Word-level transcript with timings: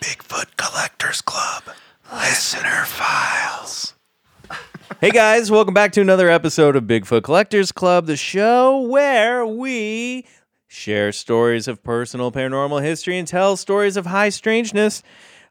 Bigfoot 0.00 0.56
Collectors 0.56 1.20
Club. 1.22 1.62
Listener 2.12 2.84
files. 2.86 3.94
Hey 5.00 5.10
guys, 5.10 5.50
welcome 5.50 5.74
back 5.74 5.92
to 5.92 6.00
another 6.00 6.28
episode 6.28 6.74
of 6.74 6.84
Bigfoot 6.84 7.22
Collectors 7.22 7.70
Club, 7.70 8.06
the 8.06 8.16
show 8.16 8.80
where 8.80 9.46
we 9.46 10.26
share 10.66 11.12
stories 11.12 11.68
of 11.68 11.82
personal 11.84 12.32
paranormal 12.32 12.82
history 12.82 13.16
and 13.16 13.28
tell 13.28 13.56
stories 13.56 13.96
of 13.96 14.06
high 14.06 14.28
strangeness. 14.28 15.02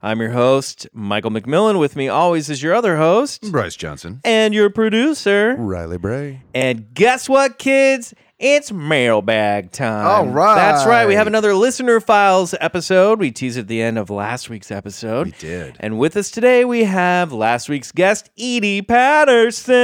I'm 0.01 0.21
your 0.21 0.29
host, 0.31 0.87
Michael 0.93 1.29
McMillan. 1.31 1.77
With 1.77 1.97
me 1.97 2.07
always 2.07 2.49
is 2.49 2.63
your 2.63 2.73
other 2.73 2.95
host 2.95 3.51
Bryce 3.51 3.75
Johnson. 3.75 4.21
and 4.23 4.53
your 4.53 4.69
producer. 4.69 5.55
Riley 5.59 5.97
Bray. 5.97 6.41
And 6.55 6.93
guess 6.93 7.27
what, 7.27 7.59
kids? 7.59 8.13
It's 8.39 8.71
mailbag 8.71 9.73
time. 9.73 10.07
All 10.07 10.25
right. 10.33 10.55
That's 10.55 10.85
right. 10.87 11.05
We 11.05 11.15
have 11.15 11.27
another 11.27 11.53
listener 11.53 11.99
files 11.99 12.55
episode. 12.61 13.19
We 13.19 13.31
teased 13.31 13.57
at 13.59 13.67
the 13.67 13.81
end 13.81 13.97
of 13.97 14.09
last 14.09 14.49
week's 14.49 14.71
episode. 14.71 15.25
We 15.27 15.31
did. 15.33 15.75
And 15.81 15.99
with 15.99 16.15
us 16.15 16.31
today, 16.31 16.63
we 16.63 16.85
have 16.85 17.33
last 17.33 17.67
week's 17.67 17.91
guest, 17.91 18.29
Edie 18.39 18.81
Patterson. 18.81 19.75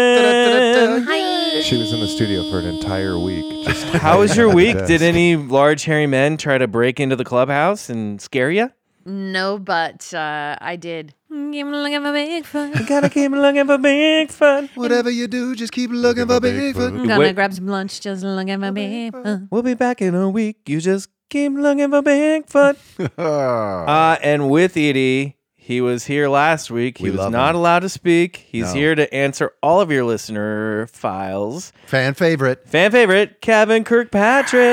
She 1.61 1.77
was 1.77 1.91
in 1.91 1.99
the 1.99 2.07
studio 2.07 2.49
for 2.49 2.59
an 2.59 2.65
entire 2.67 3.19
week. 3.19 3.43
Just 3.67 3.83
How 3.87 4.19
was 4.21 4.37
your 4.37 4.47
week? 4.53 4.77
Did 4.87 5.01
any 5.01 5.35
large 5.35 5.83
hairy 5.83 6.07
men 6.07 6.37
try 6.37 6.57
to 6.57 6.67
break 6.69 7.01
into 7.01 7.17
the 7.17 7.25
clubhouse 7.25 7.89
and 7.89 8.21
scare 8.21 8.49
you? 8.51 8.71
No, 9.07 9.59
but 9.59 10.11
uh, 10.13 10.55
I 10.59 10.75
did. 10.77 11.13
Give 11.29 11.39
me 11.39 11.59
a 11.61 11.65
look 11.65 11.91
at. 11.91 12.87
Gotta 12.87 13.09
keep 13.09 13.31
looking 13.31 13.65
for 13.67 13.77
Bigfoot. 13.77 14.69
Whatever 14.75 15.11
you 15.11 15.27
do, 15.27 15.53
just 15.55 15.71
keep 15.73 15.91
looking 15.91 16.25
for 16.27 16.39
Bigfoot. 16.39 16.97
Gonna 17.07 17.19
Wait. 17.19 17.35
grab 17.35 17.53
some 17.53 17.67
lunch. 17.67 18.01
Just 18.01 18.23
look 18.23 18.47
for 18.47 18.57
my 18.57 18.71
Bigfoot. 18.71 19.47
We'll 19.51 19.61
be 19.61 19.75
back 19.75 20.01
in 20.01 20.15
a 20.15 20.27
week. 20.29 20.67
You 20.67 20.81
just 20.81 21.09
keep 21.29 21.51
looking 21.53 21.89
for 21.91 22.01
Bigfoot. 22.01 22.77
Uh, 23.17 24.17
and 24.23 24.49
with 24.49 24.75
Edie, 24.77 25.37
he 25.55 25.81
was 25.81 26.05
here 26.05 26.27
last 26.29 26.71
week. 26.71 26.97
He 26.97 27.03
We 27.05 27.11
was 27.11 27.19
love 27.19 27.31
not 27.31 27.51
him. 27.51 27.57
allowed 27.57 27.79
to 27.81 27.89
speak. 27.89 28.37
He's 28.37 28.73
No. 28.73 28.73
here 28.73 28.95
to 28.95 29.13
answer 29.13 29.51
all 29.61 29.81
of 29.81 29.91
your 29.91 30.03
listener 30.05 30.87
files. 30.87 31.73
Fan 31.85 32.13
favorite. 32.15 32.67
Fan 32.67 32.91
favorite, 32.91 33.39
Kevin 33.41 33.83
Kirkpatrick. 33.83 34.63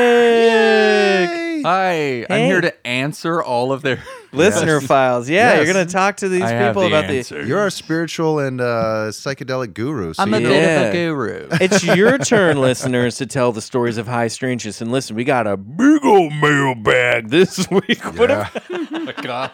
Hi, 1.64 2.20
I'm 2.22 2.26
Hey. 2.28 2.46
here 2.46 2.60
to 2.60 2.86
answer 2.86 3.42
all 3.42 3.72
of 3.72 3.82
their 3.82 4.02
Listener 4.32 4.80
files. 4.80 5.28
Yeah, 5.28 5.50
Yes. 5.54 5.56
you're 5.66 5.74
going 5.74 5.86
to 5.86 5.92
talk 5.92 6.16
to 6.18 6.28
these 6.28 6.42
I 6.42 6.48
have 6.50 6.70
people 6.74 6.82
the 6.82 6.88
about 6.88 7.10
answer. 7.10 7.44
You're 7.44 7.58
our 7.60 7.68
spiritual 7.70 8.38
and 8.38 8.60
uh, 8.60 9.10
psychedelic 9.10 9.74
guru. 9.74 10.14
So 10.14 10.22
I'm 10.22 10.32
a 10.32 10.40
you- 10.40 10.48
bit 10.48 10.62
Yeah. 10.62 10.80
a 10.82 10.92
guru. 10.92 11.48
It's 11.60 11.84
your 11.84 12.16
turn, 12.18 12.58
listeners, 12.60 13.16
to 13.18 13.26
tell 13.26 13.52
the 13.52 13.60
stories 13.62 13.98
of 13.98 14.06
high 14.06 14.28
strangeness. 14.28 14.80
And 14.80 14.90
listen, 14.90 15.16
we 15.16 15.24
got 15.24 15.46
a 15.46 15.56
big 15.58 16.04
old 16.04 16.32
mailbag 16.34 17.28
this 17.28 17.68
week. 17.70 18.02
What 18.18 18.30
yeah. 18.30 19.48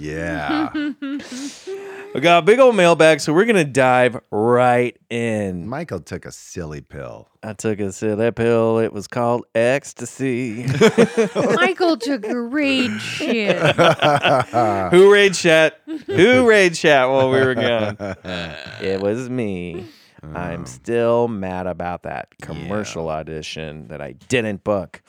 Yeah. 0.00 0.70
We 2.12 2.20
got 2.20 2.42
a 2.42 2.42
big 2.42 2.58
old 2.58 2.74
mailbag, 2.74 3.20
so 3.20 3.32
we're 3.32 3.44
going 3.44 3.54
to 3.54 3.64
dive 3.64 4.20
right 4.32 4.96
in. 5.10 5.68
Michael 5.68 6.00
took 6.00 6.26
a 6.26 6.32
silly 6.32 6.80
pill. 6.80 7.28
I 7.44 7.52
took 7.52 7.78
a 7.78 7.92
silly 7.92 8.32
pill. 8.32 8.80
It 8.80 8.92
was 8.92 9.06
called 9.06 9.44
ecstasy. 9.54 10.66
Michael 11.36 11.96
took 11.96 12.26
a 12.26 12.40
raid 12.40 13.00
shit. 13.00 13.56
Who 14.90 15.12
raid 15.12 15.34
chat? 15.34 15.80
Who 16.08 16.48
raid 16.48 16.74
chat 16.74 17.08
while 17.08 17.30
we 17.30 17.38
were 17.38 17.54
gone? 17.54 17.96
It 18.80 19.00
was 19.00 19.30
me. 19.30 19.86
I'm 20.24 20.64
mm. 20.64 20.68
still 20.68 21.28
mad 21.28 21.68
about 21.68 22.02
that 22.02 22.36
commercial 22.42 23.08
audition 23.08 23.86
that 23.86 24.00
I 24.00 24.12
didn't 24.12 24.64
book. 24.64 25.00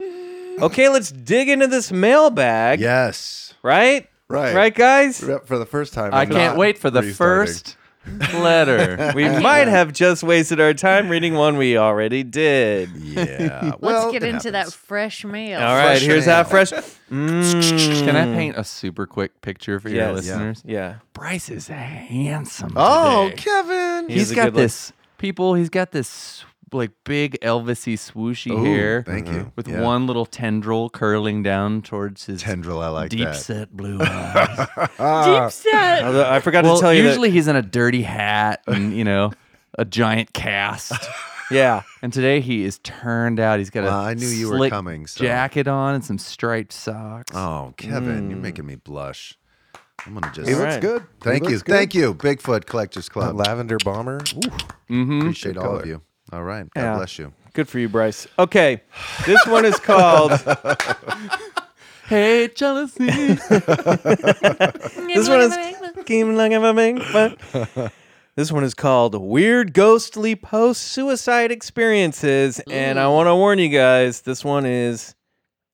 Okay, 0.00 0.88
let's 0.88 1.10
dig 1.10 1.48
into 1.48 1.66
this 1.66 1.90
mailbag. 1.90 2.78
Yes. 2.78 3.54
Right? 3.64 4.08
Right. 4.28 4.54
Right, 4.54 4.74
guys? 4.74 5.20
For 5.20 5.58
the 5.58 5.66
first 5.66 5.92
time. 5.94 6.14
I 6.14 6.22
I'm 6.22 6.28
can't 6.30 6.54
not 6.54 6.56
wait 6.56 6.78
for 6.78 6.90
the 6.90 7.02
restarting. 7.02 7.46
first 7.46 7.76
letter. 8.34 9.12
We 9.14 9.28
might 9.28 9.68
have 9.68 9.92
just 9.92 10.22
wasted 10.22 10.60
our 10.60 10.74
time 10.74 11.08
reading 11.08 11.34
one 11.34 11.56
we 11.56 11.76
already 11.78 12.22
did. 12.22 12.90
Yeah. 12.96 13.72
Let's 13.80 14.12
get 14.12 14.22
it 14.22 14.28
into 14.34 14.50
that 14.52 14.72
fresh 14.72 15.24
mail. 15.24 15.58
All 15.60 15.74
right, 15.76 15.98
Fresh 15.98 16.02
here's 16.02 16.26
mail. 16.26 16.36
that 16.44 16.50
fresh. 16.50 16.70
Mm. 17.10 18.04
Can 18.04 18.16
I 18.16 18.24
paint 18.34 18.56
a 18.56 18.64
super 18.64 19.06
quick 19.06 19.40
picture 19.42 19.78
for 19.80 19.88
your 19.88 19.98
Yes. 20.06 20.14
listeners? 20.16 20.62
Yeah. 20.66 20.96
Bryce 21.12 21.48
is 21.50 21.68
handsome. 21.68 22.72
Oh, 22.76 23.28
today. 23.30 23.42
Kevin. 23.42 24.08
He's 24.08 24.18
he's 24.20 24.30
a 24.32 24.34
got 24.34 24.44
good 24.46 24.54
look. 24.54 24.62
this 24.62 24.92
people. 25.18 25.54
He's 25.54 25.70
got 25.70 25.92
this 25.92 26.44
like 26.74 26.90
big 27.04 27.38
Elvisy 27.40 27.94
swooshy 27.94 28.50
Ooh, 28.50 28.62
hair. 28.64 29.02
Thank 29.06 29.28
you. 29.28 29.52
With 29.56 29.68
Yeah. 29.68 29.80
one 29.80 30.06
little 30.06 30.26
tendril 30.26 30.90
curling 30.90 31.42
down 31.42 31.82
towards 31.82 32.26
his 32.26 32.42
tendril. 32.42 32.80
I 32.80 32.88
like 32.88 33.10
deep 33.10 33.24
that. 33.24 33.36
set 33.36 33.74
blue 33.74 33.98
eyes. 34.02 34.56
Deep 34.58 35.50
set. 35.72 36.04
I 36.04 36.40
forgot 36.40 36.64
well, 36.64 36.76
to 36.76 36.80
tell 36.80 36.92
you 36.92 37.02
usually 37.04 37.30
he's 37.30 37.48
in 37.48 37.56
a 37.56 37.62
dirty 37.62 38.02
hat 38.02 38.62
and 38.66 38.94
you 38.96 39.04
know 39.04 39.32
a 39.78 39.84
giant 39.84 40.32
cast. 40.32 40.92
Yeah. 41.50 41.82
And 42.02 42.12
today 42.12 42.40
he 42.40 42.64
is 42.64 42.78
turned 42.80 43.38
out. 43.38 43.58
He's 43.58 43.70
got 43.70 43.84
Well, 43.84 44.00
a 44.00 44.04
I 44.04 44.14
knew 44.14 44.26
you 44.26 44.48
were 44.50 44.68
coming, 44.70 45.06
so- 45.06 45.22
jacket 45.24 45.68
on 45.68 45.94
and 45.94 46.04
some 46.04 46.18
striped 46.18 46.72
socks. 46.72 47.34
Oh, 47.34 47.74
Kevin, 47.76 48.26
Mm. 48.26 48.30
you're 48.30 48.38
making 48.38 48.66
me 48.66 48.76
blush. 48.76 49.38
I'm 50.06 50.14
gonna 50.14 50.32
just. 50.34 50.48
He 50.48 50.54
All 50.54 50.60
looks 50.60 50.72
right. 50.74 50.80
good. 50.82 51.02
He 51.02 51.06
Thank 51.20 51.44
you, 51.48 51.58
good. 51.58 51.66
thank 51.66 51.94
you, 51.94 52.14
Bigfoot 52.14 52.66
Collectors 52.66 53.06
That 53.06 53.12
Club. 53.12 53.36
lavender 53.36 53.76
bomber. 53.84 54.20
Mm-hmm. 54.20 55.20
Appreciate 55.20 55.54
Good 55.54 55.62
all 55.62 55.78
of 55.78 55.86
you. 55.86 56.02
All 56.32 56.42
right, 56.42 56.66
God 56.74 56.80
Yeah. 56.80 56.96
bless 56.96 57.18
you. 57.18 57.32
Good 57.52 57.68
for 57.68 57.78
you, 57.78 57.88
Bryce. 57.88 58.26
Okay. 58.38 58.82
This 59.26 59.46
one 59.46 59.64
is 59.64 59.78
called. 59.80 60.32
Hey, 62.06 62.48
jealousy. 62.48 63.06
This 63.06 63.48
one 65.28 65.40
is. 65.40 65.56
Keep 66.04 66.26
looking 66.26 67.00
for 67.00 67.90
This 68.36 68.52
one 68.52 68.62
is 68.62 68.74
called 68.74 69.14
Weird 69.14 69.72
Ghostly 69.72 70.36
Post 70.36 70.82
Suicide 70.82 71.50
Experiences. 71.50 72.60
And 72.70 72.98
I 73.00 73.06
want 73.08 73.28
to 73.28 73.34
warn 73.34 73.58
you 73.58 73.70
guys, 73.70 74.20
this 74.20 74.44
one 74.44 74.66
is 74.66 75.14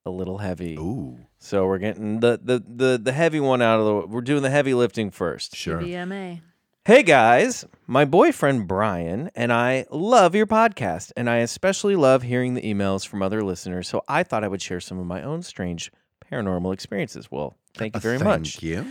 a 0.05 0.09
little 0.09 0.37
heavy. 0.37 0.75
Ooh, 0.75 1.17
So 1.39 1.65
we're 1.65 1.79
getting 1.79 2.21
the, 2.21 2.39
the, 2.41 2.63
the, 2.65 2.97
the 2.97 3.11
heavy 3.11 3.41
one 3.41 3.61
out 3.61 3.79
of 3.81 3.85
the 3.85 4.07
We're 4.07 4.21
doing 4.21 4.41
the 4.41 4.49
heavy 4.49 4.73
lifting 4.73 5.11
first. 5.11 5.53
sure. 5.55 5.79
BMA. 5.81 6.39
Hey 6.83 7.03
guys, 7.03 7.63
my 7.85 8.05
boyfriend 8.05 8.67
Brian 8.67 9.29
and 9.35 9.53
I 9.53 9.85
love 9.91 10.33
your 10.33 10.47
podcast, 10.47 11.11
and 11.15 11.29
I 11.29 11.37
especially 11.37 11.95
love 11.95 12.23
hearing 12.23 12.55
the 12.55 12.61
emails 12.63 13.07
from 13.07 13.21
other 13.21 13.43
listeners. 13.43 13.87
So 13.87 14.03
I 14.07 14.23
thought 14.23 14.43
I 14.43 14.47
would 14.47 14.63
share 14.63 14.79
some 14.79 14.97
of 14.97 15.05
my 15.05 15.21
own 15.21 15.43
strange 15.43 15.91
paranormal 16.31 16.73
experiences. 16.73 17.29
Well, 17.29 17.55
thank 17.75 17.93
you 17.95 18.01
very 18.01 18.17
Thank 18.17 18.27
much. 18.27 18.63
you. 18.63 18.87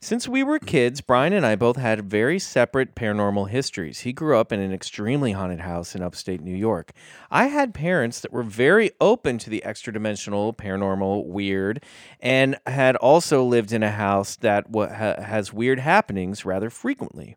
Since 0.00 0.28
we 0.28 0.42
were 0.42 0.58
kids, 0.58 1.00
Brian 1.00 1.32
and 1.32 1.46
I 1.46 1.56
both 1.56 1.76
had 1.78 2.10
very 2.10 2.38
separate 2.38 2.94
paranormal 2.94 3.48
histories. 3.48 4.00
He 4.00 4.12
grew 4.12 4.36
up 4.36 4.52
in 4.52 4.60
an 4.60 4.70
extremely 4.70 5.32
haunted 5.32 5.60
house 5.60 5.94
in 5.94 6.02
upstate 6.02 6.42
New 6.42 6.54
York. 6.54 6.92
I 7.30 7.46
had 7.46 7.72
parents 7.72 8.20
that 8.20 8.30
were 8.30 8.42
very 8.42 8.90
open 9.00 9.38
to 9.38 9.48
the 9.48 9.64
extra 9.64 9.94
dimensional, 9.94 10.52
paranormal, 10.52 11.24
weird, 11.24 11.82
and 12.20 12.56
had 12.66 12.96
also 12.96 13.44
lived 13.44 13.72
in 13.72 13.82
a 13.82 13.92
house 13.92 14.36
that 14.36 14.68
wa- 14.68 14.88
ha- 14.94 15.22
has 15.22 15.54
weird 15.54 15.78
happenings 15.78 16.44
rather 16.44 16.68
frequently. 16.68 17.36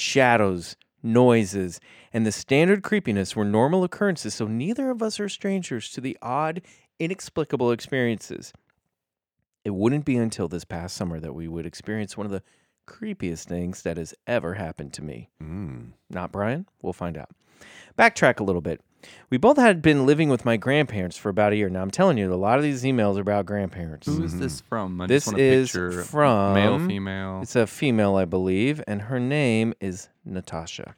Shadows, 0.00 0.76
noises, 1.02 1.78
and 2.10 2.24
the 2.24 2.32
standard 2.32 2.82
creepiness 2.82 3.36
were 3.36 3.44
normal 3.44 3.84
occurrences, 3.84 4.32
so 4.32 4.46
neither 4.46 4.90
of 4.90 5.02
us 5.02 5.20
are 5.20 5.28
strangers 5.28 5.90
to 5.90 6.00
the 6.00 6.16
odd, 6.22 6.62
inexplicable 6.98 7.70
experiences. 7.70 8.54
It 9.62 9.74
wouldn't 9.74 10.06
be 10.06 10.16
until 10.16 10.48
this 10.48 10.64
past 10.64 10.96
summer 10.96 11.20
that 11.20 11.34
we 11.34 11.48
would 11.48 11.66
experience 11.66 12.16
one 12.16 12.24
of 12.24 12.32
the 12.32 12.42
creepiest 12.88 13.44
things 13.44 13.82
that 13.82 13.98
has 13.98 14.14
ever 14.26 14.54
happened 14.54 14.94
to 14.94 15.02
me. 15.02 15.28
Mm. 15.42 15.92
Not 16.08 16.32
Brian? 16.32 16.66
We'll 16.80 16.94
find 16.94 17.18
out. 17.18 17.28
Backtrack 17.98 18.40
a 18.40 18.44
little 18.44 18.62
bit. 18.62 18.80
We 19.30 19.38
both 19.38 19.56
had 19.56 19.82
been 19.82 20.06
living 20.06 20.28
with 20.28 20.44
my 20.44 20.56
grandparents 20.56 21.16
for 21.16 21.28
about 21.28 21.52
a 21.52 21.56
year. 21.56 21.68
Now 21.68 21.82
I'm 21.82 21.90
telling 21.90 22.18
you, 22.18 22.32
a 22.32 22.34
lot 22.34 22.58
of 22.58 22.62
these 22.62 22.82
emails 22.82 23.16
are 23.16 23.22
about 23.22 23.46
grandparents. 23.46 24.06
Who 24.06 24.22
is 24.24 24.38
this 24.38 24.60
from? 24.60 25.00
I 25.00 25.06
This 25.06 25.24
just 25.24 25.28
want 25.28 25.38
to 25.38 25.44
is 25.44 25.68
picture 25.68 26.02
from 26.04 26.54
male, 26.54 26.78
female. 26.78 27.40
It's 27.42 27.56
a 27.56 27.66
female, 27.66 28.16
I 28.16 28.24
believe, 28.24 28.82
and 28.86 29.02
her 29.02 29.20
name 29.20 29.74
is 29.80 30.08
Natasha. 30.24 30.94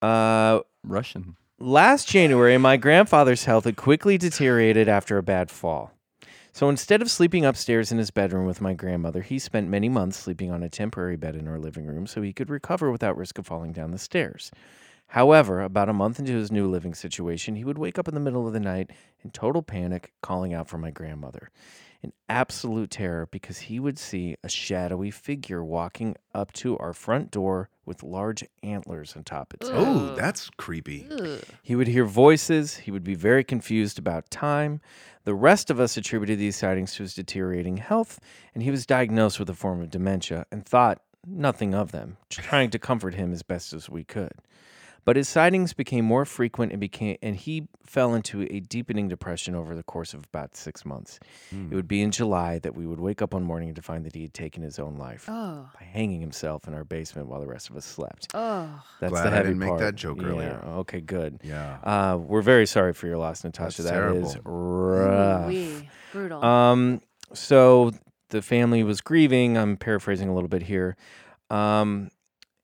Uh, 0.00 0.60
Russian. 0.84 1.36
Last 1.58 2.06
January, 2.06 2.58
my 2.58 2.76
grandfather's 2.76 3.44
health 3.44 3.64
had 3.64 3.76
quickly 3.76 4.18
deteriorated 4.18 4.88
after 4.88 5.16
a 5.16 5.22
bad 5.22 5.50
fall. 5.50 5.92
So 6.52 6.68
instead 6.70 7.02
of 7.02 7.10
sleeping 7.10 7.44
upstairs 7.44 7.92
in 7.92 7.98
his 7.98 8.10
bedroom 8.10 8.46
with 8.46 8.62
my 8.62 8.72
grandmother, 8.72 9.20
he 9.22 9.38
spent 9.38 9.68
many 9.68 9.88
months 9.88 10.16
sleeping 10.16 10.50
on 10.50 10.62
a 10.62 10.70
temporary 10.70 11.16
bed 11.16 11.36
in 11.36 11.48
our 11.48 11.58
living 11.58 11.86
room 11.86 12.06
so 12.06 12.22
he 12.22 12.32
could 12.32 12.48
recover 12.48 12.90
without 12.90 13.16
risk 13.16 13.38
of 13.38 13.46
falling 13.46 13.72
down 13.72 13.90
the 13.90 13.98
stairs. 13.98 14.50
However, 15.08 15.62
about 15.62 15.88
a 15.88 15.94
month 15.94 16.18
into 16.18 16.32
his 16.32 16.52
new 16.52 16.68
living 16.68 16.94
situation, 16.94 17.56
he 17.56 17.64
would 17.64 17.78
wake 17.78 17.98
up 17.98 18.08
in 18.08 18.14
the 18.14 18.20
middle 18.20 18.46
of 18.46 18.52
the 18.52 18.60
night 18.60 18.90
in 19.22 19.30
total 19.30 19.62
panic, 19.62 20.12
calling 20.20 20.52
out 20.52 20.68
for 20.68 20.78
my 20.78 20.90
grandmother. 20.90 21.50
In 22.02 22.12
absolute 22.28 22.90
terror 22.90 23.26
because 23.26 23.58
he 23.58 23.80
would 23.80 23.98
see 23.98 24.36
a 24.44 24.48
shadowy 24.48 25.10
figure 25.10 25.64
walking 25.64 26.16
up 26.34 26.52
to 26.54 26.76
our 26.78 26.92
front 26.92 27.30
door 27.30 27.70
with 27.84 28.02
large 28.02 28.44
antlers 28.62 29.16
atop 29.16 29.54
its 29.54 29.68
head. 29.68 29.78
Oh, 29.78 30.14
that's 30.14 30.50
creepy. 30.50 31.08
He 31.62 31.74
would 31.74 31.88
hear 31.88 32.04
voices. 32.04 32.76
He 32.76 32.90
would 32.90 33.02
be 33.02 33.14
very 33.14 33.42
confused 33.42 33.98
about 33.98 34.30
time. 34.30 34.80
The 35.24 35.34
rest 35.34 35.70
of 35.70 35.80
us 35.80 35.96
attributed 35.96 36.38
these 36.38 36.56
sightings 36.56 36.94
to 36.96 37.02
his 37.02 37.14
deteriorating 37.14 37.78
health, 37.78 38.20
and 38.54 38.62
he 38.62 38.70
was 38.70 38.86
diagnosed 38.86 39.38
with 39.40 39.50
a 39.50 39.54
form 39.54 39.80
of 39.80 39.90
dementia 39.90 40.46
and 40.52 40.64
thought 40.64 41.00
nothing 41.26 41.74
of 41.74 41.90
them, 41.90 42.18
trying 42.28 42.70
to 42.70 42.78
comfort 42.78 43.14
him 43.14 43.32
as 43.32 43.42
best 43.42 43.72
as 43.72 43.88
we 43.88 44.04
could. 44.04 44.34
But 45.06 45.14
his 45.16 45.28
sightings 45.28 45.72
became 45.72 46.04
more 46.04 46.24
frequent 46.24 46.72
and 46.72 46.80
became 46.80 47.16
and 47.22 47.36
he 47.36 47.68
fell 47.86 48.12
into 48.12 48.42
a 48.52 48.58
deepening 48.58 49.06
depression 49.08 49.54
over 49.54 49.76
the 49.76 49.84
course 49.84 50.12
of 50.12 50.24
about 50.24 50.56
six 50.56 50.84
months. 50.84 51.20
It 51.52 51.72
would 51.74 51.86
be 51.86 52.02
in 52.02 52.10
July 52.10 52.58
that 52.58 52.74
we 52.74 52.86
would 52.88 52.98
wake 52.98 53.22
up 53.22 53.32
one 53.32 53.44
morning 53.44 53.72
to 53.74 53.80
find 53.82 54.04
that 54.04 54.16
he 54.16 54.22
had 54.22 54.34
taken 54.34 54.64
his 54.64 54.80
own 54.80 54.96
life 54.96 55.26
Oh. 55.28 55.68
by 55.78 55.84
hanging 55.86 56.20
himself 56.20 56.66
in 56.66 56.74
our 56.74 56.82
basement 56.84 57.28
while 57.28 57.40
the 57.40 57.46
rest 57.46 57.70
of 57.70 57.76
us 57.76 57.84
slept. 57.84 58.26
Oh. 58.34 58.68
That's 59.00 59.12
Glad 59.12 59.30
the 59.30 59.36
I 59.36 59.42
didn't 59.44 59.60
make 59.60 59.78
that 59.78 59.94
joke 59.94 60.20
Yeah, 60.20 60.26
earlier. 60.26 60.60
Okay, 60.80 61.00
good. 61.00 61.38
Yeah. 61.44 61.78
Uh, 61.84 62.18
we're 62.18 62.42
very 62.42 62.66
sorry 62.66 62.92
for 62.92 63.06
your 63.06 63.16
loss, 63.18 63.44
Natasha. 63.44 63.82
That's 63.82 63.94
That 63.94 64.16
is 64.16 64.32
terrible. 64.32 64.50
rough. 64.52 65.46
Wee. 65.48 65.88
Brutal. 66.10 66.44
Um, 66.44 67.00
so 67.32 67.92
the 68.30 68.42
family 68.42 68.82
was 68.82 69.00
grieving. 69.00 69.56
I'm 69.56 69.76
paraphrasing 69.76 70.28
a 70.28 70.34
little 70.34 70.48
bit 70.48 70.62
here. 70.64 70.96
Um, 71.48 72.10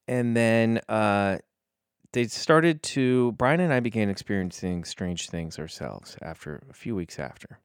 and 0.09 0.37
then 0.37 0.81
uh, 0.89 1.39
they 2.13 2.25
started 2.25 2.83
to. 2.83 3.33
Brian 3.33 3.61
and 3.61 3.73
I 3.73 3.81
began 3.81 4.09
experiencing 4.09 4.85
strange 4.85 5.29
things 5.29 5.59
ourselves 5.59 6.17
after 6.23 6.63
a 6.71 6.75
few 6.75 6.95
weeks 6.95 7.19
after. 7.19 7.59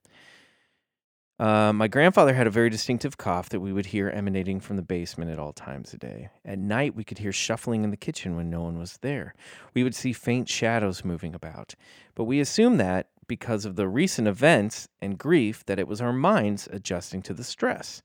Uh, 1.39 1.71
my 1.71 1.87
grandfather 1.87 2.33
had 2.33 2.47
a 2.47 2.51
very 2.51 2.69
distinctive 2.69 3.17
cough 3.17 3.49
that 3.49 3.59
we 3.59 3.71
would 3.71 3.87
hear 3.87 4.09
emanating 4.09 4.59
from 4.59 4.75
the 4.75 4.81
basement 4.81 5.29
at 5.29 5.37
all 5.37 5.53
times 5.53 5.93
a 5.93 5.97
day. 5.97 6.29
At 6.43 6.57
night, 6.57 6.95
we 6.95 7.03
could 7.03 7.19
hear 7.19 7.31
shuffling 7.31 7.83
in 7.83 7.91
the 7.91 7.97
kitchen 7.97 8.35
when 8.35 8.49
no 8.49 8.63
one 8.63 8.79
was 8.79 8.97
there. 9.01 9.35
We 9.75 9.83
would 9.83 9.93
see 9.93 10.13
faint 10.13 10.49
shadows 10.49 11.05
moving 11.05 11.35
about, 11.35 11.75
but 12.15 12.23
we 12.23 12.39
assumed 12.39 12.79
that 12.79 13.09
because 13.27 13.65
of 13.65 13.75
the 13.75 13.87
recent 13.87 14.27
events 14.27 14.87
and 14.99 15.19
grief 15.19 15.63
that 15.65 15.77
it 15.77 15.87
was 15.87 16.01
our 16.01 16.13
minds 16.13 16.67
adjusting 16.71 17.21
to 17.23 17.35
the 17.35 17.43
stress. 17.43 18.01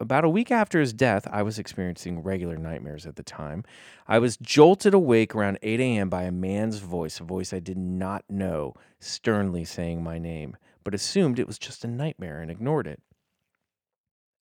About 0.00 0.24
a 0.24 0.28
week 0.28 0.52
after 0.52 0.78
his 0.78 0.92
death, 0.92 1.26
I 1.28 1.42
was 1.42 1.58
experiencing 1.58 2.22
regular 2.22 2.56
nightmares 2.56 3.04
at 3.04 3.16
the 3.16 3.24
time. 3.24 3.64
I 4.06 4.20
was 4.20 4.36
jolted 4.36 4.94
awake 4.94 5.34
around 5.34 5.58
8 5.60 5.80
a.m. 5.80 6.08
by 6.08 6.22
a 6.22 6.30
man's 6.30 6.78
voice, 6.78 7.18
a 7.18 7.24
voice 7.24 7.52
I 7.52 7.58
did 7.58 7.76
not 7.76 8.24
know, 8.28 8.74
sternly 9.00 9.64
saying 9.64 10.04
my 10.04 10.18
name, 10.18 10.56
but 10.84 10.94
assumed 10.94 11.40
it 11.40 11.48
was 11.48 11.58
just 11.58 11.84
a 11.84 11.88
nightmare 11.88 12.40
and 12.40 12.48
ignored 12.48 12.86
it. 12.86 13.02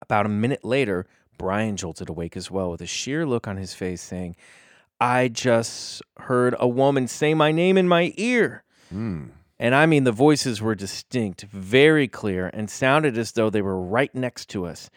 About 0.02 0.26
a 0.26 0.30
minute 0.30 0.62
later, 0.62 1.06
Brian 1.38 1.78
jolted 1.78 2.10
awake 2.10 2.36
as 2.36 2.50
well 2.50 2.70
with 2.70 2.82
a 2.82 2.86
sheer 2.86 3.24
look 3.24 3.48
on 3.48 3.56
his 3.56 3.72
face, 3.72 4.02
saying, 4.02 4.36
I 5.00 5.28
just 5.28 6.02
heard 6.18 6.54
a 6.58 6.68
woman 6.68 7.08
say 7.08 7.32
my 7.32 7.50
name 7.50 7.78
in 7.78 7.88
my 7.88 8.12
ear. 8.18 8.62
Mm. 8.94 9.30
And 9.58 9.74
I 9.74 9.86
mean, 9.86 10.04
the 10.04 10.12
voices 10.12 10.60
were 10.60 10.74
distinct, 10.74 11.42
very 11.44 12.08
clear, 12.08 12.50
and 12.52 12.68
sounded 12.68 13.16
as 13.16 13.32
though 13.32 13.48
they 13.48 13.62
were 13.62 13.80
right 13.80 14.14
next 14.14 14.50
to 14.50 14.66
us. 14.66 14.90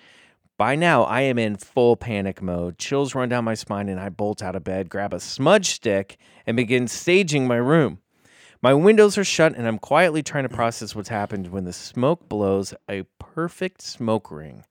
By 0.59 0.75
now, 0.75 1.03
I 1.03 1.21
am 1.21 1.39
in 1.39 1.55
full 1.55 1.95
panic 1.95 2.41
mode. 2.41 2.77
Chills 2.77 3.15
run 3.15 3.29
down 3.29 3.45
my 3.45 3.53
spine, 3.53 3.87
and 3.87 3.97
I 3.97 4.09
bolt 4.09 4.43
out 4.43 4.57
of 4.57 4.65
bed, 4.65 4.89
grab 4.89 5.13
a 5.13 5.19
smudge 5.21 5.67
stick, 5.67 6.17
and 6.45 6.57
begin 6.57 6.89
staging 6.89 7.47
my 7.47 7.55
room. 7.55 7.99
My 8.61 8.73
windows 8.73 9.17
are 9.17 9.23
shut, 9.23 9.55
and 9.55 9.65
I'm 9.65 9.79
quietly 9.79 10.21
trying 10.21 10.43
to 10.43 10.53
process 10.53 10.93
what's 10.93 11.07
happened 11.07 11.47
when 11.47 11.63
the 11.63 11.71
smoke 11.71 12.27
blows 12.27 12.73
a 12.89 13.03
perfect 13.19 13.81
smoke 13.81 14.29
ring. 14.29 14.65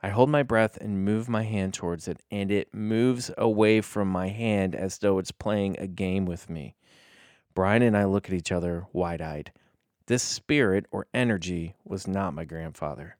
I 0.00 0.10
hold 0.10 0.30
my 0.30 0.44
breath 0.44 0.76
and 0.76 1.04
move 1.04 1.28
my 1.28 1.42
hand 1.42 1.74
towards 1.74 2.06
it, 2.06 2.22
and 2.30 2.52
it 2.52 2.72
moves 2.72 3.32
away 3.36 3.80
from 3.80 4.06
my 4.06 4.28
hand 4.28 4.76
as 4.76 4.98
though 4.98 5.18
it's 5.18 5.32
playing 5.32 5.74
a 5.80 5.88
game 5.88 6.24
with 6.24 6.48
me. 6.48 6.76
Brian 7.52 7.82
and 7.82 7.96
I 7.96 8.04
look 8.04 8.28
at 8.28 8.34
each 8.34 8.52
other 8.52 8.86
wide 8.92 9.20
eyed. 9.20 9.50
This 10.06 10.22
spirit 10.22 10.86
or 10.92 11.08
energy 11.12 11.74
was 11.84 12.06
not 12.06 12.32
my 12.32 12.44
grandfather. 12.44 13.16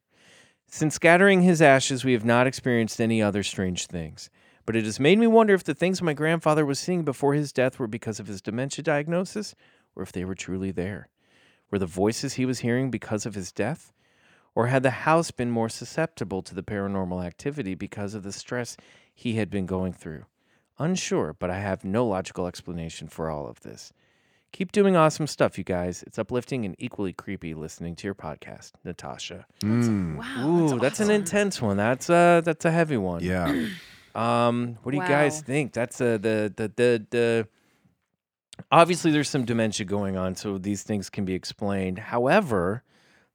Since 0.68 0.96
scattering 0.96 1.42
his 1.42 1.62
ashes, 1.62 2.04
we 2.04 2.12
have 2.12 2.24
not 2.24 2.46
experienced 2.46 3.00
any 3.00 3.22
other 3.22 3.42
strange 3.42 3.86
things. 3.86 4.30
But 4.66 4.74
it 4.74 4.84
has 4.84 4.98
made 4.98 5.18
me 5.18 5.28
wonder 5.28 5.54
if 5.54 5.62
the 5.62 5.74
things 5.74 6.02
my 6.02 6.12
grandfather 6.12 6.66
was 6.66 6.80
seeing 6.80 7.04
before 7.04 7.34
his 7.34 7.52
death 7.52 7.78
were 7.78 7.86
because 7.86 8.18
of 8.18 8.26
his 8.26 8.42
dementia 8.42 8.82
diagnosis, 8.82 9.54
or 9.94 10.02
if 10.02 10.10
they 10.10 10.24
were 10.24 10.34
truly 10.34 10.72
there. 10.72 11.08
Were 11.70 11.78
the 11.78 11.86
voices 11.86 12.34
he 12.34 12.44
was 12.44 12.60
hearing 12.60 12.90
because 12.90 13.24
of 13.26 13.34
his 13.34 13.52
death? 13.52 13.92
Or 14.56 14.66
had 14.66 14.82
the 14.82 14.90
house 14.90 15.30
been 15.30 15.50
more 15.50 15.68
susceptible 15.68 16.42
to 16.42 16.54
the 16.54 16.62
paranormal 16.62 17.24
activity 17.24 17.74
because 17.74 18.14
of 18.14 18.24
the 18.24 18.32
stress 18.32 18.76
he 19.14 19.34
had 19.34 19.50
been 19.50 19.66
going 19.66 19.92
through? 19.92 20.24
Unsure, 20.78 21.32
but 21.32 21.48
I 21.48 21.60
have 21.60 21.84
no 21.84 22.04
logical 22.06 22.46
explanation 22.46 23.06
for 23.06 23.30
all 23.30 23.46
of 23.46 23.60
this. 23.60 23.92
Keep 24.56 24.72
doing 24.72 24.96
awesome 24.96 25.26
stuff, 25.26 25.58
you 25.58 25.64
guys. 25.64 26.02
It's 26.06 26.18
uplifting 26.18 26.64
and 26.64 26.74
equally 26.78 27.12
creepy 27.12 27.52
listening 27.52 27.94
to 27.96 28.06
your 28.06 28.14
podcast, 28.14 28.72
Natasha. 28.84 29.44
Mm. 29.60 30.16
wow. 30.16 30.48
Ooh, 30.48 30.68
that's, 30.70 30.80
that's, 30.80 31.00
an 31.00 31.10
intense 31.10 31.60
one. 31.60 31.76
That's 31.76 32.08
uh 32.08 32.40
that's 32.42 32.64
a 32.64 32.70
heavy 32.70 32.96
one. 32.96 33.22
Yeah. 33.22 33.66
Um, 34.14 34.78
what 34.82 34.92
do 34.92 34.96
you 34.96 35.06
guys 35.06 35.42
think? 35.42 35.74
That's 35.74 36.00
uh, 36.00 36.16
the 36.16 36.50
the 36.56 36.72
the 36.74 37.06
the. 37.10 37.48
Obviously, 38.72 39.10
there's 39.10 39.28
some 39.28 39.44
dementia 39.44 39.84
going 39.84 40.16
on, 40.16 40.34
so 40.36 40.56
these 40.56 40.82
things 40.84 41.10
can 41.10 41.26
be 41.26 41.34
explained. 41.34 41.98
However, 41.98 42.82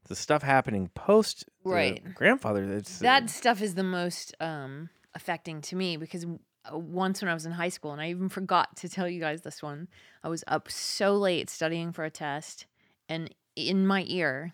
the 0.07 0.15
stuff 0.15 0.41
happening 0.41 0.89
post 0.95 1.45
Right. 1.63 2.01
grandfather, 2.15 2.63
it's 2.63 2.97
That 2.97 3.29
stuff 3.29 3.61
is 3.61 3.75
the 3.75 3.83
most 3.83 4.33
um, 4.39 4.89
affecting 5.13 5.61
to 5.61 5.75
me 5.75 5.97
because 5.97 6.25
uh, 6.25 6.29
once 6.71 7.21
when 7.21 7.29
I 7.29 7.33
was 7.33 7.45
in 7.45 7.51
high 7.51 7.69
school, 7.69 7.91
and 7.91 8.01
I 8.01 8.09
even 8.09 8.29
forgot 8.29 8.75
to 8.77 8.89
tell 8.89 9.07
you 9.07 9.19
guys 9.19 9.41
this 9.41 9.61
one, 9.61 9.87
I 10.23 10.29
was 10.29 10.43
up 10.47 10.69
so 10.69 11.15
late 11.15 11.49
studying 11.49 11.91
for 11.91 12.03
a 12.03 12.09
test, 12.09 12.65
and 13.09 13.33
in 13.55 13.85
my 13.85 14.05
ear, 14.07 14.53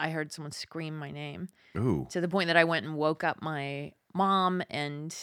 I 0.00 0.10
heard 0.10 0.32
someone 0.32 0.52
scream 0.52 0.96
my 0.96 1.10
name 1.10 1.48
Ooh. 1.76 2.06
to 2.10 2.20
the 2.20 2.28
point 2.28 2.48
that 2.48 2.56
I 2.56 2.64
went 2.64 2.86
and 2.86 2.96
woke 2.96 3.24
up 3.24 3.42
my 3.42 3.92
mom 4.14 4.62
and 4.70 5.14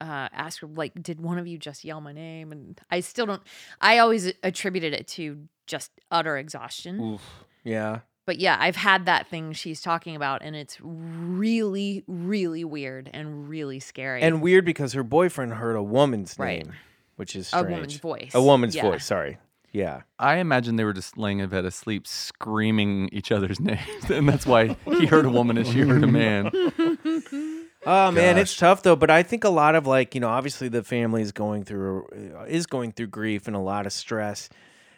uh, 0.00 0.28
asked 0.32 0.60
her, 0.60 0.66
like, 0.66 1.00
did 1.02 1.20
one 1.20 1.38
of 1.38 1.46
you 1.46 1.58
just 1.58 1.84
yell 1.84 2.00
my 2.00 2.12
name? 2.12 2.52
And 2.52 2.78
I 2.90 3.00
still 3.00 3.26
don't, 3.26 3.42
I 3.80 3.98
always 3.98 4.32
attributed 4.42 4.92
it 4.92 5.08
to 5.08 5.48
just 5.66 5.90
utter 6.10 6.36
exhaustion. 6.36 7.00
Oof. 7.00 7.22
yeah. 7.64 8.00
But 8.26 8.38
yeah, 8.40 8.56
I've 8.58 8.76
had 8.76 9.06
that 9.06 9.28
thing 9.28 9.52
she's 9.52 9.80
talking 9.80 10.16
about, 10.16 10.42
and 10.42 10.54
it's 10.56 10.76
really, 10.80 12.02
really 12.08 12.64
weird 12.64 13.08
and 13.14 13.48
really 13.48 13.78
scary. 13.80 14.20
And 14.22 14.42
weird 14.42 14.64
because 14.64 14.92
her 14.94 15.04
boyfriend 15.04 15.54
heard 15.54 15.76
a 15.76 15.82
woman's 15.82 16.36
Right. 16.38 16.64
name, 16.66 16.74
which 17.14 17.36
is 17.36 17.46
strange. 17.48 17.66
A 17.68 17.70
woman's 17.70 17.96
voice. 17.98 18.34
A 18.34 18.42
woman's 18.42 18.74
Yeah. 18.74 18.82
voice. 18.82 19.04
Sorry. 19.04 19.38
Yeah. 19.72 20.02
I 20.18 20.36
imagine 20.36 20.76
they 20.76 20.84
were 20.84 20.92
just 20.92 21.16
laying 21.16 21.38
in 21.38 21.48
bed 21.48 21.64
asleep, 21.64 22.06
screaming 22.06 23.08
each 23.12 23.30
other's 23.30 23.60
names, 23.60 24.10
and 24.10 24.28
that's 24.28 24.44
why 24.46 24.76
he 24.98 25.06
heard 25.06 25.24
a 25.26 25.30
woman 25.30 25.56
and 25.58 25.66
she 25.66 25.80
heard 25.80 26.02
a 26.04 26.06
man. 26.08 26.50
Oh 27.88 28.10
man, 28.10 28.36
it's 28.36 28.56
tough 28.56 28.82
though. 28.82 28.96
But 28.96 29.10
I 29.10 29.22
think 29.22 29.44
a 29.44 29.48
lot 29.48 29.76
of 29.76 29.86
like 29.86 30.16
you 30.16 30.20
know, 30.20 30.28
obviously 30.28 30.66
the 30.68 30.82
family 30.82 31.22
is 31.22 31.30
going 31.30 31.62
through 31.62 32.08
uh, 32.36 32.42
is 32.46 32.66
going 32.66 32.90
through 32.90 33.06
grief 33.08 33.46
and 33.46 33.54
a 33.54 33.60
lot 33.60 33.86
of 33.86 33.92
stress, 33.92 34.48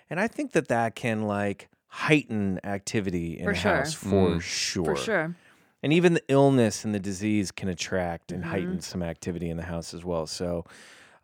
and 0.08 0.18
I 0.18 0.26
think 0.26 0.52
that 0.52 0.68
that 0.68 0.94
can 0.94 1.24
like 1.26 1.68
heighten 1.88 2.60
activity 2.64 3.38
in 3.38 3.44
For 3.44 3.50
a 3.52 3.54
sure. 3.54 3.76
house 3.78 3.94
for 3.94 4.36
Mm. 4.36 4.40
sure. 4.42 4.84
For 4.84 4.96
sure. 4.96 5.34
And 5.82 5.92
even 5.92 6.14
the 6.14 6.22
illness 6.28 6.84
and 6.84 6.94
the 6.94 6.98
disease 7.00 7.50
can 7.52 7.68
attract 7.68 8.32
and 8.32 8.42
Mhm. 8.44 8.48
heighten 8.48 8.80
some 8.80 9.02
activity 9.02 9.48
in 9.48 9.56
the 9.56 9.64
house 9.64 9.94
as 9.94 10.04
well. 10.04 10.26
So. 10.26 10.64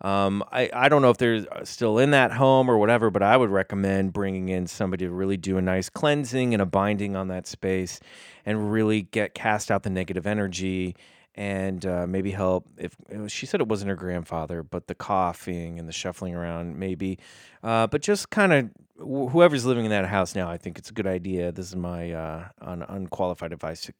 Um, 0.00 0.42
I, 0.52 0.68
I 0.74 0.88
don't 0.90 1.00
know 1.00 1.08
if 1.10 1.16
they're 1.16 1.46
uh, 1.50 1.64
still 1.64 1.98
in 1.98 2.10
that 2.10 2.32
home 2.32 2.68
or 2.68 2.76
whatever, 2.76 3.10
but 3.10 3.22
I 3.22 3.36
would 3.38 3.48
recommend 3.48 4.12
bringing 4.12 4.50
in 4.50 4.66
somebody 4.66 5.06
to 5.06 5.10
really 5.10 5.36
do 5.38 5.56
a 5.56 5.62
nice 5.62 5.88
cleansing 5.88 6.52
and 6.52 6.60
a 6.60 6.66
binding 6.66 7.16
on 7.16 7.28
that 7.28 7.46
space 7.46 8.00
and 8.44 8.70
really 8.72 9.02
get 9.02 9.34
cast 9.34 9.70
out 9.70 9.82
the 9.84 9.90
negative 9.90 10.26
energy 10.26 10.94
and 11.36 11.84
uh, 11.84 12.06
maybe 12.06 12.30
help 12.30 12.66
if 12.78 12.96
she 13.28 13.46
said 13.46 13.60
it 13.60 13.68
wasn't 13.68 13.88
her 13.88 13.96
grandfather, 13.96 14.62
but 14.62 14.86
the 14.86 14.94
coughing 14.94 15.78
and 15.78 15.88
the 15.88 15.92
shuffling 15.92 16.34
around, 16.34 16.78
maybe. 16.78 17.18
Uh, 17.62 17.86
but 17.86 18.02
just 18.02 18.30
kind 18.30 18.52
of 18.52 18.70
wh- 18.98 19.30
whoever's 19.32 19.64
living 19.64 19.84
in 19.84 19.90
that 19.90 20.06
house 20.06 20.34
now, 20.34 20.48
I 20.50 20.58
think 20.58 20.78
it's 20.78 20.90
a 20.90 20.92
good 20.92 21.06
idea. 21.06 21.50
This 21.52 21.66
is 21.68 21.76
my 21.76 22.12
uh, 22.12 22.48
un- 22.60 22.84
unqualified 22.88 23.52
advice. 23.52 23.90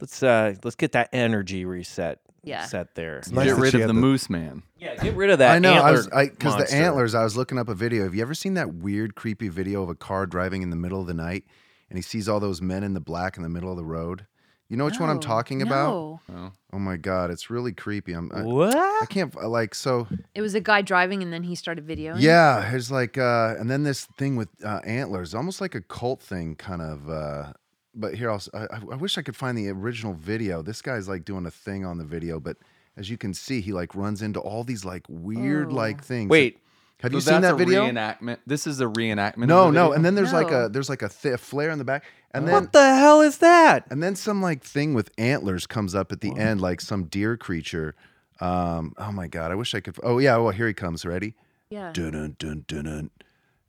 Let's 0.00 0.22
uh, 0.22 0.54
let's 0.64 0.76
get 0.76 0.92
that 0.92 1.08
energy 1.12 1.64
reset. 1.64 2.20
Yeah. 2.42 2.64
set 2.66 2.94
there. 2.94 3.22
nice 3.32 3.46
Get 3.46 3.56
that 3.56 3.60
rid 3.60 3.70
she 3.72 3.76
of 3.78 3.80
had 3.80 3.88
the, 3.90 3.94
the- 3.94 4.00
moose 4.00 4.30
man. 4.30 4.62
Yeah, 4.78 4.94
get 5.02 5.16
rid 5.16 5.30
of 5.30 5.40
that. 5.40 5.50
I 5.56 5.58
know. 5.58 5.72
I 5.72 5.76
antler 5.78 5.92
was 5.92 6.06
because 6.06 6.52
the 6.52 6.58
monster. 6.60 6.76
antlers. 6.76 7.14
I 7.16 7.24
was 7.24 7.36
looking 7.36 7.58
up 7.58 7.68
a 7.68 7.74
video. 7.74 8.04
Have 8.04 8.14
you 8.14 8.22
ever 8.22 8.34
seen 8.34 8.54
that 8.54 8.72
weird, 8.72 9.16
creepy 9.16 9.48
video 9.48 9.82
of 9.82 9.88
a 9.88 9.96
car 9.96 10.26
driving 10.26 10.62
in 10.62 10.70
the 10.70 10.76
middle 10.76 11.00
of 11.00 11.08
the 11.08 11.14
night, 11.14 11.44
and 11.90 11.98
he 11.98 12.02
sees 12.02 12.28
all 12.28 12.38
those 12.38 12.62
men 12.62 12.84
in 12.84 12.94
the 12.94 13.00
black 13.00 13.36
in 13.36 13.42
the 13.42 13.48
middle 13.48 13.70
of 13.72 13.76
the 13.76 13.84
road? 13.84 14.26
You 14.68 14.76
know 14.76 14.84
which 14.84 14.98
one 14.98 15.08
I'm 15.10 15.16
No, 15.16 15.22
talking 15.22 15.62
about? 15.62 15.88
no. 15.90 16.20
Oh. 16.34 16.52
Oh 16.72 16.78
my 16.78 16.96
god, 16.96 17.30
it's 17.30 17.50
really 17.50 17.72
creepy. 17.72 18.12
I'm. 18.12 18.30
I, 18.34 18.42
What? 18.42 18.76
I 18.76 19.06
can't 19.08 19.32
like 19.48 19.74
so. 19.74 20.08
It 20.34 20.42
was 20.42 20.54
a 20.54 20.60
guy 20.60 20.82
driving, 20.82 21.22
and 21.22 21.32
then 21.32 21.44
he 21.44 21.54
started 21.54 21.86
videoing. 21.86 22.20
Yeah, 22.20 22.68
there's 22.70 22.90
like, 22.90 23.16
uh, 23.16 23.54
and 23.58 23.70
then 23.70 23.84
this 23.84 24.06
thing 24.18 24.34
with 24.36 24.48
uh, 24.64 24.80
antlers, 24.84 25.34
almost 25.34 25.60
like 25.60 25.74
a 25.76 25.80
cult 25.80 26.20
thing, 26.20 26.56
kind 26.56 26.82
of. 26.82 27.08
Uh, 27.08 27.52
but 27.94 28.14
here, 28.14 28.28
I'll, 28.28 28.36
s- 28.36 28.50
I, 28.52 28.64
I- 28.64 28.80
I 28.92 28.96
wish 28.96 29.16
I 29.16 29.22
could 29.22 29.36
find 29.36 29.56
the 29.56 29.68
original 29.70 30.12
video. 30.14 30.62
This 30.62 30.82
guy's 30.82 31.08
like 31.08 31.24
doing 31.24 31.46
a 31.46 31.50
thing 31.50 31.86
on 31.86 31.96
the 31.98 32.04
video, 32.04 32.40
but 32.40 32.56
as 32.96 33.08
you 33.08 33.16
can 33.16 33.32
see, 33.34 33.60
he 33.60 33.72
like 33.72 33.94
runs 33.94 34.20
into 34.20 34.40
all 34.40 34.64
these 34.64 34.84
like 34.84 35.04
weird 35.08 35.68
Oh. 35.70 35.76
like 35.76 36.02
things. 36.04 36.28
Wait, 36.28 36.58
have 37.02 37.12
So 37.12 37.16
you 37.16 37.20
seen 37.20 37.40
that 37.42 37.56
video? 37.56 37.84
Reenactment. 37.86 38.38
This 38.46 38.66
is 38.66 38.80
a 38.80 38.86
reenactment. 38.86 39.46
No, 39.48 39.66
the 39.66 39.72
no, 39.72 39.92
and 39.92 40.04
then 40.04 40.14
there's 40.14 40.32
like 40.32 40.50
a 40.50 40.68
there's 40.72 40.88
like 40.88 41.02
a, 41.02 41.08
th- 41.08 41.38
flare 41.38 41.70
in 41.70 41.78
the 41.78 41.84
back, 41.84 42.04
and 42.32 42.46
then 42.46 42.54
what 42.54 42.72
the 42.72 42.94
hell 42.96 43.20
is 43.20 43.38
that? 43.38 43.86
and 43.90 44.02
then 44.02 44.16
some 44.16 44.40
like 44.42 44.62
thing 44.62 44.94
with 44.94 45.10
antlers 45.18 45.66
comes 45.66 45.94
up 45.94 46.10
at 46.12 46.20
the 46.20 46.36
end, 46.36 46.60
like 46.60 46.80
some 46.80 47.04
deer 47.04 47.36
creature. 47.36 47.94
Um, 48.40 48.94
oh 48.98 49.12
my 49.12 49.26
god, 49.28 49.50
I 49.50 49.54
wish 49.54 49.74
I 49.74 49.80
could. 49.80 49.96
Oh 50.02 50.18
yeah, 50.18 50.36
well 50.38 50.50
here 50.52 50.66
he 50.68 50.74
comes. 50.74 51.04
Ready? 51.04 51.34
Yeah. 51.70 51.90
Dun 51.92 52.12
dun 52.12 52.36
dun 52.38 52.64
dun. 52.66 52.84
dun. 52.84 53.10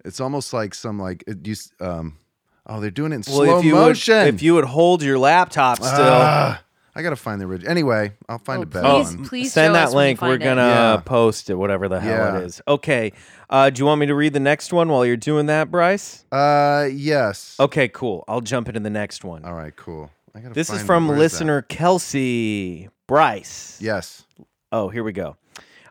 It's 0.06 0.20
almost 0.22 0.54
like 0.54 0.74
some 0.74 1.00
like 1.00 1.24
it 1.28 1.46
used. 1.46 1.74
Um, 1.82 2.18
oh, 2.66 2.80
they're 2.80 2.92
doing 2.92 3.12
it 3.12 3.16
in 3.16 3.24
Well, 3.28 3.36
slow 3.46 3.60
if 3.60 3.66
you 3.66 3.74
motion. 3.76 4.16
would, 4.16 4.34
if 4.36 4.42
you 4.42 4.54
would 4.56 4.66
hold 4.66 5.02
your 5.04 5.18
laptop 5.20 5.78
still, 5.78 5.90
Ah, 5.92 6.62
I 6.98 7.04
gotta 7.04 7.16
find 7.16 7.39
the 7.39 7.46
original. 7.46 7.70
Anyway, 7.70 8.13
I'll 8.27 8.39
find 8.39 8.60
Oh, 8.60 8.63
a 8.63 8.66
better 8.66 8.88
oh, 8.88 9.04
please, 9.04 9.16
one. 9.16 9.25
please 9.25 9.54
send 9.54 9.75
that 9.75 9.89
us 9.89 9.94
when 9.94 10.04
you 10.04 10.08
link. 10.10 10.22
We're 10.22 10.38
gonna 10.39 10.62
Yeah. 10.68 11.01
post 11.06 11.50
it, 11.51 11.54
whatever 11.54 11.88
the 11.88 12.00
hell 12.00 12.34
Yeah. 12.34 12.38
it 12.39 12.46
is. 12.46 12.62
Okay. 12.68 13.13
Uh, 13.50 13.70
do 13.70 13.80
you 13.82 13.86
want 13.86 14.00
me 14.01 14.08
to 14.08 14.16
read 14.16 14.34
the 14.34 14.39
next 14.39 14.74
one 14.74 14.89
while 14.89 15.06
you're 15.06 15.16
doing 15.16 15.46
that, 15.46 15.70
Bryce? 15.70 16.25
Uh, 16.32 16.88
yes. 16.92 17.56
Okay, 17.60 17.88
cool. 17.88 18.24
I'll 18.27 18.42
jump 18.42 18.68
into 18.68 18.80
the 18.80 18.89
next 18.89 19.24
one. 19.24 19.46
All 19.46 19.54
right, 19.54 19.75
cool. 19.75 20.10
I 20.36 20.39
gotta 20.39 20.54
This 20.56 20.72
is 20.72 20.82
from 20.82 21.08
where 21.08 21.16
that? 21.18 21.22
listener 21.22 21.62
Kelsey 21.62 22.89
Bryce. 23.08 23.77
Yes. 23.80 24.24
Oh, 24.72 24.89
here 24.89 25.04
we 25.04 25.12
go. 25.12 25.38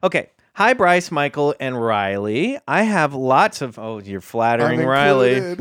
Okay. 0.02 0.30
Hi, 0.54 0.72
Bryce, 0.72 1.10
Michael, 1.12 1.54
and 1.60 1.80
Riley. 1.80 2.58
I 2.66 2.82
have 2.82 3.12
lots 3.14 3.60
of. 3.62 3.78
Oh, 3.78 3.98
you're 3.98 4.20
flattering 4.22 4.80
I'm 4.80 4.86
Riley. 4.86 5.54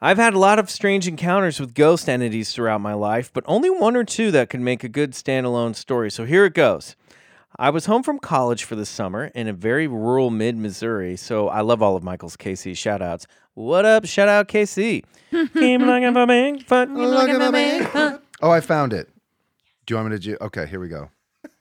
included. 0.00 0.10
I've 0.10 0.24
had 0.24 0.34
a 0.34 0.38
lot 0.38 0.58
of 0.58 0.70
strange 0.70 1.06
encounters 1.06 1.60
with 1.60 1.74
ghost 1.74 2.08
entities 2.08 2.52
throughout 2.52 2.80
my 2.80 2.94
life, 2.94 3.30
but 3.32 3.44
only 3.46 3.70
one 3.70 3.96
or 3.96 4.04
two 4.04 4.30
that 4.30 4.50
could 4.50 4.60
make 4.60 4.84
a 4.84 4.88
good 4.88 5.12
standalone 5.12 5.74
story. 5.74 6.10
So 6.10 6.24
here 6.24 6.44
it 6.44 6.54
goes. 6.54 6.96
I 7.58 7.70
was 7.70 7.86
home 7.86 8.02
from 8.02 8.18
college 8.18 8.64
for 8.64 8.76
the 8.76 8.86
summer 8.86 9.26
in 9.34 9.48
a 9.48 9.52
very 9.52 9.86
rural 9.86 10.30
mid 10.30 10.56
Missouri, 10.56 11.16
so 11.16 11.48
I 11.48 11.60
love 11.60 11.82
all 11.82 11.96
of 11.96 12.02
Michael's 12.02 12.36
KC 12.36 12.76
shout 12.76 13.02
outs. 13.02 13.26
What 13.54 13.84
up? 13.84 14.06
Shout 14.06 14.28
out 14.28 14.48
KC. 14.48 15.04
Keep 15.30 15.80
looking 15.80 16.12
for 16.12 16.26
me. 16.26 16.60
Fuck. 16.60 16.88
Look 16.90 17.28
at 17.28 17.52
me. 17.52 18.18
Oh, 18.40 18.50
I 18.50 18.60
found 18.60 18.92
it. 18.92 19.10
Do 19.84 19.92
you 19.92 19.96
want 19.96 20.10
me 20.10 20.16
to 20.16 20.22
do? 20.22 20.36
Okay, 20.40 20.66
here 20.66 20.80
we 20.80 20.88
go. 20.88 21.10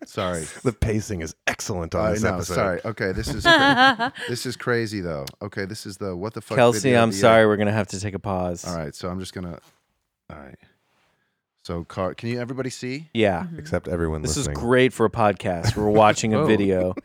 Sorry. 0.06 0.46
The 0.64 0.72
pacing 0.74 1.22
is 1.22 1.36
excellent 1.48 1.94
on 1.96 2.06
I 2.06 2.12
this 2.14 2.24
know. 2.24 2.34
episode. 2.36 2.54
Sorry. 2.56 2.82
Okay, 2.86 3.12
this 3.12 3.28
is 3.28 3.44
cra- 3.44 4.14
this 4.30 4.46
is 4.46 4.56
crazy 4.56 5.02
though. 5.02 5.26
Okay, 5.42 5.66
this 5.66 5.86
is 5.86 5.98
the 5.98 6.16
what 6.16 6.34
the 6.34 6.42
fuck. 6.42 6.58
Kelsey, 6.58 6.80
video 6.90 7.02
I'm 7.04 7.10
of 7.10 7.12
the 7.12 7.18
year. 7.18 7.22
sorry. 7.22 7.46
We're 7.48 7.58
going 7.58 7.68
to 7.68 7.74
have 7.74 7.88
to 7.88 8.00
take 8.00 8.14
a 8.14 8.20
pause. 8.20 8.66
All 8.66 8.76
right, 8.76 8.96
so 8.96 9.10
I'm 9.10 9.20
just 9.20 9.34
gonna. 9.34 9.60
All 10.32 10.40
right. 10.40 10.58
So, 11.64 11.84
car, 11.84 12.16
can 12.16 12.30
you 12.30 12.40
everybody 12.40 12.70
see? 12.72 13.10
Yeah. 13.14 13.44
Mm-hmm. 13.44 13.60
Except 13.60 13.88
everyone 13.88 14.22
This 14.24 14.38
listening. 14.38 14.56
is 14.58 14.64
great 14.64 14.94
for 14.94 15.06
a 15.06 15.10
podcast. 15.10 15.76
We're 15.76 15.90
watching 16.06 16.34
a 16.34 16.44
video. 16.46 16.96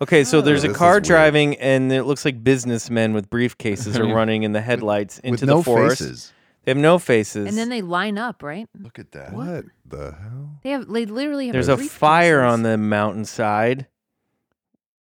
Okay, 0.00 0.24
so 0.24 0.40
there's 0.40 0.62
a 0.64 0.68
This 0.68 0.72
is 0.74 0.78
car 0.78 0.92
weird. 0.94 1.04
driving, 1.04 1.56
and 1.56 1.92
it 1.92 2.04
looks 2.04 2.24
like 2.24 2.42
businessmen 2.42 3.12
with 3.12 3.28
briefcases 3.28 3.98
are 3.98 4.06
running 4.14 4.44
in 4.44 4.52
the 4.52 4.60
headlights 4.62 5.18
into 5.18 5.32
With 5.32 5.40
the 5.40 5.46
no 5.46 5.62
forest. 5.62 6.00
faces. 6.00 6.32
They 6.66 6.70
have 6.70 6.78
no 6.78 6.98
faces. 6.98 7.46
And 7.46 7.56
then 7.56 7.68
they 7.68 7.80
line 7.80 8.18
up, 8.18 8.42
right? 8.42 8.68
Look 8.76 8.98
at 8.98 9.12
that. 9.12 9.32
what 9.32 9.66
the 9.86 10.16
hell? 10.20 10.58
They 10.64 10.70
have. 10.70 10.88
They 10.88 11.06
literally 11.06 11.46
have. 11.46 11.52
there's 11.52 11.68
a 11.68 11.76
fire 11.78 12.42
on 12.42 12.62
the 12.62 12.76
mountainside. 12.76 13.86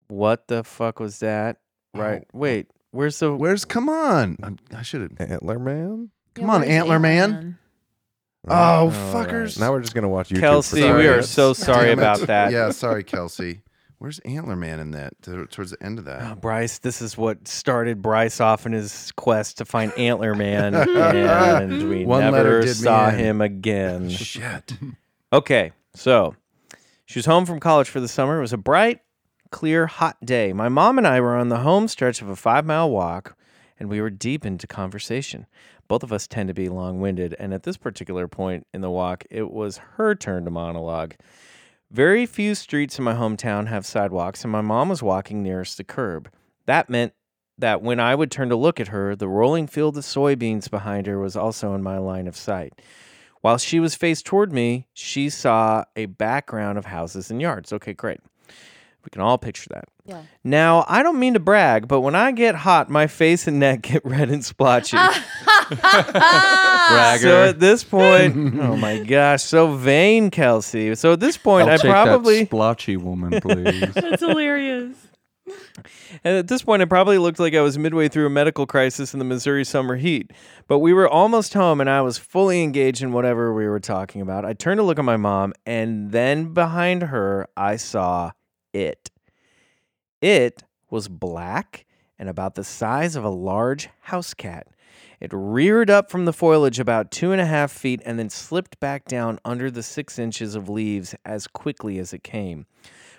What 0.07 0.47
the 0.47 0.63
fuck 0.63 0.99
was 0.99 1.17
that? 1.19 1.57
Oh. 1.95 1.99
Right. 1.99 2.23
Oh. 2.27 2.37
Wait. 2.37 2.67
Where's 2.91 3.17
the? 3.17 3.33
Where's? 3.35 3.65
Come 3.65 3.89
on. 3.89 4.37
I'm, 4.43 4.57
I 4.75 4.83
should 4.83 5.01
have. 5.01 5.11
Antler 5.19 5.57
Man? 5.57 6.11
Yeah, 6.35 6.41
Come 6.41 6.49
on, 6.51 6.61
where's 6.61 6.71
Antler 6.71 6.99
Man. 6.99 7.57
Oh, 8.47 8.53
All 8.53 8.91
fuckers. 8.91 9.59
Now 9.59 9.71
we're 9.71 9.81
just 9.81 9.95
gonna 9.95 10.07
watch 10.07 10.29
YouTube. 10.29 10.39
Kelsey, 10.39 10.81
for 10.81 10.95
we 10.95 11.07
are 11.07 11.11
minutes. 11.11 11.29
so 11.29 11.53
sorry 11.53 11.87
Damn 11.87 11.99
it. 11.99 12.01
about 12.03 12.19
that. 12.27 12.51
Yeah, 12.51 12.69
sorry, 12.69 13.03
Kelsey. 13.03 13.61
Where's 13.99 14.19
Antler 14.19 14.55
Man 14.55 14.79
in 14.79 14.91
that? 14.91 15.19
Towards 15.23 15.71
the 15.71 15.83
end 15.83 15.97
of 15.97 16.05
that. 16.05 16.31
Oh, 16.31 16.35
Bryce, 16.35 16.77
this 16.77 17.01
is 17.01 17.17
what 17.17 17.47
started 17.47 18.01
Bryce 18.01 18.39
off 18.39 18.67
in 18.67 18.71
his 18.71 19.11
quest 19.13 19.57
to 19.57 19.65
find 19.65 19.91
Antler 19.97 20.35
Man, 20.35 20.75
and 20.87 21.89
we 21.89 22.05
One 22.05 22.21
never 22.21 22.67
saw 22.67 23.09
him 23.09 23.41
again. 23.41 24.09
Shit. 24.09 24.73
Okay, 25.33 25.71
so 25.95 26.35
she 27.05 27.17
was 27.17 27.25
home 27.25 27.47
from 27.47 27.59
college 27.59 27.89
for 27.89 27.99
the 27.99 28.07
summer. 28.07 28.37
It 28.37 28.41
was 28.41 28.53
a 28.53 28.57
bright, 28.57 28.99
clear, 29.49 29.87
hot 29.87 30.17
day. 30.23 30.53
My 30.53 30.69
mom 30.69 30.99
and 30.99 31.07
I 31.07 31.19
were 31.19 31.35
on 31.35 31.49
the 31.49 31.57
home 31.59 31.87
stretch 31.87 32.21
of 32.21 32.29
a 32.29 32.35
five 32.35 32.65
mile 32.65 32.91
walk, 32.91 33.35
and 33.79 33.89
we 33.89 33.99
were 33.99 34.11
deep 34.11 34.45
into 34.45 34.67
conversation. 34.67 35.47
Both 35.87 36.03
of 36.03 36.13
us 36.13 36.27
tend 36.27 36.49
to 36.49 36.53
be 36.53 36.69
long 36.69 36.99
winded, 37.01 37.35
and 37.39 37.51
at 37.51 37.63
this 37.63 37.77
particular 37.77 38.27
point 38.27 38.67
in 38.75 38.81
the 38.81 38.91
walk, 38.91 39.25
it 39.31 39.51
was 39.51 39.77
her 39.95 40.13
turn 40.13 40.45
to 40.45 40.51
monologue. 40.51 41.15
Very 41.89 42.25
few 42.25 42.53
streets 42.53 42.97
in 42.99 43.05
my 43.05 43.13
hometown 43.13 43.67
have 43.67 43.85
sidewalks, 43.85 44.43
and 44.43 44.51
my 44.51 44.61
mom 44.61 44.89
was 44.89 45.01
walking 45.01 45.41
nearest 45.41 45.77
the 45.77 45.83
curb. 45.83 46.29
That 46.65 46.89
meant 46.89 47.13
that 47.57 47.81
when 47.81 47.99
I 47.99 48.13
would 48.13 48.29
turn 48.29 48.49
to 48.49 48.55
look 48.55 48.79
at 48.79 48.89
her, 48.89 49.15
the 49.15 49.27
rolling 49.27 49.67
field 49.67 49.97
of 49.97 50.03
soybeans 50.03 50.69
behind 50.69 51.07
her 51.07 51.17
was 51.17 51.35
also 51.35 51.73
in 51.73 51.81
my 51.81 51.97
line 51.97 52.27
of 52.27 52.35
sight. 52.35 52.73
While 53.41 53.57
she 53.57 53.79
was 53.79 53.95
faced 53.95 54.25
toward 54.25 54.51
me, 54.51 54.87
she 54.93 55.29
saw 55.29 55.85
a 55.95 56.07
background 56.07 56.77
of 56.77 56.85
houses 56.85 57.31
and 57.31 57.41
yards. 57.41 57.71
Okay, 57.71 57.93
great. 57.93 58.19
We 59.03 59.09
can 59.09 59.21
all 59.21 59.37
picture 59.37 59.69
that. 59.69 59.85
Yeah. 60.05 60.23
Now, 60.43 60.83
I 60.89 61.01
don't 61.01 61.17
mean 61.17 61.35
to 61.35 61.39
brag, 61.39 61.87
but 61.87 62.01
when 62.01 62.15
I 62.15 62.33
get 62.33 62.55
hot, 62.55 62.89
my 62.89 63.07
face 63.07 63.47
and 63.47 63.59
neck 63.59 63.81
get 63.83 64.03
red 64.03 64.29
and 64.29 64.43
splotchy. 64.45 64.97
So 67.21 67.43
at 67.43 67.59
this 67.59 67.83
point, 67.83 68.35
oh 68.59 68.75
my 68.77 69.03
gosh, 69.03 69.43
so 69.43 69.75
vain, 69.75 70.29
Kelsey. 70.29 70.95
So 70.95 71.13
at 71.13 71.19
this 71.19 71.37
point, 71.37 71.67
I'll 71.67 71.75
I 71.75 71.77
take 71.77 71.91
probably 71.91 72.39
that 72.39 72.47
splotchy 72.47 72.97
woman, 72.97 73.39
please. 73.41 73.93
That's 73.93 74.21
hilarious. 74.21 74.95
And 76.23 76.35
at 76.37 76.47
this 76.47 76.63
point, 76.63 76.81
it 76.81 76.87
probably 76.87 77.17
looked 77.17 77.39
like 77.39 77.53
I 77.53 77.61
was 77.61 77.77
midway 77.77 78.07
through 78.07 78.25
a 78.25 78.29
medical 78.29 78.65
crisis 78.65 79.13
in 79.13 79.19
the 79.19 79.25
Missouri 79.25 79.63
summer 79.63 79.95
heat. 79.95 80.31
But 80.67 80.79
we 80.79 80.93
were 80.93 81.07
almost 81.07 81.53
home, 81.53 81.79
and 81.79 81.89
I 81.89 82.01
was 82.01 82.17
fully 82.17 82.63
engaged 82.63 83.01
in 83.01 83.11
whatever 83.13 83.53
we 83.53 83.67
were 83.67 83.79
talking 83.79 84.21
about. 84.21 84.45
I 84.45 84.53
turned 84.53 84.79
to 84.79 84.83
look 84.83 84.99
at 84.99 85.05
my 85.05 85.17
mom, 85.17 85.53
and 85.65 86.11
then 86.11 86.53
behind 86.53 87.03
her, 87.03 87.47
I 87.55 87.75
saw 87.77 88.31
it. 88.73 89.09
It 90.21 90.63
was 90.89 91.07
black 91.07 91.85
and 92.19 92.29
about 92.29 92.55
the 92.55 92.63
size 92.63 93.15
of 93.15 93.23
a 93.23 93.29
large 93.29 93.89
house 94.01 94.33
cat. 94.33 94.67
It 95.19 95.31
reared 95.33 95.89
up 95.89 96.11
from 96.11 96.25
the 96.25 96.33
foliage 96.33 96.79
about 96.79 97.11
two 97.11 97.31
and 97.31 97.41
a 97.41 97.45
half 97.45 97.71
feet 97.71 98.01
and 98.05 98.19
then 98.19 98.29
slipped 98.29 98.79
back 98.79 99.05
down 99.05 99.39
under 99.43 99.71
the 99.71 99.81
six 99.81 100.19
inches 100.19 100.53
of 100.53 100.69
leaves 100.69 101.15
as 101.25 101.47
quickly 101.47 101.97
as 101.97 102.13
it 102.13 102.23
came. 102.23 102.67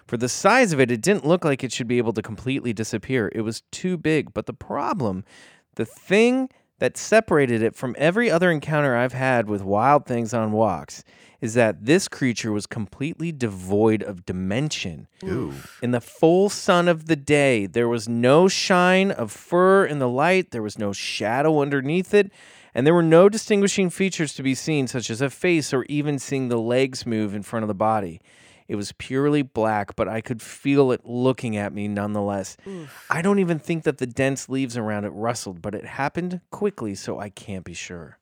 For 0.07 0.17
the 0.17 0.28
size 0.28 0.73
of 0.73 0.81
it, 0.81 0.90
it 0.90 1.02
didn't 1.02 1.26
look 1.26 1.45
like 1.45 1.62
it 1.64 1.73
should 1.73 1.88
be 1.88 1.99
able 1.99 2.12
to 2.14 2.23
completely 2.23 2.73
disappear. 2.73 3.31
It 3.35 3.43
was 3.43 3.62
too 3.73 3.97
big. 3.97 4.33
But 4.33 4.47
the 4.47 4.55
problem, 4.55 5.25
the 5.75 5.85
thing 5.85 6.49
that 6.78 6.97
separated 6.97 7.62
it 7.62 7.75
from 7.75 7.97
every 7.99 8.31
other 8.31 8.50
encounter 8.50 8.97
I've 8.97 9.12
had 9.12 9.49
with 9.49 9.62
wild 9.62 10.07
things 10.07 10.33
on 10.33 10.52
walks, 10.52 11.02
is 11.40 11.54
that 11.54 11.85
this 11.85 12.09
creature 12.09 12.50
was 12.52 12.66
completely 12.66 13.30
devoid 13.33 14.02
of 14.02 14.26
dimension. 14.26 15.07
In 15.83 15.92
the 15.92 16.00
full 16.00 16.49
sun 16.49 16.88
of 16.88 17.07
the 17.07 17.16
day, 17.16 17.66
there 17.66 17.88
was 17.88 18.09
no 18.09 18.49
shine 18.49 19.11
of 19.11 19.30
fur 19.30 19.85
in 19.85 19.99
the 19.99 20.09
light, 20.09 20.50
there 20.50 20.62
was 20.62 20.78
no 20.78 20.92
shadow 20.92 21.61
underneath 21.61 22.12
it, 22.12 22.33
and 22.75 22.87
there 22.87 22.95
were 22.95 23.02
no 23.02 23.28
distinguishing 23.28 23.88
features 23.90 24.35
to 24.35 24.42
be 24.42 24.54
seen, 24.54 24.87
such 24.88 25.11
as 25.11 25.21
a 25.21 25.30
face 25.30 25.73
or 25.73 25.85
even 25.88 26.18
seeing 26.18 26.49
the 26.49 26.59
legs 26.59 27.07
move 27.07 27.35
in 27.35 27.42
front 27.42 27.62
of 27.62 27.68
the 27.68 27.75
body. 27.75 28.21
It 28.66 28.76
was 28.76 28.92
purely 28.92 29.40
black, 29.40 29.97
but 29.97 30.09
I 30.09 30.21
could 30.21 30.42
feel 30.42 30.92
it 30.92 31.00
looking 31.07 31.57
at 31.57 31.73
me 31.73 31.88
nonetheless. 31.88 32.59
I 33.09 33.23
don't 33.23 33.38
even 33.38 33.59
think 33.59 33.85
that 33.85 33.97
the 33.97 34.07
dense 34.07 34.49
leaves 34.50 34.76
around 34.76 35.07
it 35.07 35.12
rustled, 35.14 35.62
but 35.62 35.75
it 35.75 35.87
happened 35.87 36.42
quickly, 36.50 36.95
so 36.95 37.18
I 37.18 37.30
can't 37.30 37.64
be 37.64 37.73
sure. 37.73 38.18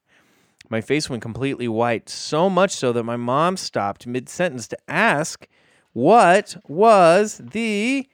My 0.69 0.81
face 0.81 1.09
went 1.09 1.23
completely 1.23 1.69
white, 1.69 2.09
so 2.09 2.51
much 2.51 2.73
so 2.73 2.93
that 2.93 3.05
my 3.05 3.17
mom 3.17 3.57
stopped 3.57 4.07
mid 4.07 4.29
sentence 4.29 4.67
to 4.69 4.79
ask 4.89 5.47
what 5.93 6.57
was 6.69 7.39
the 7.39 8.09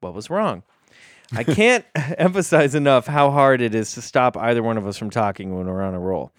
what 0.00 0.14
was 0.14 0.30
wrong. 0.30 0.62
I 1.32 1.44
can't 1.44 1.84
emphasize 1.94 2.74
enough 2.74 3.06
how 3.06 3.30
hard 3.30 3.60
it 3.60 3.74
is 3.74 3.92
to 3.94 4.02
stop 4.02 4.36
either 4.36 4.62
one 4.62 4.76
of 4.76 4.86
us 4.86 4.96
from 4.96 5.10
talking 5.10 5.54
when 5.54 5.66
we're 5.66 5.82
on 5.82 5.94
a 5.94 6.00
roll. 6.00 6.32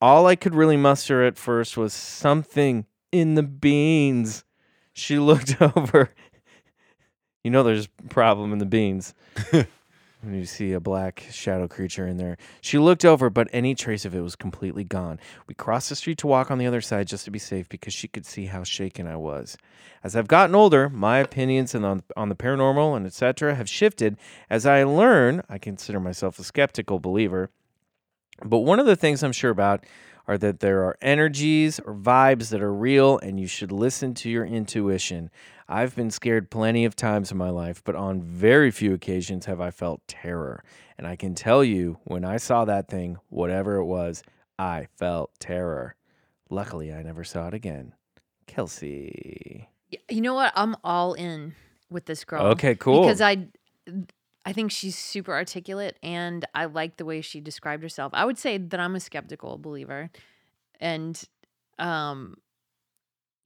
All 0.00 0.26
I 0.26 0.36
could 0.36 0.54
really 0.54 0.76
muster 0.76 1.24
at 1.24 1.38
first 1.38 1.76
was 1.76 1.92
something 1.92 2.86
in 3.12 3.34
the 3.34 3.42
beans. 3.42 4.44
She 4.92 5.18
looked 5.18 5.60
over. 5.76 6.10
You 7.44 7.50
know 7.50 7.62
there's 7.62 7.86
a 7.86 8.08
problem 8.08 8.52
in 8.52 8.58
the 8.58 8.66
beans. 8.66 9.14
You 10.34 10.44
see 10.44 10.72
a 10.72 10.80
black 10.80 11.24
shadow 11.30 11.68
creature 11.68 12.06
in 12.06 12.16
there. 12.16 12.36
She 12.60 12.78
looked 12.78 13.04
over, 13.04 13.30
but 13.30 13.48
any 13.52 13.74
trace 13.74 14.04
of 14.04 14.14
it 14.14 14.20
was 14.20 14.36
completely 14.36 14.84
gone. 14.84 15.20
We 15.46 15.54
crossed 15.54 15.88
the 15.88 15.96
street 15.96 16.18
to 16.18 16.26
walk 16.26 16.50
on 16.50 16.58
the 16.58 16.66
other 16.66 16.80
side 16.80 17.08
just 17.08 17.24
to 17.26 17.30
be 17.30 17.38
safe 17.38 17.68
because 17.68 17.94
she 17.94 18.08
could 18.08 18.26
see 18.26 18.46
how 18.46 18.64
shaken 18.64 19.06
I 19.06 19.16
was. 19.16 19.56
As 20.02 20.16
I've 20.16 20.28
gotten 20.28 20.54
older, 20.54 20.88
my 20.88 21.18
opinions 21.18 21.74
on, 21.74 22.02
on 22.16 22.28
the 22.28 22.34
paranormal 22.34 22.96
and 22.96 23.06
etc. 23.06 23.54
have 23.54 23.68
shifted. 23.68 24.16
As 24.48 24.66
I 24.66 24.84
learn, 24.84 25.42
I 25.48 25.58
consider 25.58 26.00
myself 26.00 26.38
a 26.38 26.44
skeptical 26.44 26.98
believer. 26.98 27.50
But 28.44 28.58
one 28.58 28.78
of 28.78 28.86
the 28.86 28.96
things 28.96 29.22
I'm 29.22 29.32
sure 29.32 29.50
about 29.50 29.84
are 30.28 30.38
that 30.38 30.60
there 30.60 30.84
are 30.84 30.96
energies 31.00 31.78
or 31.80 31.94
vibes 31.94 32.50
that 32.50 32.62
are 32.62 32.72
real 32.72 33.18
and 33.18 33.38
you 33.38 33.46
should 33.46 33.72
listen 33.72 34.14
to 34.14 34.30
your 34.30 34.44
intuition. 34.44 35.30
I've 35.68 35.96
been 35.96 36.10
scared 36.10 36.50
plenty 36.50 36.84
of 36.84 36.94
times 36.96 37.30
in 37.30 37.38
my 37.38 37.50
life, 37.50 37.82
but 37.84 37.94
on 37.94 38.22
very 38.22 38.70
few 38.70 38.94
occasions 38.94 39.46
have 39.46 39.60
I 39.60 39.70
felt 39.70 40.06
terror. 40.06 40.62
And 40.98 41.06
I 41.06 41.16
can 41.16 41.34
tell 41.34 41.62
you, 41.62 41.98
when 42.04 42.24
I 42.24 42.36
saw 42.36 42.64
that 42.64 42.88
thing, 42.88 43.18
whatever 43.28 43.76
it 43.76 43.84
was, 43.84 44.22
I 44.58 44.88
felt 44.96 45.30
terror. 45.38 45.94
Luckily, 46.48 46.92
I 46.92 47.02
never 47.02 47.24
saw 47.24 47.48
it 47.48 47.54
again. 47.54 47.92
Kelsey. 48.46 49.68
You 50.08 50.20
know 50.20 50.34
what? 50.34 50.52
I'm 50.56 50.76
all 50.84 51.14
in 51.14 51.54
with 51.90 52.06
this 52.06 52.24
girl. 52.24 52.46
Okay, 52.46 52.74
cool. 52.74 53.02
Because 53.02 53.20
I 53.20 53.48
I 54.46 54.52
think 54.52 54.70
she's 54.70 54.96
super 54.96 55.32
articulate 55.32 55.98
and 56.02 56.44
I 56.54 56.66
like 56.66 56.96
the 56.96 57.04
way 57.04 57.20
she 57.20 57.40
described 57.40 57.82
herself. 57.82 58.12
I 58.14 58.24
would 58.24 58.38
say 58.38 58.56
that 58.58 58.78
I'm 58.80 58.94
a 58.94 59.00
skeptical 59.00 59.58
believer. 59.58 60.08
And 60.80 61.20
um 61.78 62.36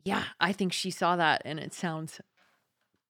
yeah, 0.04 0.25
I 0.40 0.52
think 0.52 0.73
she 0.73 0.90
saw 0.90 1.16
that 1.16 1.42
and 1.45 1.59
it 1.59 1.73
sounds 1.75 2.21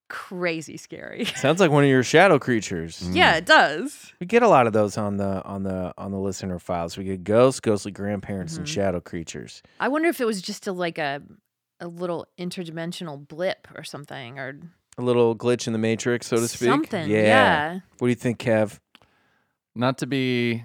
crazy 0.09 0.77
scary. 0.77 1.25
Sounds 1.25 1.61
like 1.61 1.71
one 1.71 1.85
of 1.85 1.91
your 1.91 2.03
shadow 2.03 2.39
creatures. 2.39 3.09
yeah, 3.13 3.37
it 3.37 3.47
does. 3.47 4.13
We 4.21 4.27
get 4.27 4.43
a 4.43 4.49
lot 4.49 4.67
of 4.67 4.73
those 4.73 4.99
on 4.99 5.17
the 5.17 5.43
on 5.45 5.63
the 5.63 5.93
on 5.97 6.11
the 6.11 6.19
listener 6.19 6.59
files. 6.59 6.97
We 6.97 7.05
get 7.05 7.25
ghosts, 7.25 7.61
ghostly 7.61 7.93
grandparents, 7.93 8.57
and 8.57 8.67
Mhm. 8.67 8.71
shadow 8.71 9.01
creatures. 9.01 9.63
I 9.79 9.89
wonder 9.89 10.09
if 10.09 10.21
it 10.21 10.27
was 10.27 10.43
just 10.43 10.67
a 10.67 10.73
like 10.73 10.99
a 10.99 11.23
a 11.83 11.87
little 11.89 12.27
interdimensional 12.39 13.27
blip 13.27 13.67
or 13.75 13.83
something 13.85 14.39
or 14.39 14.61
A 15.01 15.03
little 15.03 15.35
glitch 15.35 15.67
in 15.67 15.73
the 15.73 15.79
matrix, 15.79 16.27
so 16.27 16.37
to 16.37 16.47
speak. 16.47 16.69
something. 16.69 17.09
Yeah. 17.09 17.81
What 17.99 18.07
do 18.07 18.09
you 18.09 18.15
think, 18.15 18.39
Kev? 18.39 18.79
Not 19.75 19.97
to 19.99 20.07
be 20.07 20.65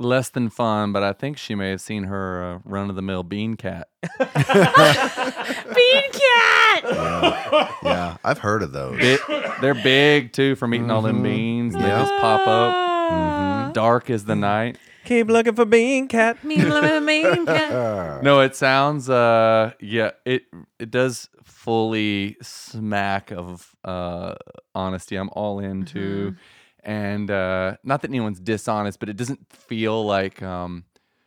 less 0.00 0.28
than 0.30 0.48
fun, 0.50 0.92
but 0.92 1.04
I 1.04 1.12
think 1.12 1.38
she 1.38 1.54
may 1.54 1.70
have 1.70 1.80
seen 1.80 2.04
her 2.04 2.42
uh, 2.42 2.58
run 2.64 2.90
of 2.90 2.96
the 2.96 3.02
mill 3.02 3.22
bean 3.22 3.54
cat. 3.56 3.86
Bean 4.18 6.10
cat. 6.12 6.84
Yeah, 6.84 7.72
yeah, 7.84 8.16
I've 8.24 8.38
heard 8.38 8.62
of 8.62 8.72
those. 8.72 8.98
Bi- 8.98 9.54
they're 9.60 9.74
big 9.74 10.32
too 10.32 10.56
from 10.56 10.74
eating 10.74 10.90
all 10.90 11.02
them 11.02 11.20
Mhm. 11.20 11.22
beans. 11.24 11.74
and 11.74 11.84
They 11.84 11.88
just 11.88 12.12
pop 12.20 12.46
up. 12.46 12.74
Mhm. 13.12 13.72
Dark 13.74 14.10
as 14.10 14.24
the 14.24 14.34
night. 14.36 14.78
Keep 15.04 15.28
looking 15.28 15.54
for 15.54 15.64
bean 15.64 16.08
cat. 16.08 16.42
Me 16.44 16.56
love 16.62 16.84
a 16.84 17.04
bean 17.06 17.46
cat. 17.46 18.22
No, 18.24 18.40
it 18.40 18.56
sounds 18.56 19.08
uh 19.10 19.72
yeah, 19.80 20.10
it 20.24 20.42
it 20.78 20.90
does 20.90 21.28
fully 21.64 22.36
smack 22.42 23.30
of 23.32 23.74
uh 23.84 24.34
honesty. 24.74 25.16
I'm 25.16 25.28
all 25.32 25.58
into 25.58 26.32
and 26.82 27.30
uh 27.30 27.76
not 27.84 28.00
that 28.02 28.08
anyone's 28.10 28.40
dishonest, 28.40 28.98
but 28.98 29.08
it 29.08 29.16
doesn't 29.16 29.52
feel 29.52 30.04
like 30.04 30.42
um 30.42 30.84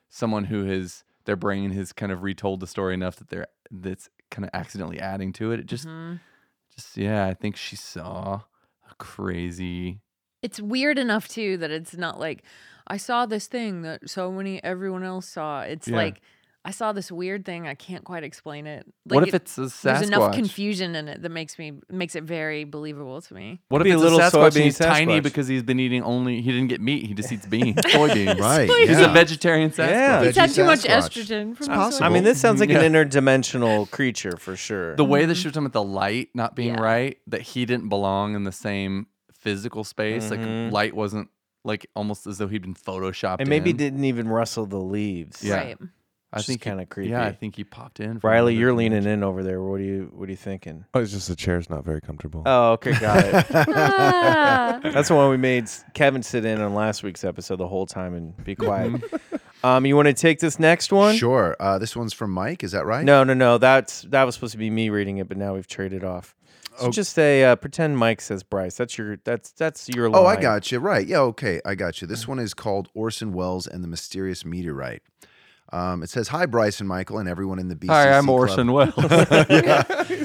someone 0.09 0.45
who 0.45 0.65
has 0.65 1.03
their 1.25 1.35
brain 1.35 1.71
has 1.71 1.93
kind 1.93 2.11
of 2.11 2.23
retold 2.23 2.59
the 2.61 2.67
story 2.67 2.93
enough 2.93 3.17
that 3.17 3.29
they're 3.29 3.47
that's 3.69 4.09
kind 4.31 4.43
of 4.45 4.49
accidentally 4.53 4.99
adding 4.99 5.31
to 5.33 5.51
it. 5.51 5.59
It 5.59 5.67
just 5.67 5.87
Mhm. 5.87 6.19
just 6.73 6.97
yeah, 6.97 7.27
I 7.27 7.33
think 7.35 7.55
she 7.55 7.75
saw 7.75 8.41
a 8.89 8.95
crazy 8.97 10.01
It's 10.41 10.59
weird 10.59 10.97
enough 10.97 11.27
too 11.27 11.57
that 11.57 11.69
it's 11.69 11.95
not 11.95 12.19
like 12.19 12.43
I 12.87 12.97
saw 12.97 13.25
this 13.27 13.47
thing 13.47 13.83
that 13.83 14.09
so 14.09 14.31
many 14.31 14.61
everyone 14.63 15.03
else 15.03 15.27
saw. 15.27 15.61
It's 15.61 15.87
Yeah. 15.87 15.95
like 15.97 16.21
I 16.65 16.71
saw 16.71 16.93
this 16.93 17.11
weird 17.11 17.43
thing. 17.43 17.67
I 17.67 17.73
can't 17.75 18.05
quite 18.05 18.23
explain 18.23 18.67
it. 18.67 18.85
Like 19.05 19.15
what 19.15 19.27
if 19.27 19.33
it- 19.33 19.41
it's 19.41 19.57
a 19.57 19.61
Sasquatch? 19.63 19.81
there's 19.81 20.07
enough 20.07 20.33
confusion 20.33 20.95
in 20.95 21.09
it 21.09 21.21
that 21.21 21.29
makes 21.29 21.59
me 21.59 21.73
makes 21.89 22.15
it 22.15 22.23
very 22.23 22.63
believable 22.63 23.19
to 23.21 23.33
me. 23.33 23.59
What 23.67 23.81
if 23.81 23.83
be 23.83 23.91
a 23.91 23.97
little 23.97 24.17
a 24.19 24.23
Sasquatch 24.23 24.45
and 24.45 24.53
soybean 24.55 24.63
he's 24.63 24.77
tiny 24.77 25.19
Sasquatch. 25.19 25.23
because 25.23 25.47
he's 25.49 25.63
been 25.63 25.79
eating 25.81 26.03
only 26.03 26.41
he 26.41 26.51
didn't 26.53 26.67
get 26.69 26.79
meat, 26.79 27.05
he 27.05 27.13
just 27.13 27.31
eats 27.33 27.45
beans, 27.45 27.75
soybeans. 27.87 28.39
Right, 28.39 28.69
He's 28.69 28.89
He's 28.89 28.99
yeah. 28.99 29.09
a 29.09 29.13
vegetarian 29.13 29.71
Sasquatch. 29.71 29.89
Yeah. 29.89 30.23
He's 30.23 30.35
Veggie 30.35 30.39
had 30.39 30.49
too 30.51 30.63
much 30.63 30.79
Sasquatch. 30.83 31.25
estrogen 31.25 31.57
from 31.57 31.67
possible. 31.67 32.05
I 32.05 32.09
mean, 32.09 32.23
this 32.23 32.39
sounds 32.39 32.61
like 32.61 32.69
Yeah. 32.69 32.81
an 32.81 32.93
interdimensional 32.93 33.91
creature 33.91 34.37
for 34.37 34.55
sure. 34.55 34.95
The 34.95 35.03
way 35.05 35.25
that 35.25 35.35
she 35.35 35.47
was 35.47 35.53
talking 35.53 35.65
about 35.65 35.73
the 35.73 35.83
light 35.83 36.29
not 36.33 36.55
being 36.55 36.75
Yeah. 36.75 36.81
right, 36.81 37.17
that 37.27 37.41
he 37.41 37.65
didn't 37.65 37.89
belong 37.89 38.35
in 38.35 38.43
the 38.45 38.51
same 38.53 39.07
physical 39.33 39.83
space. 39.83 40.29
Mhm. 40.29 40.65
Like 40.67 40.71
light 40.73 40.95
wasn't 40.95 41.29
like 41.65 41.87
almost 41.95 42.25
as 42.27 42.37
though 42.37 42.47
he'd 42.47 42.61
been 42.61 42.73
photoshopped. 42.73 43.37
and 43.39 43.49
maybe 43.49 43.71
in. 43.71 43.75
didn't 43.77 44.05
even 44.05 44.27
rustle 44.29 44.65
the 44.65 44.77
leaves. 44.79 45.43
Yeah. 45.43 45.55
Right. 45.55 45.77
I 46.33 46.37
Which 46.37 46.47
think 46.47 46.63
he- 46.63 46.69
kinda 46.71 46.85
creepy. 46.87 47.11
Yeah, 47.11 47.23
I 47.25 47.31
think 47.31 47.55
he 47.55 47.63
popped 47.63 47.99
in. 47.99 48.19
from 48.19 48.27
Riley, 48.27 48.53
another 48.53 48.59
you're 48.59 48.73
leaning 48.73 49.01
dimension. 49.03 49.19
in 49.19 49.23
over 49.23 49.43
there. 49.43 49.61
What 49.61 49.79
are 49.79 49.83
you 49.83 50.11
What 50.15 50.27
are 50.27 50.31
you 50.31 50.35
thinking? 50.37 50.83
Oh, 50.95 50.99
it's 50.99 51.11
just 51.11 51.27
the 51.27 51.35
chair's 51.35 51.69
not 51.69 51.85
very 51.85 52.01
comfortable. 52.01 52.41
Oh, 52.45 52.71
okay, 52.73 52.93
got 52.99 53.23
it. 53.23 53.45
Ah. 53.95 54.79
That's 54.83 55.09
the 55.09 55.15
one 55.15 55.29
we 55.29 55.37
made 55.37 55.63
S- 55.65 55.83
Kevin 55.93 56.23
sit 56.23 56.43
in 56.43 56.59
on 56.59 56.73
last 56.73 57.03
week's 57.03 57.23
episode 57.23 57.57
the 57.57 57.67
whole 57.67 57.85
time 57.85 58.13
and 58.15 58.35
be 58.43 58.55
quiet. 58.55 59.01
um, 59.63 59.85
you 59.85 59.95
want 59.95 60.07
to 60.07 60.13
take 60.13 60.39
this 60.39 60.57
next 60.59 60.91
one? 60.91 61.15
Sure. 61.15 61.55
Uh, 61.59 61.77
this 61.77 61.95
one's 61.95 62.13
from 62.13 62.31
Mike. 62.31 62.63
Is 62.63 62.71
that 62.71 62.85
right? 62.85 63.05
No, 63.05 63.23
no, 63.23 63.33
no. 63.35 63.57
That's 63.59 64.01
that 64.09 64.23
was 64.23 64.33
supposed 64.35 64.53
to 64.53 64.57
be 64.57 64.69
me 64.71 64.89
reading 64.89 65.17
it, 65.17 65.27
but 65.27 65.37
now 65.37 65.53
we've 65.53 65.67
traded 65.67 66.03
off. 66.03 66.35
So 66.79 66.87
Oh. 66.87 66.89
just 66.89 67.13
say 67.13 67.43
uh, 67.43 67.55
pretend 67.55 67.97
Mike 67.99 68.19
says 68.21 68.41
Bryce. 68.41 68.75
That's 68.75 68.97
your 68.97 69.17
that's 69.23 69.51
that's 69.51 69.87
your 69.89 70.09
line. 70.09 70.23
Oh, 70.23 70.25
I 70.25 70.41
got 70.41 70.71
you. 70.71 70.79
Right. 70.79 71.05
Yeah. 71.05 71.19
Okay. 71.19 71.61
I 71.63 71.75
got 71.75 72.01
you. 72.01 72.07
This 72.07 72.27
one 72.27 72.39
is 72.39 72.55
called 72.55 72.89
Orson 72.95 73.31
Welles 73.33 73.67
and 73.67 73.83
the 73.83 73.87
Mysterious 73.87 74.43
Meteorite. 74.43 75.03
Um, 75.73 76.03
it 76.03 76.09
says, 76.09 76.27
"Hi, 76.27 76.45
Bryce 76.45 76.79
and 76.79 76.87
Michael, 76.87 77.17
and 77.17 77.27
everyone 77.27 77.57
in 77.57 77.67
the 77.67 77.75
BCC 77.75 77.87
Hi, 77.89 78.15
I'm 78.17 78.25
club." 78.25 78.39
Orson 78.39 78.71
Welles. 78.73 78.93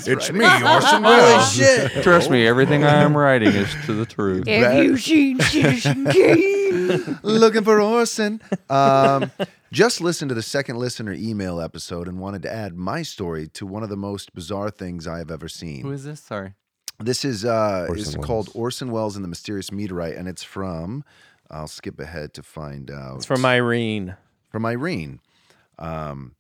It's 0.07 0.31
me, 0.31 0.45
Orson 0.45 1.03
Welles. 1.03 1.53
shit! 1.55 1.91
Trust 2.03 2.31
me, 2.31 2.47
everything 2.47 2.85
I 2.85 3.03
am 3.03 3.17
writing 3.17 3.49
is 3.55 3.75
to 3.87 3.95
the 3.95 4.07
truth. 4.07 4.47
Have 4.47 4.85
you 4.85 4.97
seen 4.99 5.41
Citizen 5.41 6.05
Kane? 6.07 7.19
Looking 7.23 7.65
for 7.65 7.81
Orson. 7.81 8.41
Um, 8.71 9.31
just 9.73 10.01
listened 10.01 10.29
to 10.29 10.35
the 10.35 10.43
second 10.43 10.77
listener 10.77 11.13
email 11.13 11.61
episode 11.61 12.09
and 12.09 12.21
wanted 12.21 12.43
to 12.43 12.53
add 12.53 12.75
my 12.75 13.03
story 13.03 13.49
to 13.49 13.67
one 13.67 13.83
of 13.83 13.89
the 13.89 13.97
most 13.97 14.35
bizarre 14.35 14.71
things 14.71 15.07
I 15.07 15.19
have 15.19 15.31
ever 15.31 15.49
seen. 15.49 15.83
Who 15.83 15.93
is 15.93 16.05
this? 16.05 16.21
Sorry. 16.21 16.55
This 17.01 17.25
is 17.25 17.45
uh 17.45 17.87
is 17.91 18.07
Orson 18.09 18.23
called 18.23 18.51
Orson 18.55 18.91
Welles 18.91 19.17
and 19.17 19.25
the 19.25 19.29
Mysterious 19.29 19.71
Meteorite, 19.73 20.17
and 20.17 20.29
it's 20.29 20.43
from. 20.43 21.05
I'll 21.51 21.69
skip 21.69 21.99
ahead 21.99 22.35
to 22.35 22.43
find 22.43 22.91
out. 22.91 23.17
It's 23.17 23.27
from 23.27 23.45
Irene. 23.47 24.17
from 24.51 24.67
Irene. 24.67 25.21
Um, 25.79 26.35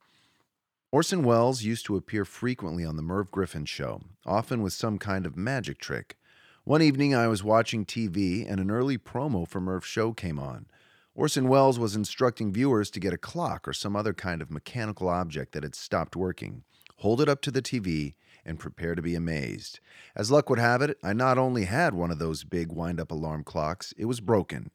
Orson 0.90 1.22
Welles 1.22 1.62
used 1.62 1.84
to 1.86 1.96
appear 1.96 2.24
frequently 2.24 2.84
on 2.84 2.96
the 2.96 3.02
Merv 3.02 3.30
Griffin 3.30 3.66
show, 3.66 4.00
often 4.24 4.62
with 4.62 4.72
some 4.72 4.98
kind 4.98 5.26
of 5.26 5.36
magic 5.36 5.78
trick. 5.78 6.16
One 6.64 6.82
evening, 6.82 7.14
I 7.14 7.28
was 7.28 7.44
watching 7.44 7.84
TV 7.84 8.50
and 8.50 8.58
an 8.58 8.70
early 8.70 8.98
promo 8.98 9.46
for 9.46 9.60
Merv's 9.60 9.86
show 9.86 10.12
came 10.12 10.38
on. 10.38 10.66
Orson 11.14 11.48
Welles 11.48 11.78
was 11.78 11.96
instructing 11.96 12.52
viewers 12.52 12.90
to 12.90 13.00
get 13.00 13.12
a 13.12 13.18
clock 13.18 13.66
or 13.66 13.72
some 13.72 13.96
other 13.96 14.14
kind 14.14 14.40
of 14.40 14.50
mechanical 14.50 15.08
object 15.08 15.52
that 15.52 15.62
had 15.62 15.74
stopped 15.74 16.14
working, 16.14 16.62
hold 16.96 17.20
it 17.20 17.28
up 17.28 17.42
to 17.42 17.50
the 17.50 17.60
TV, 17.60 18.14
and 18.44 18.58
prepare 18.58 18.94
to 18.94 19.02
be 19.02 19.14
amazed. 19.14 19.80
As 20.16 20.30
luck 20.30 20.48
would 20.48 20.58
have 20.58 20.80
it, 20.80 20.96
I 21.02 21.12
not 21.12 21.36
only 21.36 21.64
had 21.64 21.92
one 21.92 22.10
of 22.10 22.18
those 22.18 22.44
big 22.44 22.72
wind 22.72 23.00
up 23.00 23.10
alarm 23.10 23.44
clocks, 23.44 23.92
it 23.98 24.06
was 24.06 24.20
broken. 24.20 24.70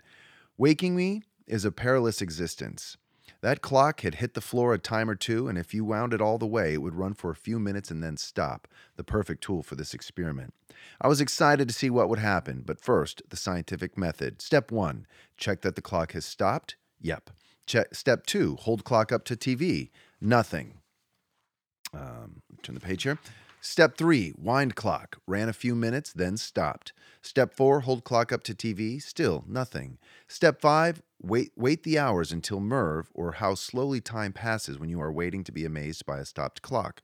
Waking 0.58 0.96
me 0.96 1.24
is 1.48 1.66
a 1.66 1.72
perilous 1.72 2.22
existence. 2.22 2.98
That 3.44 3.62
clock 3.62 4.02
had 4.02 4.16
hit 4.16 4.36
the 4.36 4.42
floor 4.42 4.74
a 4.74 4.80
time 4.80 5.10
or 5.10 5.16
two, 5.16 5.50
and 5.50 5.58
if 5.58 5.74
you 5.74 5.84
wound 5.84 6.14
it 6.14 6.22
all 6.22 6.38
the 6.38 6.48
way, 6.48 6.74
it 6.74 6.82
would 6.82 6.96
run 6.96 7.14
for 7.14 7.30
a 7.30 7.36
few 7.36 7.60
minutes 7.60 7.92
and 7.92 8.02
then 8.02 8.16
stop. 8.16 8.70
The 8.96 9.04
perfect 9.04 9.44
tool 9.44 9.62
for 9.62 9.76
this 9.76 9.94
experiment. 9.94 10.54
I 11.02 11.10
was 11.10 11.20
excited 11.20 11.68
to 11.68 11.74
see 11.74 11.90
what 11.90 12.08
would 12.08 12.20
happen, 12.20 12.64
but 12.66 12.80
first, 12.80 13.22
the 13.28 13.36
scientific 13.36 13.98
method. 13.98 14.42
Step 14.42 14.72
one 14.72 15.06
check 15.36 15.60
that 15.60 15.76
the 15.76 15.82
clock 15.82 16.14
has 16.14 16.24
stopped. 16.24 16.78
Yep. 17.02 17.32
Check, 17.66 17.94
step 17.94 18.26
two 18.26 18.56
hold 18.56 18.86
clock 18.86 19.12
up 19.12 19.26
to 19.26 19.36
TV. 19.36 19.90
Nothing. 20.22 20.76
Um, 21.94 22.44
turn 22.62 22.76
the 22.76 22.80
page 22.80 23.04
here. 23.04 23.20
Step 23.66 23.96
three, 23.96 24.34
wind 24.38 24.76
clock. 24.76 25.22
Ran 25.26 25.48
a 25.48 25.54
few 25.54 25.74
minutes, 25.74 26.12
then 26.12 26.36
stopped. 26.36 26.92
Step 27.22 27.54
four, 27.54 27.80
hold 27.80 28.04
clock 28.04 28.34
up 28.34 28.44
to 28.44 28.54
TV. 28.54 29.02
Still 29.02 29.46
nothing. 29.48 29.98
Step 30.28 30.60
five, 30.60 31.02
wait 31.22 31.54
wait 31.56 31.84
the 31.84 31.98
hours 31.98 32.34
until 32.34 32.60
Merv, 32.60 33.10
or 33.14 33.32
how 33.32 33.56
slowly 33.56 34.02
time 34.02 34.34
passes 34.34 34.78
when 34.78 34.90
you 34.90 35.00
are 35.00 35.14
waiting 35.14 35.46
to 35.46 35.54
be 35.54 35.64
amazed 35.64 36.06
by 36.06 36.20
a 36.20 36.26
stopped 36.26 36.62
clock. 36.62 37.04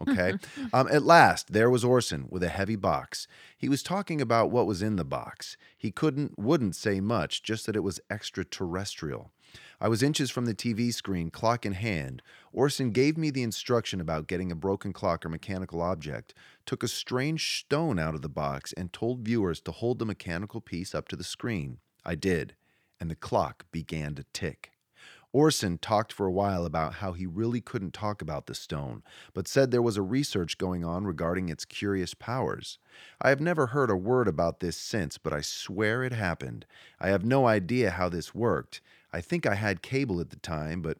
Okay. 0.00 0.32
um, 0.72 0.88
at 0.90 1.02
last, 1.02 1.52
there 1.52 1.68
was 1.68 1.84
Orson 1.84 2.26
with 2.30 2.42
a 2.42 2.48
heavy 2.48 2.76
box. 2.76 3.28
He 3.58 3.68
was 3.68 3.82
talking 3.82 4.22
about 4.22 4.50
what 4.50 4.66
was 4.66 4.80
in 4.80 4.96
the 4.96 5.04
box. 5.04 5.58
He 5.76 5.90
couldn't, 5.90 6.38
wouldn't 6.38 6.74
say 6.74 7.00
much, 7.00 7.42
just 7.42 7.66
that 7.66 7.76
it 7.76 7.82
was 7.82 8.00
extraterrestrial. 8.08 9.30
I 9.80 9.86
was 9.88 10.02
inches 10.02 10.28
from 10.28 10.46
the 10.46 10.54
TV 10.54 10.92
screen, 10.92 11.30
clock 11.30 11.64
in 11.64 11.74
hand. 11.74 12.20
Orson 12.52 12.90
gave 12.90 13.16
me 13.16 13.30
the 13.30 13.44
instruction 13.44 14.00
about 14.00 14.26
getting 14.26 14.50
a 14.50 14.56
broken 14.56 14.92
clock 14.92 15.24
or 15.24 15.28
mechanical 15.28 15.80
object, 15.80 16.34
took 16.66 16.82
a 16.82 16.88
strange 16.88 17.60
stone 17.60 17.96
out 17.96 18.16
of 18.16 18.22
the 18.22 18.28
box, 18.28 18.72
and 18.72 18.92
told 18.92 19.20
viewers 19.20 19.60
to 19.60 19.70
hold 19.70 20.00
the 20.00 20.04
mechanical 20.04 20.60
piece 20.60 20.96
up 20.96 21.06
to 21.08 21.16
the 21.16 21.22
screen. 21.22 21.78
I 22.04 22.16
did, 22.16 22.56
and 22.98 23.08
the 23.08 23.14
clock 23.14 23.66
began 23.70 24.16
to 24.16 24.24
tick. 24.32 24.72
Orson 25.32 25.78
talked 25.78 26.12
for 26.12 26.26
a 26.26 26.32
while 26.32 26.64
about 26.64 26.94
how 26.94 27.12
he 27.12 27.26
really 27.26 27.60
couldn't 27.60 27.92
talk 27.92 28.20
about 28.20 28.46
the 28.46 28.54
stone, 28.54 29.02
but 29.34 29.46
said 29.46 29.70
there 29.70 29.82
was 29.82 29.98
a 29.98 30.02
research 30.02 30.58
going 30.58 30.84
on 30.84 31.04
regarding 31.04 31.50
its 31.50 31.64
curious 31.66 32.14
powers. 32.14 32.78
I 33.20 33.28
have 33.28 33.40
never 33.40 33.68
heard 33.68 33.90
a 33.90 33.96
word 33.96 34.26
about 34.26 34.58
this 34.58 34.76
since, 34.76 35.18
but 35.18 35.34
I 35.34 35.42
swear 35.42 36.02
it 36.02 36.12
happened. 36.12 36.64
I 36.98 37.08
have 37.08 37.24
no 37.24 37.46
idea 37.46 37.90
how 37.90 38.08
this 38.08 38.34
worked. 38.34 38.80
I 39.12 39.20
think 39.20 39.46
I 39.46 39.54
had 39.54 39.82
cable 39.82 40.20
at 40.20 40.30
the 40.30 40.36
time, 40.36 40.82
but 40.82 40.98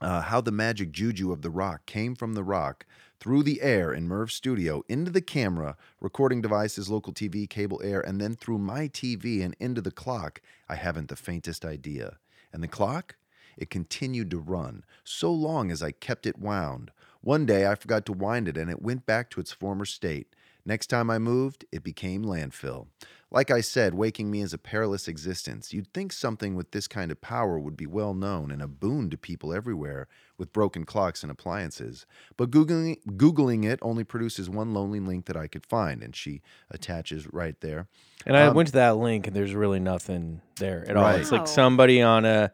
uh, 0.00 0.22
how 0.22 0.40
the 0.40 0.52
magic 0.52 0.92
juju 0.92 1.32
of 1.32 1.42
the 1.42 1.50
rock 1.50 1.86
came 1.86 2.14
from 2.14 2.34
the 2.34 2.44
rock 2.44 2.84
through 3.20 3.42
the 3.42 3.62
air 3.62 3.92
in 3.92 4.06
Merv's 4.06 4.34
studio 4.34 4.82
into 4.88 5.10
the 5.10 5.22
camera, 5.22 5.76
recording 6.00 6.42
devices, 6.42 6.90
local 6.90 7.12
TV, 7.12 7.48
cable 7.48 7.80
air, 7.82 8.00
and 8.00 8.20
then 8.20 8.34
through 8.34 8.58
my 8.58 8.88
TV 8.88 9.42
and 9.42 9.56
into 9.58 9.80
the 9.80 9.90
clock, 9.90 10.42
I 10.68 10.74
haven't 10.74 11.08
the 11.08 11.16
faintest 11.16 11.64
idea. 11.64 12.18
And 12.52 12.62
the 12.62 12.68
clock? 12.68 13.16
It 13.56 13.70
continued 13.70 14.30
to 14.32 14.38
run, 14.38 14.84
so 15.04 15.32
long 15.32 15.70
as 15.70 15.82
I 15.82 15.92
kept 15.92 16.26
it 16.26 16.38
wound. 16.38 16.90
One 17.20 17.46
day 17.46 17.66
I 17.66 17.76
forgot 17.76 18.04
to 18.06 18.12
wind 18.12 18.48
it 18.48 18.58
and 18.58 18.70
it 18.70 18.82
went 18.82 19.06
back 19.06 19.30
to 19.30 19.40
its 19.40 19.52
former 19.52 19.86
state. 19.86 20.34
Next 20.66 20.86
time 20.86 21.10
I 21.10 21.18
moved, 21.18 21.66
it 21.70 21.82
became 21.84 22.24
landfill. 22.24 22.86
Like 23.30 23.50
I 23.50 23.60
said, 23.60 23.94
waking 23.94 24.30
me 24.30 24.40
is 24.40 24.54
a 24.54 24.58
perilous 24.58 25.08
existence. 25.08 25.72
You'd 25.74 25.92
think 25.92 26.12
something 26.12 26.54
with 26.54 26.70
this 26.70 26.86
kind 26.86 27.10
of 27.10 27.20
power 27.20 27.58
would 27.58 27.76
be 27.76 27.86
well 27.86 28.14
known 28.14 28.50
and 28.50 28.62
a 28.62 28.68
boon 28.68 29.10
to 29.10 29.18
people 29.18 29.52
everywhere 29.52 30.06
with 30.38 30.52
broken 30.52 30.84
clocks 30.84 31.22
and 31.22 31.32
appliances. 31.32 32.06
But 32.36 32.50
Googling, 32.50 32.98
Googling 33.16 33.64
it 33.64 33.80
only 33.82 34.04
produces 34.04 34.48
one 34.48 34.72
lonely 34.72 35.00
link 35.00 35.26
that 35.26 35.36
I 35.36 35.48
could 35.48 35.66
find, 35.66 36.02
and 36.02 36.14
she 36.14 36.42
attaches 36.70 37.26
right 37.32 37.60
there. 37.60 37.88
And 38.24 38.36
I 38.36 38.46
Um, 38.46 38.54
went 38.54 38.68
to 38.68 38.74
that 38.74 38.96
link, 38.96 39.26
and 39.26 39.34
there's 39.34 39.54
really 39.54 39.80
nothing 39.80 40.40
there 40.56 40.88
at 40.88 40.96
all. 40.96 41.08
It's 41.08 41.32
like 41.32 41.48
somebody 41.48 42.00
on 42.00 42.24
a 42.24 42.52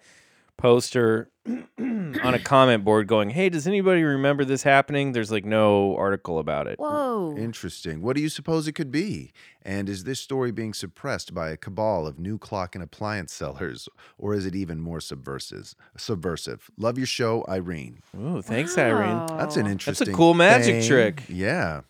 poster 0.60 1.30
on 1.78 2.20
a 2.34 2.38
comment 2.38 2.84
board 2.84 3.06
going, 3.06 3.30
"Hey, 3.30 3.48
does 3.48 3.66
anybody 3.66 4.02
remember 4.02 4.44
this 4.44 4.62
happening?" 4.62 5.12
There's 5.12 5.30
like 5.32 5.44
no 5.44 5.96
article 5.96 6.38
about 6.38 6.66
it. 6.66 6.78
Whoa. 6.78 7.34
Interesting. 7.36 8.02
What 8.02 8.14
do 8.16 8.22
you 8.22 8.28
suppose 8.28 8.68
it 8.68 8.72
could 8.72 8.90
be? 8.90 9.32
And 9.62 9.88
is 9.88 10.04
this 10.04 10.20
story 10.20 10.52
being 10.52 10.74
suppressed 10.74 11.34
by 11.34 11.50
a 11.50 11.56
cabal 11.56 12.06
of 12.06 12.18
new 12.18 12.38
clock 12.38 12.74
and 12.74 12.84
appliance 12.84 13.32
sellers, 13.32 13.88
or 14.18 14.34
is 14.34 14.46
it 14.46 14.54
even 14.54 14.80
more 14.80 15.00
subversive? 15.00 15.74
Subversive. 15.96 16.70
Love 16.76 16.98
your 16.98 17.06
show, 17.06 17.44
Irene. 17.48 18.00
Ooh, 18.18 18.42
thanks, 18.42 18.76
Irene. 18.78 19.26
That's 19.38 19.56
an 19.56 19.64
Wow. 19.64 19.70
interesting. 19.72 20.14
cool 20.14 20.34
magic 20.34 20.80
thing. 20.80 20.88
trick. 20.88 21.22
Yeah. 21.28 21.82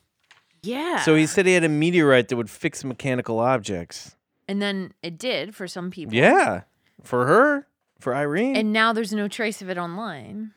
Yeah. 0.63 1.01
So 1.01 1.15
he 1.17 1.27
said 1.27 1.47
he 1.47 1.55
had 1.55 1.65
a 1.65 1.69
meteorite 1.69 2.29
that 2.29 2.37
would 2.37 2.51
fix 2.51 2.85
mechanical 2.85 3.39
objects. 3.39 4.17
and 4.49 4.61
then 4.61 4.93
it 5.03 5.17
did 5.17 5.55
for 5.55 5.67
some 5.69 5.91
people. 5.93 6.13
Yeah, 6.15 6.63
for 7.05 7.25
her, 7.27 7.67
for 8.01 8.15
Irene. 8.15 8.57
And 8.57 8.73
now 8.73 8.93
there's 8.93 9.13
no 9.13 9.29
trace 9.29 9.63
of 9.63 9.71
it 9.71 9.79
online. 9.79 10.53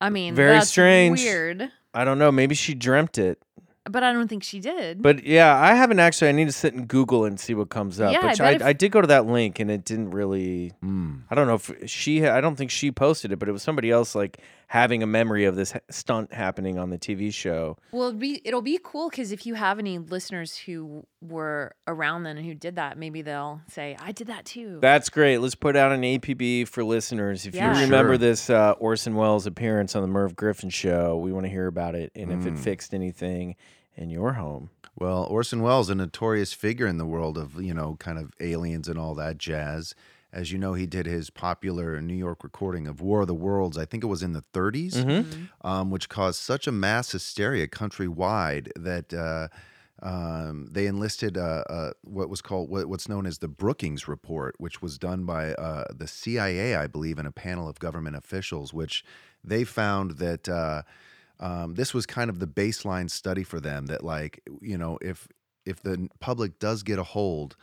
I 0.00 0.10
mean, 0.10 0.34
Very 0.34 0.52
that's 0.52 0.68
strange. 0.68 1.20
Weird. 1.22 1.70
I 1.94 2.04
don't 2.04 2.18
know. 2.18 2.30
Maybe 2.30 2.54
she 2.54 2.74
dreamt 2.74 3.18
it. 3.18 3.38
But 3.88 4.02
I 4.02 4.12
don't 4.12 4.26
think 4.26 4.42
she 4.42 4.58
did. 4.58 5.00
But 5.00 5.22
yeah, 5.24 5.56
I 5.56 5.74
haven't 5.74 6.00
actually. 6.00 6.28
I 6.28 6.32
need 6.32 6.46
to 6.46 6.52
sit 6.52 6.74
and 6.74 6.88
Google 6.88 7.24
and 7.24 7.38
see 7.38 7.54
what 7.54 7.68
comes 7.68 8.00
up. 8.00 8.12
Yeah, 8.12 8.18
I 8.20 8.26
Which 8.26 8.38
bet 8.38 8.46
I, 8.46 8.50
if- 8.56 8.62
I 8.62 8.72
did 8.72 8.90
go 8.90 9.00
to 9.00 9.06
that 9.06 9.26
link 9.26 9.60
and 9.60 9.70
it 9.70 9.84
didn't 9.84 10.10
really. 10.10 10.72
Mm. 10.84 11.22
I 11.30 11.34
don't 11.36 11.46
know 11.46 11.54
if 11.54 11.88
she. 11.88 12.26
I 12.26 12.40
don't 12.40 12.56
think 12.56 12.72
she 12.72 12.90
posted 12.90 13.30
it, 13.30 13.38
but 13.38 13.48
it 13.48 13.52
was 13.52 13.62
somebody 13.62 13.90
else 13.92 14.14
like 14.16 14.38
having 14.68 15.02
a 15.02 15.06
memory 15.06 15.44
of 15.44 15.54
this 15.54 15.72
stunt 15.90 16.32
happening 16.32 16.76
on 16.78 16.90
the 16.90 16.98
TV 16.98 17.32
show. 17.32 17.76
Well, 17.92 18.08
it'll 18.08 18.18
be, 18.18 18.40
it'll 18.44 18.62
be 18.62 18.80
cool 18.82 19.08
because 19.08 19.30
if 19.30 19.46
you 19.46 19.54
have 19.54 19.78
any 19.78 19.98
listeners 19.98 20.56
who 20.56 21.06
were 21.20 21.74
around 21.86 22.24
then 22.24 22.36
and 22.36 22.44
who 22.46 22.54
did 22.54 22.74
that, 22.76 22.98
maybe 22.98 23.22
they'll 23.22 23.60
say, 23.70 23.96
I 24.00 24.10
did 24.12 24.26
that 24.26 24.44
too. 24.44 24.78
That's 24.80 25.08
great. 25.08 25.38
Let's 25.38 25.54
put 25.54 25.76
out 25.76 25.92
an 25.92 26.02
APB 26.02 26.66
for 26.66 26.82
listeners. 26.82 27.46
If 27.46 27.54
Yeah. 27.54 27.74
you 27.76 27.84
remember 27.84 28.14
Sure. 28.14 28.18
this 28.18 28.50
uh, 28.50 28.72
Orson 28.80 29.14
Welles 29.14 29.46
appearance 29.46 29.94
on 29.94 30.02
the 30.02 30.08
Merv 30.08 30.34
Griffin 30.34 30.70
show, 30.70 31.16
we 31.16 31.32
want 31.32 31.44
to 31.46 31.50
hear 31.50 31.68
about 31.68 31.94
it 31.94 32.10
and 32.16 32.32
if 32.32 32.40
Mm. 32.40 32.48
it 32.54 32.58
fixed 32.58 32.92
anything 32.92 33.54
in 33.94 34.10
your 34.10 34.32
home. 34.32 34.70
Well, 34.98 35.24
Orson 35.30 35.62
Welles, 35.62 35.90
a 35.90 35.94
notorious 35.94 36.52
figure 36.52 36.86
in 36.86 36.96
the 36.98 37.06
world 37.06 37.36
of, 37.38 37.62
you 37.62 37.74
know, 37.74 37.96
kind 38.00 38.18
of 38.18 38.32
aliens 38.40 38.88
and 38.88 38.98
all 38.98 39.14
that 39.14 39.38
jazz. 39.38 39.94
As 40.36 40.52
you 40.52 40.58
know, 40.58 40.74
he 40.74 40.86
did 40.86 41.06
his 41.06 41.30
popular 41.30 41.98
New 42.02 42.14
York 42.14 42.44
recording 42.44 42.86
of 42.86 43.00
War 43.00 43.22
of 43.22 43.26
the 43.26 43.34
Worlds. 43.34 43.78
I 43.78 43.86
think 43.86 44.04
it 44.04 44.08
was 44.08 44.22
in 44.22 44.34
the 44.34 44.42
30s, 44.52 44.92
Mm-hmm. 44.92 45.66
um, 45.66 45.90
which 45.90 46.10
caused 46.10 46.40
such 46.40 46.66
a 46.66 46.72
mass 46.72 47.10
hysteria 47.12 47.66
countrywide 47.66 48.68
that 48.76 49.14
uh, 49.14 49.48
um, 50.02 50.68
they 50.70 50.86
enlisted 50.86 51.38
uh, 51.38 51.64
uh, 51.70 51.90
what 52.02 52.28
was 52.28 52.42
called 52.42 52.68
what, 52.68 52.86
what's 52.86 53.08
known 53.08 53.24
as 53.24 53.38
the 53.38 53.48
Brookings 53.48 54.06
Report, 54.06 54.54
which 54.58 54.82
was 54.82 54.98
done 54.98 55.24
by 55.24 55.54
uh, 55.54 55.84
the 55.94 56.06
CIA, 56.06 56.76
I 56.76 56.86
believe, 56.86 57.18
and 57.18 57.26
a 57.26 57.32
panel 57.32 57.66
of 57.66 57.78
government 57.78 58.14
officials, 58.16 58.74
which 58.74 59.04
they 59.42 59.64
found 59.64 60.18
that. 60.18 60.48
Uh, 60.48 60.82
um, 61.38 61.74
this 61.74 61.92
was 61.92 62.06
kind 62.06 62.30
of 62.30 62.38
the 62.38 62.46
baseline 62.46 63.10
study 63.10 63.42
for 63.42 63.60
them 63.60 63.86
that 63.86 64.02
like 64.02 64.40
you 64.62 64.78
know 64.78 64.98
if 65.02 65.28
if 65.66 65.82
the 65.82 66.08
public 66.18 66.58
does 66.58 66.82
get 66.82 66.98
a 66.98 67.02
hold 67.02 67.56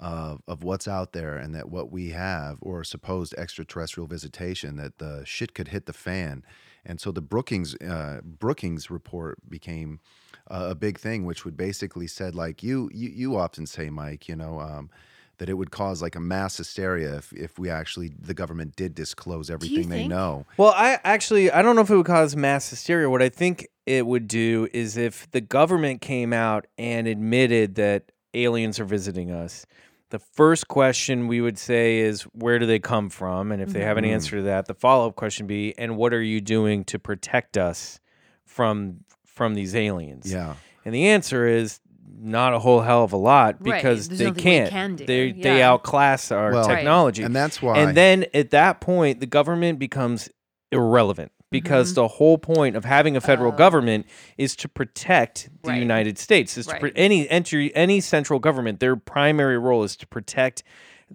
of, 0.00 0.42
of 0.48 0.64
what's 0.64 0.88
out 0.88 1.12
there 1.12 1.36
and 1.36 1.54
that 1.54 1.68
what 1.68 1.92
we 1.92 2.10
have 2.10 2.58
or 2.62 2.82
supposed 2.82 3.34
extraterrestrial 3.34 4.06
visitation 4.06 4.76
that 4.76 4.98
the 4.98 5.22
shit 5.24 5.54
could 5.54 5.68
hit 5.68 5.86
the 5.86 5.92
fan 5.92 6.42
and 6.84 7.00
so 7.00 7.12
the 7.12 7.20
brookings 7.20 7.74
uh, 7.76 8.20
brookings 8.24 8.90
report 8.90 9.38
became 9.48 10.00
a, 10.48 10.70
a 10.70 10.74
big 10.74 10.98
thing 10.98 11.24
which 11.24 11.44
would 11.44 11.56
basically 11.56 12.06
said 12.06 12.34
like 12.34 12.62
you 12.62 12.90
you, 12.92 13.10
you 13.10 13.36
often 13.36 13.66
say 13.66 13.90
mike 13.90 14.26
you 14.26 14.34
know 14.34 14.58
um, 14.58 14.90
that 15.36 15.48
it 15.48 15.54
would 15.54 15.70
cause 15.70 16.00
like 16.00 16.16
a 16.16 16.20
mass 16.20 16.56
hysteria 16.56 17.16
if, 17.16 17.32
if 17.34 17.58
we 17.58 17.68
actually 17.68 18.10
the 18.18 18.34
government 18.34 18.74
did 18.76 18.94
disclose 18.94 19.50
everything 19.50 19.88
they 19.90 20.08
know 20.08 20.46
Well, 20.56 20.72
I 20.74 20.98
actually 21.04 21.50
I 21.50 21.60
don't 21.60 21.76
know 21.76 21.82
if 21.82 21.90
it 21.90 21.96
would 21.96 22.06
cause 22.06 22.36
mass 22.36 22.68
hysteria. 22.70 23.08
What 23.08 23.22
I 23.22 23.28
think 23.30 23.68
it 23.86 24.06
would 24.06 24.28
do 24.28 24.68
is 24.72 24.96
if 24.98 25.30
the 25.30 25.40
government 25.40 26.02
came 26.02 26.32
out 26.34 26.66
and 26.76 27.06
admitted 27.06 27.74
that 27.76 28.12
aliens 28.34 28.78
are 28.78 28.84
visiting 28.84 29.30
us. 29.30 29.66
The 30.10 30.18
first 30.18 30.68
question 30.68 31.28
we 31.28 31.40
would 31.40 31.56
say 31.58 31.98
is 31.98 32.22
where 32.22 32.58
do 32.58 32.66
they 32.66 32.78
come 32.80 33.10
from? 33.10 33.52
And 33.52 33.62
if 33.62 33.70
they 33.72 33.82
have 33.82 33.96
an 33.96 34.04
mm-hmm. 34.04 34.14
answer 34.14 34.36
to 34.36 34.42
that, 34.42 34.66
the 34.66 34.74
follow-up 34.74 35.14
question 35.16 35.46
be 35.46 35.72
and 35.78 35.96
what 35.96 36.12
are 36.12 36.22
you 36.22 36.40
doing 36.40 36.84
to 36.84 36.98
protect 36.98 37.56
us 37.56 38.00
from 38.44 39.04
from 39.24 39.54
these 39.54 39.74
aliens? 39.74 40.30
yeah 40.30 40.54
And 40.84 40.94
the 40.94 41.08
answer 41.08 41.46
is 41.46 41.80
not 42.22 42.52
a 42.52 42.58
whole 42.58 42.80
hell 42.80 43.04
of 43.04 43.12
a 43.12 43.16
lot 43.16 43.56
Right, 43.60 43.76
because 43.76 44.08
there's 44.08 44.18
they 44.18 44.24
nothing 44.26 44.36
we 44.36 44.42
can't. 44.42 44.70
can 44.70 44.96
do, 44.96 45.06
They 45.06 45.32
they 45.32 45.58
yeah. 45.58 45.70
outclass 45.72 46.30
our 46.32 46.52
Well, 46.52 46.66
Right. 46.68 46.76
technology. 46.76 47.22
and 47.22 47.34
that's 47.34 47.62
why 47.62 47.78
And 47.78 47.96
then 47.96 48.26
at 48.34 48.50
that 48.50 48.80
point, 48.80 49.20
the 49.20 49.26
government 49.26 49.78
becomes 49.78 50.28
irrelevant 50.72 51.32
because 51.50 51.90
mm-hmm. 51.90 51.96
the 51.96 52.08
whole 52.08 52.38
point 52.38 52.76
of 52.76 52.84
having 52.84 53.16
a 53.16 53.20
federal 53.20 53.52
Oh. 53.52 53.56
government 53.56 54.06
is 54.38 54.54
to 54.56 54.68
protect 54.68 55.48
the 55.62 55.70
Right. 55.70 55.80
United 55.80 56.18
States. 56.18 56.56
Is 56.56 56.66
to 56.66 56.78
Right. 56.78 56.92
any 56.96 57.28
entry 57.28 57.74
any 57.74 58.00
central 58.00 58.38
government, 58.38 58.80
their 58.80 58.96
primary 58.96 59.58
role 59.58 59.82
is 59.82 59.96
to 59.96 60.06
protect 60.06 60.62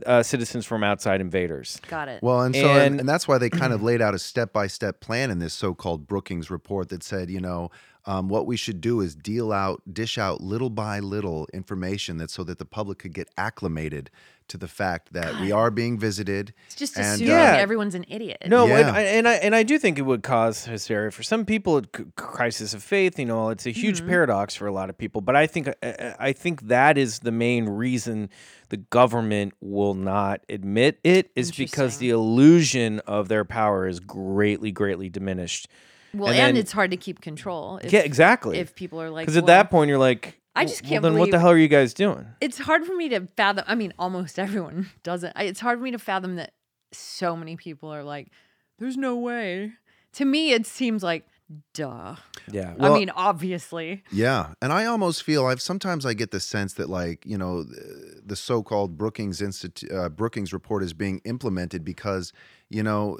uh, 0.05 0.23
citizens 0.23 0.65
from 0.65 0.83
outside 0.83 1.21
invaders. 1.21 1.79
Got 1.87 2.07
it. 2.09 2.21
Well, 2.23 2.41
and 2.41 2.55
so 2.55 2.69
and, 2.69 2.81
And- 2.95 2.99
and 3.01 3.09
that's 3.09 3.27
why 3.27 3.37
they 3.37 3.49
kind 3.49 3.73
of 3.73 3.81
laid 3.83 4.01
out 4.01 4.13
a 4.13 4.19
step 4.19 4.51
by 4.53 4.67
step 4.67 4.99
plan 4.99 5.31
in 5.31 5.39
this 5.39 5.53
so 5.53 5.73
called 5.73 6.07
Brookings 6.07 6.49
report 6.49 6.89
that 6.89 7.03
said, 7.03 7.29
you 7.29 7.39
know, 7.39 7.69
um, 8.07 8.29
what 8.29 8.45
we 8.45 8.55
should 8.55 8.81
do 8.81 9.01
is 9.01 9.15
deal 9.15 9.51
out, 9.51 9.81
dish 9.91 10.19
out 10.19 10.39
little 10.39 10.69
by 10.69 10.99
little 10.99 11.47
information 11.53 12.17
that 12.17 12.29
so 12.29 12.43
that 12.43 12.59
the 12.59 12.65
public 12.65 12.99
could 12.99 13.13
get 13.13 13.29
acclimated 13.35 14.11
to 14.47 14.57
the 14.59 14.67
fact 14.67 15.11
that 15.13 15.39
we 15.41 15.51
are 15.51 15.71
being 15.71 15.97
visited. 15.97 16.53
it's 16.67 16.75
just 16.75 16.97
and, 16.97 17.15
assuming 17.15 17.33
uh, 17.33 17.55
everyone's 17.57 17.95
an 17.95 18.05
idiot. 18.07 18.37
No, 18.45 18.67
Yeah. 18.67 18.77
and, 18.77 18.89
I, 18.95 19.01
and 19.01 19.27
I 19.27 19.33
and 19.37 19.55
I 19.55 19.63
do 19.63 19.79
think 19.79 19.97
it 19.97 20.03
would 20.03 20.21
cause 20.21 20.65
hysteria 20.65 21.09
for 21.09 21.23
some 21.23 21.45
people. 21.45 21.79
It, 21.79 21.87
c- 21.97 22.03
crisis 22.15 22.75
of 22.75 22.83
faith, 22.83 23.17
you 23.17 23.25
know, 23.25 23.49
it's 23.49 23.65
a 23.65 23.71
huge 23.71 24.01
Mm-hmm. 24.01 24.09
paradox 24.09 24.53
for 24.53 24.67
a 24.67 24.71
lot 24.71 24.91
of 24.91 24.97
people. 24.99 25.21
But 25.21 25.35
I 25.35 25.47
think 25.47 25.69
I, 25.81 26.13
I 26.19 26.31
think 26.31 26.67
that 26.67 26.99
is 26.99 27.19
the 27.19 27.31
main 27.31 27.67
reason 27.67 28.29
the 28.69 28.77
government 28.77 29.53
will 29.61 29.93
not 29.93 30.41
admit 30.49 30.99
it 31.03 31.31
is 31.35 31.51
because 31.51 31.97
the 31.97 32.09
illusion 32.09 32.99
of 33.01 33.27
their 33.27 33.45
power 33.45 33.87
is 33.87 33.99
greatly, 33.99 34.71
greatly 34.71 35.09
diminished. 35.09 35.67
Well, 36.13 36.29
And 36.29 36.37
and, 36.37 36.47
then- 36.55 36.57
it's 36.61 36.71
hard 36.71 36.91
to 36.91 36.97
keep 36.97 37.21
control. 37.21 37.79
If, 37.83 37.91
yeah, 37.91 37.99
exactly. 37.99 38.57
If 38.57 38.75
people 38.75 39.01
are 39.01 39.09
like, 39.09 39.25
Because 39.25 39.37
at 39.37 39.47
that 39.47 39.69
point, 39.69 39.89
you're 39.89 39.97
like, 39.97 40.39
I 40.55 40.63
just 40.65 40.83
can't 40.83 41.03
then 41.03 41.17
what 41.17 41.31
the 41.31 41.39
hell 41.39 41.51
are 41.51 41.57
you 41.57 41.67
guys 41.67 41.93
doing? 41.93 42.25
it's 42.39 42.57
hard 42.57 42.85
for 42.85 42.95
me 42.95 43.09
to 43.09 43.27
fathom. 43.35 43.65
I 43.67 43.75
mean, 43.75 43.93
almost 43.99 44.39
everyone 44.45 44.89
doesn't. 45.03 45.33
I- 45.35 45.43
It's 45.43 45.59
hard 45.59 45.79
for 45.79 45.83
me 45.83 45.91
to 45.91 45.99
fathom 45.99 46.37
that 46.37 46.53
so 46.93 47.35
many 47.35 47.57
people 47.57 47.89
are 47.93 48.03
like, 48.03 48.31
"There's 48.79 48.95
no 48.95 49.17
way." 49.17 49.73
To 50.13 50.23
me, 50.23 50.53
it 50.53 50.65
seems 50.65 51.03
like, 51.03 51.27
duh. 51.73 52.15
Yeah. 52.51 52.73
Well- 52.77 52.93
I 52.93 52.97
mean, 52.97 53.09
obviously. 53.11 54.03
Yeah, 54.11 54.53
and 54.61 54.71
I 54.73 54.85
almost 54.85 55.23
feel 55.23 55.45
I've 55.45 55.61
sometimes 55.61 56.05
I 56.05 56.13
get 56.13 56.31
the 56.31 56.39
sense 56.39 56.73
that 56.73 56.89
like 56.89 57.25
you 57.25 57.37
know 57.37 57.63
the, 57.63 58.21
the 58.25 58.35
so-called 58.35 58.97
Brookings 58.97 59.41
Institute 59.41 59.91
uh, 59.91 60.09
Brookings 60.09 60.53
report 60.53 60.83
is 60.83 60.93
being 60.93 61.21
implemented 61.25 61.83
because 61.83 62.33
you 62.69 62.83
know 62.83 63.17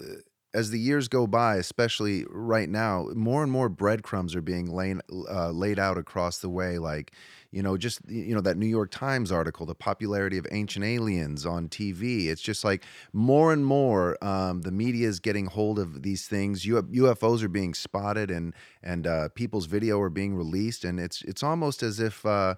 as 0.56 0.70
the 0.70 0.80
years 0.80 1.10
go 1.10 1.28
by, 1.28 1.58
especially 1.58 2.26
right 2.30 2.70
now, 2.70 3.10
more 3.14 3.44
and 3.44 3.52
more 3.52 3.68
breadcrumbs 3.68 4.34
are 4.36 4.42
being 4.42 4.74
laid 4.74 5.02
uh, 5.30 5.52
laid 5.52 5.78
out 5.78 5.98
across 5.98 6.38
the 6.38 6.50
way. 6.50 6.80
Like 6.80 7.12
you 7.52 7.62
know, 7.62 7.76
just 7.76 8.00
you 8.08 8.34
know 8.34 8.40
that 8.42 8.56
New 8.56 8.66
York 8.66 8.90
Times 8.90 9.34
article, 9.34 9.66
the 9.66 9.76
popularity 9.76 10.38
of 10.38 10.48
Ancient 10.52 10.86
Aliens 10.86 11.46
on 11.46 11.68
TV. 11.68 12.28
It's 12.28 12.42
just 12.42 12.64
like 12.64 12.86
more 13.12 13.52
and 13.52 13.66
more 13.66 14.18
um, 14.24 14.62
the 14.62 14.72
media 14.72 15.10
is 15.10 15.20
getting 15.20 15.48
hold 15.48 15.78
of 15.78 16.04
these 16.04 16.26
things. 16.26 16.66
UFOs 16.66 17.44
are 17.44 17.50
being 17.50 17.74
spotted, 17.74 18.32
and 18.32 18.54
and 18.82 19.06
uh, 19.06 19.30
people's 19.36 19.66
video 19.66 20.00
are 20.00 20.10
being 20.10 20.36
released, 20.36 20.86
and 20.86 21.02
it's 21.02 21.22
it's 21.24 21.44
almost 21.44 21.84
as 21.84 22.00
if. 22.00 22.26
Uh, 22.26 22.56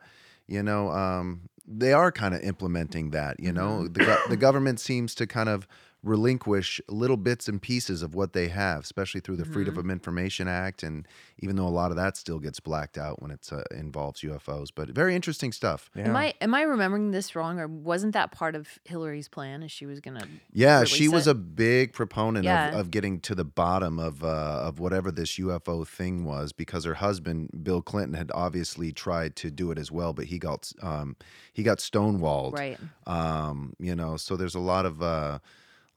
you 0.49 0.63
know, 0.63 0.89
um, 0.91 1.49
they 1.67 1.91
are 1.91 2.12
kind 2.12 2.33
of 2.33 2.41
implementing 2.41 3.12
that. 3.12 3.38
You 3.39 3.51
know, 3.51 3.88
the, 3.88 4.17
the 4.29 4.38
government 4.38 4.79
seems 4.79 5.13
to 5.15 5.27
kind 5.27 5.49
of 5.49 5.67
relinquish 6.08 6.80
little 6.88 7.17
bits 7.17 7.48
and 7.48 7.62
pieces 7.62 8.02
of 8.02 8.15
what 8.15 8.34
they 8.34 8.48
have, 8.48 8.84
especially 8.84 9.22
through 9.22 9.36
the 9.36 9.46
Freedom 9.46 9.78
of 9.78 9.89
Information 9.89 10.48
Act, 10.48 10.82
and 10.84 11.08
even 11.39 11.56
though 11.56 11.67
a 11.67 11.70
lot 11.70 11.91
of 11.91 11.98
that 11.98 12.17
still 12.17 12.39
gets 12.39 12.60
blacked 12.60 12.98
out 12.98 13.22
when 13.22 13.32
it 13.32 13.48
uh, 13.52 13.62
involves 13.72 14.22
UFOs. 14.22 14.70
But 14.74 14.89
very 14.89 15.15
interesting 15.15 15.52
stuff. 15.52 15.89
Yeah. 15.96 16.08
Am 16.10 16.15
I 16.15 16.34
am 16.41 16.56
I 16.56 16.62
remembering 16.63 17.12
this 17.12 17.36
wrong, 17.36 17.60
or 17.60 17.67
wasn't 17.67 18.13
that 18.13 18.32
part 18.32 18.56
of 18.56 18.80
Hillary's 18.86 19.28
plan? 19.28 19.63
As 19.63 19.72
she 19.72 19.86
was 19.86 20.00
gonna? 20.00 20.28
Yeah, 20.54 20.84
she 20.86 21.08
was 21.08 21.28
it? 21.28 21.32
a 21.32 21.36
big 21.36 21.93
proponent 21.93 22.46
Yeah. 22.46 22.70
of, 22.70 22.76
of 22.80 22.91
getting 22.91 23.20
to 23.22 23.36
the 23.36 23.46
bottom 23.46 24.00
of 24.00 24.24
uh, 24.24 24.28
of 24.67 24.80
whatever 24.80 25.12
this 25.12 25.38
UFO 25.38 25.86
thing 25.88 26.24
was 26.24 26.54
because 26.54 26.86
her 26.86 26.96
husband 26.96 27.50
Bill 27.63 27.82
Clinton 27.82 28.13
had 28.15 28.32
obviously 28.34 28.91
tried 28.91 29.36
to 29.38 29.52
do 29.52 29.72
it 29.72 29.78
as 29.78 29.91
well, 29.91 30.13
but 30.13 30.26
he 30.26 30.39
got 30.39 30.72
um, 30.82 31.15
he 31.54 31.63
got 31.63 31.80
stonewalled. 31.80 32.54
right. 32.54 32.80
Um, 33.06 33.74
you 33.80 33.96
know, 33.96 34.17
so 34.17 34.36
there's 34.36 34.56
a 34.56 34.60
lot 34.60 34.86
of 34.86 35.02
uh, 35.02 35.39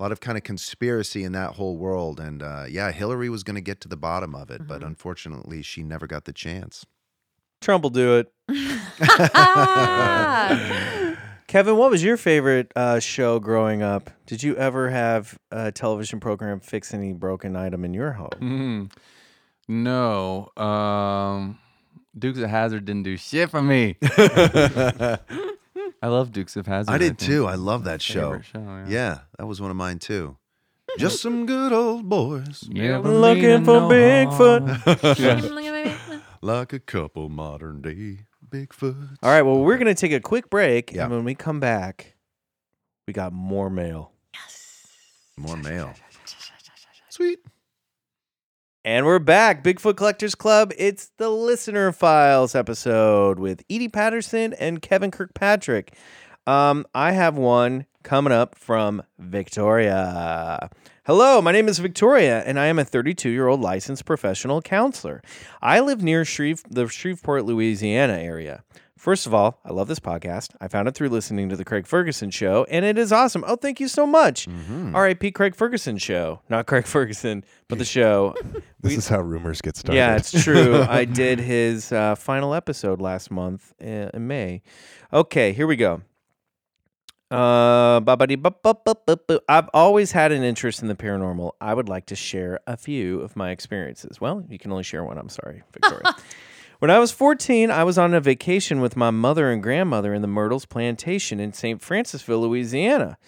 a 0.00 0.02
lot 0.02 0.12
of 0.12 0.20
kind 0.20 0.38
of 0.38 0.44
conspiracy 0.44 1.24
in 1.24 1.32
that 1.32 1.56
whole 1.56 1.76
world, 1.76 2.18
and 2.18 2.42
uh, 2.42 2.64
yeah, 2.66 2.90
Hillary 2.90 3.28
was 3.28 3.42
going 3.44 3.56
to 3.56 3.60
get 3.60 3.82
to 3.82 3.88
the 3.88 3.98
bottom 3.98 4.34
of 4.34 4.50
it, 4.50 4.62
Mm-hmm. 4.62 4.68
but 4.68 4.82
unfortunately, 4.82 5.60
she 5.60 5.82
never 5.82 6.06
got 6.06 6.24
the 6.24 6.32
chance. 6.32 6.86
Trump 7.60 7.82
will 7.82 7.90
do 7.90 8.16
it. 8.16 8.32
Kevin, 11.46 11.76
what 11.76 11.90
was 11.90 12.02
your 12.02 12.16
favorite 12.16 12.72
uh, 12.76 12.98
show 13.00 13.38
growing 13.40 13.82
up? 13.82 14.08
Did 14.24 14.42
you 14.42 14.56
ever 14.56 14.88
have 14.88 15.36
a 15.50 15.70
television 15.72 16.20
program 16.20 16.60
fix 16.60 16.94
any 16.94 17.12
broken 17.12 17.56
item 17.56 17.84
in 17.84 17.92
your 17.92 18.12
home? 18.12 18.30
Mhm. 18.40 18.92
No. 19.68 20.48
Um, 20.56 21.58
Dukes 22.18 22.38
of 22.38 22.48
Hazzard 22.48 22.84
didn't 22.86 23.02
do 23.02 23.16
shit 23.16 23.50
for 23.50 23.60
me. 23.62 23.96
I 26.02 26.08
love 26.08 26.32
Dukes 26.32 26.56
of 26.56 26.66
Hazzard. 26.66 26.94
I 26.94 26.98
did 26.98 27.18
think 27.18 27.30
too. 27.30 27.46
I 27.46 27.56
love 27.56 27.84
that 27.84 28.00
show. 28.00 28.40
show, 28.40 28.58
yeah. 28.58 28.84
Yeah, 28.88 29.18
that 29.38 29.46
was 29.46 29.60
one 29.60 29.70
of 29.70 29.76
mine 29.76 29.98
too. 29.98 30.36
Just 30.98 31.22
some 31.22 31.46
good 31.46 31.72
old 31.72 32.08
boys, 32.08 32.68
Never 32.68 33.08
Looking 33.08 33.64
for 33.64 33.80
no 33.80 33.88
Bigfoot. 33.88 34.62
like 36.42 36.72
a 36.72 36.80
couple 36.80 37.28
modern 37.28 37.80
day 37.80 38.26
Bigfoot. 38.48 39.18
All 39.22 39.30
right, 39.30 39.42
well, 39.42 39.60
we're 39.60 39.76
going 39.76 39.94
to 39.94 39.94
take 39.94 40.12
a 40.12 40.20
quick 40.20 40.50
break. 40.50 40.92
Yeah. 40.92 41.04
And 41.04 41.12
when 41.12 41.24
we 41.24 41.34
come 41.34 41.60
back, 41.60 42.16
we 43.06 43.12
got 43.12 43.32
more 43.32 43.70
mail. 43.70 44.12
Yes. 44.34 44.86
More 45.36 45.56
mail. 45.56 45.94
Sweet. 47.08 47.38
And 48.83 49.05
we're 49.05 49.19
back. 49.19 49.62
Bigfoot 49.62 49.97
Collectors 49.97 50.35
Club. 50.35 50.73
It's 50.79 51.11
the 51.19 51.29
Listener 51.29 51.93
Files 51.93 52.55
episode 52.55 53.38
with 53.38 53.62
Edie 53.69 53.88
Patterson 53.88 54.55
and 54.55 54.81
Kevin 54.81 55.11
Kirkpatrick. 55.11 55.95
Um, 56.47 56.87
I 56.95 57.12
have 57.12 57.37
one 57.37 57.85
coming 58.05 58.33
up 58.33 58.55
from 58.57 59.03
Victoria. 59.19 60.71
Hello, 61.05 61.43
my 61.43 61.53
name 61.53 61.69
is 61.69 61.79
Victoria, 61.79 62.43
and 62.47 62.59
I 62.59 62.66
am 62.66 62.79
a 62.79 62.85
32 62.87 63.29
year 63.29 63.49
old 63.49 63.61
licensed 63.61 64.07
professional 64.07 64.62
counselor. 64.62 65.21
I 65.61 65.81
live 65.81 66.03
near 66.03 66.25
Shreve- 66.25 66.64
the 66.71 66.88
Shreveport, 66.88 67.45
Louisiana 67.45 68.14
area. 68.14 68.64
First 69.00 69.26
of 69.26 69.32
all, 69.32 69.58
I 69.64 69.72
love 69.72 69.88
this 69.88 69.98
podcast. 69.98 70.50
I 70.60 70.68
found 70.68 70.86
it 70.86 70.94
through 70.94 71.08
listening 71.08 71.48
to 71.48 71.56
the 71.56 71.64
Craig 71.64 71.86
Ferguson 71.86 72.30
show, 72.30 72.66
and 72.68 72.84
it 72.84 72.98
is 72.98 73.12
awesome. 73.12 73.42
Oh, 73.46 73.56
thank 73.56 73.80
you 73.80 73.88
so 73.88 74.06
much. 74.06 74.46
R.I.P. 74.92 75.30
Craig 75.30 75.54
Ferguson 75.54 75.96
show. 75.96 76.42
Not 76.50 76.66
Craig 76.66 76.84
Ferguson, 76.86 77.42
but 77.68 77.78
the 77.78 77.86
show. 77.86 78.34
This 78.82 78.92
We- 78.92 78.96
is 78.98 79.08
how 79.08 79.20
rumors 79.20 79.62
get 79.62 79.76
started. 79.78 79.96
Yeah, 79.96 80.16
it's 80.16 80.42
true. 80.44 80.82
I 80.88 81.06
did 81.06 81.38
his 81.38 81.92
uh, 81.92 82.14
final 82.14 82.52
episode 82.54 83.00
last 83.00 83.30
month 83.30 83.72
uh, 83.82 84.10
in 84.12 84.26
May. 84.26 84.60
Okay, 85.14 85.52
here 85.54 85.66
we 85.66 85.76
go. 85.76 86.02
Uh. 87.30 88.00
I've 88.06 89.68
always 89.72 90.12
had 90.12 90.32
an 90.32 90.42
interest 90.42 90.82
in 90.82 90.88
the 90.88 90.94
paranormal. 90.94 91.52
I 91.60 91.72
would 91.72 91.88
like 91.88 92.06
to 92.06 92.16
share 92.16 92.60
a 92.66 92.76
few 92.76 93.20
of 93.20 93.34
my 93.36 93.50
experiences. 93.50 94.20
Well, 94.20 94.44
you 94.48 94.58
can 94.58 94.70
only 94.72 94.84
share 94.84 95.04
one. 95.04 95.16
I'm 95.16 95.28
sorry, 95.30 95.62
Victoria. 95.72 96.02
when 96.81 96.90
I 96.90 96.99
was 96.99 97.12
14, 97.12 97.71
I 97.71 97.85
was 97.85 97.99
on 97.99 98.14
a 98.14 98.21
vacation 98.21 98.81
with 98.81 98.97
my 98.97 99.11
mother 99.11 99.51
and 99.51 99.62
grandmother 99.62 100.14
in 100.14 100.23
the 100.23 100.29
Myrtles 100.29 100.64
Plantation 100.64 101.38
in 101.38 101.53
St. 101.53 101.79
Francisville, 101.79 102.40
Louisiana. 102.40 103.19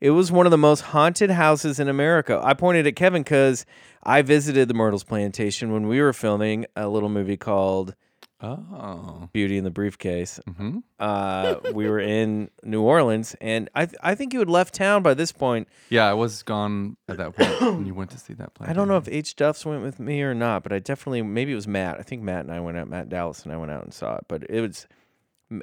It 0.00 0.10
was 0.10 0.30
one 0.30 0.46
of 0.46 0.52
the 0.52 0.56
most 0.56 0.80
haunted 0.80 1.32
houses 1.32 1.80
in 1.80 1.88
America. 1.88 2.40
I 2.40 2.54
pointed 2.54 2.86
at 2.86 2.94
Kevin 2.94 3.24
because 3.24 3.66
I 4.04 4.22
visited 4.22 4.68
the 4.68 4.74
Myrtles 4.74 5.02
Plantation 5.02 5.72
when 5.72 5.88
we 5.88 6.00
were 6.00 6.12
filming 6.12 6.66
a 6.76 6.88
little 6.88 7.08
movie 7.08 7.36
called 7.36 7.96
Oh. 8.42 9.28
Beauty 9.32 9.58
in 9.58 9.64
the 9.64 9.70
Briefcase. 9.70 10.40
hmm 10.56 10.78
Uh, 10.98 11.56
we 11.74 11.88
were 11.88 12.00
in 12.00 12.50
New 12.62 12.82
Orleans, 12.82 13.36
and 13.40 13.68
I 13.74 13.86
th- 13.86 13.98
I 14.02 14.14
think 14.14 14.32
you 14.32 14.38
had 14.38 14.48
left 14.48 14.74
town 14.74 15.02
by 15.02 15.14
this 15.14 15.30
point. 15.32 15.68
Yeah, 15.90 16.08
I 16.08 16.14
was 16.14 16.42
gone 16.42 16.96
at 17.08 17.18
that 17.18 17.36
point 17.36 17.60
when 17.60 17.86
you 17.86 17.94
went 17.94 18.10
to 18.12 18.18
see 18.18 18.32
that 18.34 18.54
play. 18.54 18.66
I 18.70 18.72
don't 18.72 18.88
know 18.88 18.96
if 18.96 19.08
H 19.08 19.36
Duffs 19.36 19.66
went 19.66 19.82
with 19.82 20.00
me 20.00 20.22
or 20.22 20.34
not, 20.34 20.62
but 20.62 20.72
I 20.72 20.78
definitely 20.78 21.22
maybe 21.22 21.52
it 21.52 21.56
was 21.56 21.68
Matt. 21.68 21.98
I 21.98 22.02
think 22.02 22.22
Matt 22.22 22.40
and 22.46 22.52
I 22.52 22.60
went 22.60 22.78
out. 22.78 22.88
Matt 22.88 23.08
Dallas 23.10 23.42
and 23.44 23.52
I 23.52 23.56
went 23.58 23.70
out 23.72 23.84
and 23.84 23.92
saw 23.92 24.16
it, 24.16 24.24
but 24.28 24.44
it 24.48 24.60
was 24.62 24.86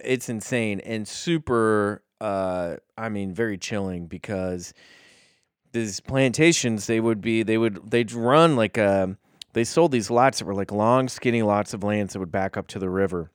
it's 0.03 0.29
insane 0.29 0.79
and 0.81 1.07
super. 1.07 2.03
Uh, 2.19 2.77
I 2.97 3.09
mean, 3.09 3.33
very 3.33 3.57
chilling 3.57 4.07
because 4.07 4.73
these 5.71 5.99
plantations 5.99 6.87
they 6.87 6.99
would 6.99 7.21
be 7.21 7.43
they 7.43 7.57
would 7.57 7.91
they'd 7.91 8.11
run 8.11 8.55
like 8.55 8.77
um 8.77 9.17
they 9.57 9.63
sold 9.63 9.91
these 9.91 10.11
lots 10.11 10.39
that 10.39 10.45
were 10.45 10.53
like 10.53 10.71
long 10.71 11.09
skinny 11.09 11.41
lots 11.41 11.73
of 11.73 11.83
lands 11.83 12.13
that 12.13 12.19
would 12.19 12.31
back 12.31 12.55
up 12.55 12.67
to 12.67 12.79
the 12.79 12.89
river. 12.89 13.31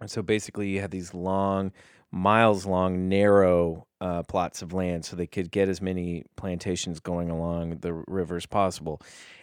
And 0.00 0.10
so 0.10 0.20
basically 0.20 0.68
you 0.68 0.80
had 0.80 0.90
these 0.90 1.14
long 1.14 1.72
miles 2.10 2.66
long 2.66 3.08
narrow 3.08 3.86
uh, 4.00 4.22
plots 4.24 4.62
of 4.62 4.72
land 4.72 5.04
so 5.04 5.16
they 5.16 5.26
could 5.26 5.50
get 5.50 5.68
as 5.68 5.80
many 5.80 6.24
plantations 6.36 7.00
going 7.00 7.30
along 7.30 7.78
the 7.78 7.92
river 7.92 8.36
as 8.36 8.46
possible. 8.46 9.00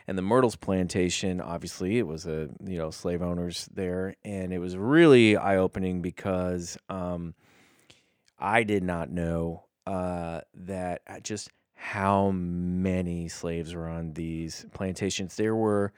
And 0.07 0.17
the 0.17 0.21
myrtles 0.21 0.55
plantation 0.55 1.39
obviously 1.39 1.97
it 1.97 2.07
was 2.07 2.25
a 2.25 2.49
you 2.65 2.77
know 2.77 2.91
slave 2.91 3.21
owners 3.21 3.69
there 3.73 4.15
and 4.25 4.51
it 4.51 4.59
was 4.59 4.75
really 4.75 5.37
eye-opening 5.37 6.01
because 6.01 6.77
um, 6.89 7.33
i 8.37 8.63
did 8.63 8.83
not 8.83 9.09
know 9.09 9.63
uh, 9.87 10.41
that 10.53 11.01
uh, 11.07 11.19
just 11.21 11.49
how 11.83 12.29
many 12.31 13.27
slaves 13.27 13.73
were 13.73 13.87
on 13.87 14.13
these 14.13 14.65
plantations. 14.71 15.35
There 15.35 15.55
were 15.55 15.91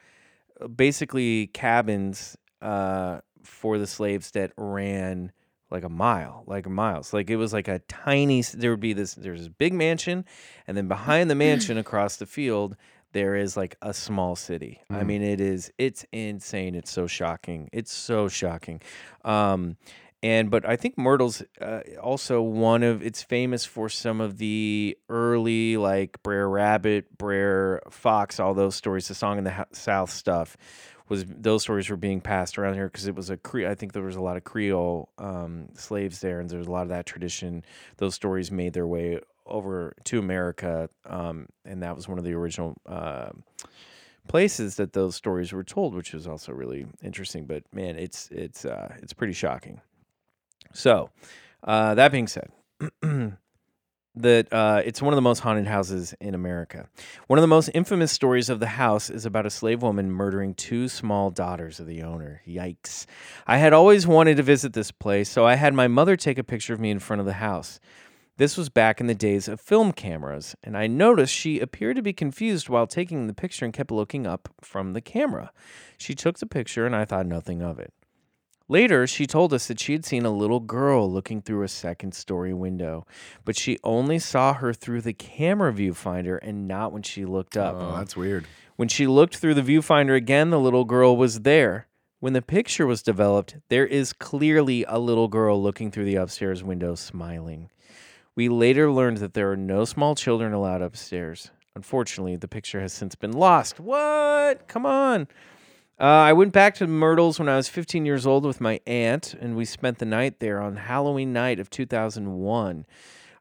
uh, 0.60 0.68
basically 0.68 1.48
cabins 1.48 2.36
uh, 2.62 3.20
for 3.42 3.76
the 3.76 3.86
slaves 3.86 4.30
that 4.30 4.52
ran 4.56 5.30
like 5.70 5.84
a 5.84 5.88
mile, 5.90 6.42
like 6.46 6.66
miles. 6.68 7.12
Like 7.12 7.28
it 7.28 7.36
was 7.36 7.52
like 7.52 7.68
a 7.68 7.80
tiny. 7.80 8.40
There 8.42 8.70
would 8.70 8.80
be 8.80 8.94
this. 8.94 9.14
There's 9.14 9.40
this 9.40 9.48
big 9.48 9.74
mansion, 9.74 10.24
and 10.66 10.76
then 10.76 10.88
behind 10.88 11.30
the 11.30 11.34
mansion, 11.34 11.76
across 11.84 12.16
the 12.16 12.26
field, 12.26 12.76
there 13.12 13.36
is 13.36 13.56
like 13.56 13.76
a 13.82 13.92
small 13.92 14.36
city. 14.36 14.80
I 14.88 15.02
Mm. 15.02 15.06
mean, 15.06 15.22
it 15.22 15.40
is. 15.40 15.70
It's 15.76 16.06
insane. 16.12 16.74
It's 16.74 16.90
so 16.90 17.06
shocking. 17.06 17.68
It's 17.72 17.92
so 17.92 18.28
shocking. 18.28 18.80
Um, 19.24 19.76
and 20.24 20.50
but 20.50 20.66
I 20.66 20.76
think 20.76 20.96
Myrtle's 20.96 21.42
uh, 21.60 21.80
also 22.02 22.40
one 22.40 22.82
of 22.82 23.02
it's 23.02 23.22
famous 23.22 23.66
for 23.66 23.90
some 23.90 24.22
of 24.22 24.38
the 24.38 24.96
early 25.10 25.76
like 25.76 26.22
Brer 26.22 26.48
Rabbit, 26.48 27.18
Brer 27.18 27.82
Fox, 27.90 28.40
all 28.40 28.54
those 28.54 28.74
stories. 28.74 29.06
The 29.06 29.14
song 29.14 29.36
in 29.36 29.44
the 29.44 29.66
South 29.72 30.08
stuff 30.08 30.56
was 31.10 31.26
those 31.28 31.60
stories 31.60 31.90
were 31.90 31.98
being 31.98 32.22
passed 32.22 32.56
around 32.56 32.72
here 32.72 32.86
because 32.86 33.06
it 33.06 33.14
was 33.14 33.28
a 33.28 33.36
Cre- 33.36 33.66
I 33.66 33.74
think 33.74 33.92
there 33.92 34.02
was 34.02 34.16
a 34.16 34.22
lot 34.22 34.38
of 34.38 34.44
Creole 34.44 35.10
um, 35.18 35.68
slaves 35.74 36.22
there, 36.22 36.40
and 36.40 36.48
there 36.48 36.58
was 36.58 36.68
a 36.68 36.72
lot 36.72 36.84
of 36.84 36.88
that 36.88 37.04
tradition. 37.04 37.62
Those 37.98 38.14
stories 38.14 38.50
made 38.50 38.72
their 38.72 38.86
way 38.86 39.20
over 39.44 39.94
to 40.04 40.18
America, 40.18 40.88
um, 41.04 41.50
and 41.66 41.82
that 41.82 41.94
was 41.94 42.08
one 42.08 42.16
of 42.16 42.24
the 42.24 42.32
original. 42.32 42.78
Uh, 42.86 43.28
places 44.26 44.76
that 44.76 44.94
those 44.94 45.14
stories 45.14 45.52
were 45.52 45.62
told, 45.62 45.94
which 45.94 46.14
was 46.14 46.26
also 46.26 46.50
really 46.50 46.86
interesting. 47.02 47.44
But 47.44 47.64
man, 47.74 47.98
it's 47.98 48.30
it's 48.30 48.64
uh, 48.64 48.94
it's 49.02 49.12
pretty 49.12 49.34
shocking. 49.34 49.82
So, 50.74 51.10
uh, 51.62 51.94
that 51.94 52.12
being 52.12 52.26
said, 52.26 52.50
that 54.16 54.52
uh, 54.52 54.82
it's 54.84 55.00
one 55.00 55.12
of 55.12 55.16
the 55.16 55.22
most 55.22 55.40
haunted 55.40 55.66
houses 55.66 56.14
in 56.20 56.34
America. 56.34 56.88
One 57.28 57.38
of 57.38 57.42
the 57.42 57.48
most 57.48 57.70
infamous 57.74 58.12
stories 58.12 58.50
of 58.50 58.60
the 58.60 58.66
house 58.66 59.08
is 59.08 59.24
about 59.24 59.46
a 59.46 59.50
slave 59.50 59.82
woman 59.82 60.10
murdering 60.10 60.54
two 60.54 60.88
small 60.88 61.30
daughters 61.30 61.80
of 61.80 61.86
the 61.86 62.02
owner. 62.02 62.42
Yikes. 62.46 63.06
I 63.46 63.58
had 63.58 63.72
always 63.72 64.06
wanted 64.06 64.36
to 64.36 64.42
visit 64.42 64.72
this 64.72 64.90
place, 64.90 65.30
so 65.30 65.46
I 65.46 65.54
had 65.54 65.74
my 65.74 65.88
mother 65.88 66.16
take 66.16 66.38
a 66.38 66.44
picture 66.44 66.74
of 66.74 66.80
me 66.80 66.90
in 66.90 66.98
front 66.98 67.20
of 67.20 67.26
the 67.26 67.34
house. 67.34 67.80
This 68.36 68.56
was 68.56 68.68
back 68.68 69.00
in 69.00 69.06
the 69.06 69.14
days 69.14 69.46
of 69.46 69.60
film 69.60 69.92
cameras, 69.92 70.56
and 70.64 70.76
I 70.76 70.88
noticed 70.88 71.32
she 71.32 71.60
appeared 71.60 71.94
to 71.94 72.02
be 72.02 72.12
confused 72.12 72.68
while 72.68 72.88
taking 72.88 73.28
the 73.28 73.32
picture 73.32 73.64
and 73.64 73.72
kept 73.72 73.92
looking 73.92 74.26
up 74.26 74.48
from 74.60 74.92
the 74.92 75.00
camera. 75.00 75.52
She 75.98 76.16
took 76.16 76.40
the 76.40 76.46
picture, 76.46 76.84
and 76.84 76.96
I 76.96 77.04
thought 77.04 77.26
nothing 77.26 77.62
of 77.62 77.78
it. 77.78 77.92
Later, 78.68 79.06
she 79.06 79.26
told 79.26 79.52
us 79.52 79.66
that 79.68 79.78
she 79.78 79.92
had 79.92 80.06
seen 80.06 80.24
a 80.24 80.30
little 80.30 80.60
girl 80.60 81.10
looking 81.10 81.42
through 81.42 81.64
a 81.64 81.68
second 81.68 82.14
story 82.14 82.54
window, 82.54 83.06
but 83.44 83.58
she 83.58 83.78
only 83.84 84.18
saw 84.18 84.54
her 84.54 84.72
through 84.72 85.02
the 85.02 85.12
camera 85.12 85.72
viewfinder 85.72 86.38
and 86.40 86.66
not 86.66 86.90
when 86.90 87.02
she 87.02 87.26
looked 87.26 87.58
up. 87.58 87.76
Oh, 87.78 87.96
that's 87.96 88.16
weird. 88.16 88.46
When 88.76 88.88
she 88.88 89.06
looked 89.06 89.36
through 89.36 89.54
the 89.54 89.62
viewfinder 89.62 90.16
again, 90.16 90.48
the 90.48 90.58
little 90.58 90.84
girl 90.84 91.16
was 91.16 91.40
there. 91.40 91.88
When 92.20 92.32
the 92.32 92.40
picture 92.40 92.86
was 92.86 93.02
developed, 93.02 93.56
there 93.68 93.86
is 93.86 94.14
clearly 94.14 94.84
a 94.88 94.98
little 94.98 95.28
girl 95.28 95.62
looking 95.62 95.90
through 95.90 96.06
the 96.06 96.16
upstairs 96.16 96.64
window 96.64 96.94
smiling. 96.94 97.68
We 98.34 98.48
later 98.48 98.90
learned 98.90 99.18
that 99.18 99.34
there 99.34 99.52
are 99.52 99.58
no 99.58 99.84
small 99.84 100.14
children 100.14 100.54
allowed 100.54 100.80
upstairs. 100.80 101.50
Unfortunately, 101.76 102.36
the 102.36 102.48
picture 102.48 102.80
has 102.80 102.94
since 102.94 103.14
been 103.14 103.32
lost. 103.32 103.78
What? 103.78 104.66
Come 104.68 104.86
on. 104.86 105.28
Uh, 105.98 106.02
I 106.26 106.32
went 106.32 106.52
back 106.52 106.74
to 106.76 106.88
Myrtles 106.88 107.38
when 107.38 107.48
I 107.48 107.54
was 107.54 107.68
15 107.68 108.04
years 108.04 108.26
old 108.26 108.44
with 108.44 108.60
my 108.60 108.80
aunt, 108.84 109.32
and 109.34 109.54
we 109.54 109.64
spent 109.64 109.98
the 109.98 110.04
night 110.04 110.40
there 110.40 110.60
on 110.60 110.74
Halloween 110.74 111.32
night 111.32 111.60
of 111.60 111.70
2001. 111.70 112.84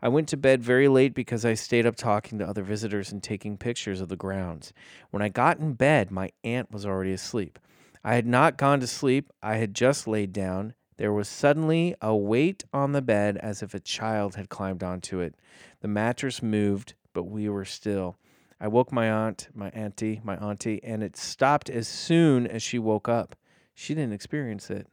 I 0.04 0.08
went 0.08 0.28
to 0.28 0.38
bed 0.38 0.62
very 0.62 0.88
late 0.88 1.16
because 1.16 1.46
I 1.46 1.56
stayed 1.56 1.88
up 1.88 1.96
talking 1.96 2.38
to 2.38 2.48
other 2.48 2.62
visitors 2.62 3.12
and 3.12 3.24
taking 3.24 3.58
pictures 3.58 4.02
of 4.02 4.10
the 4.10 4.16
grounds. 4.16 4.72
When 5.10 5.24
I 5.24 5.30
got 5.30 5.58
in 5.58 5.74
bed, 5.74 6.12
my 6.12 6.30
aunt 6.44 6.72
was 6.72 6.86
already 6.86 7.14
asleep. 7.14 7.58
I 8.04 8.14
had 8.14 8.28
not 8.28 8.58
gone 8.58 8.80
to 8.82 8.88
sleep, 8.88 9.32
I 9.42 9.56
had 9.56 9.74
just 9.74 10.08
laid 10.08 10.32
down. 10.32 10.76
There 10.98 11.12
was 11.12 11.28
suddenly 11.28 11.96
a 12.04 12.16
weight 12.16 12.66
on 12.72 12.92
the 12.92 13.02
bed 13.02 13.38
as 13.38 13.64
if 13.64 13.74
a 13.74 13.80
child 13.80 14.36
had 14.36 14.50
climbed 14.50 14.84
onto 14.84 15.22
it. 15.22 15.34
The 15.82 15.88
mattress 15.88 16.44
moved, 16.44 16.94
but 17.14 17.24
we 17.24 17.50
were 17.50 17.66
still. 17.66 18.16
I 18.64 18.68
woke 18.68 18.94
my 18.94 19.12
aunt, 19.12 19.50
my 19.54 19.70
auntie, 19.72 20.22
my 20.24 20.38
auntie, 20.38 20.82
and 20.86 21.04
it 21.04 21.18
stopped 21.18 21.70
as 21.70 21.86
soon 21.86 22.48
as 22.48 22.64
she 22.64 22.80
woke 22.80 23.10
up. 23.10 23.36
She 23.74 23.94
didn't 23.94 24.14
experience 24.14 24.70
it. 24.70 24.88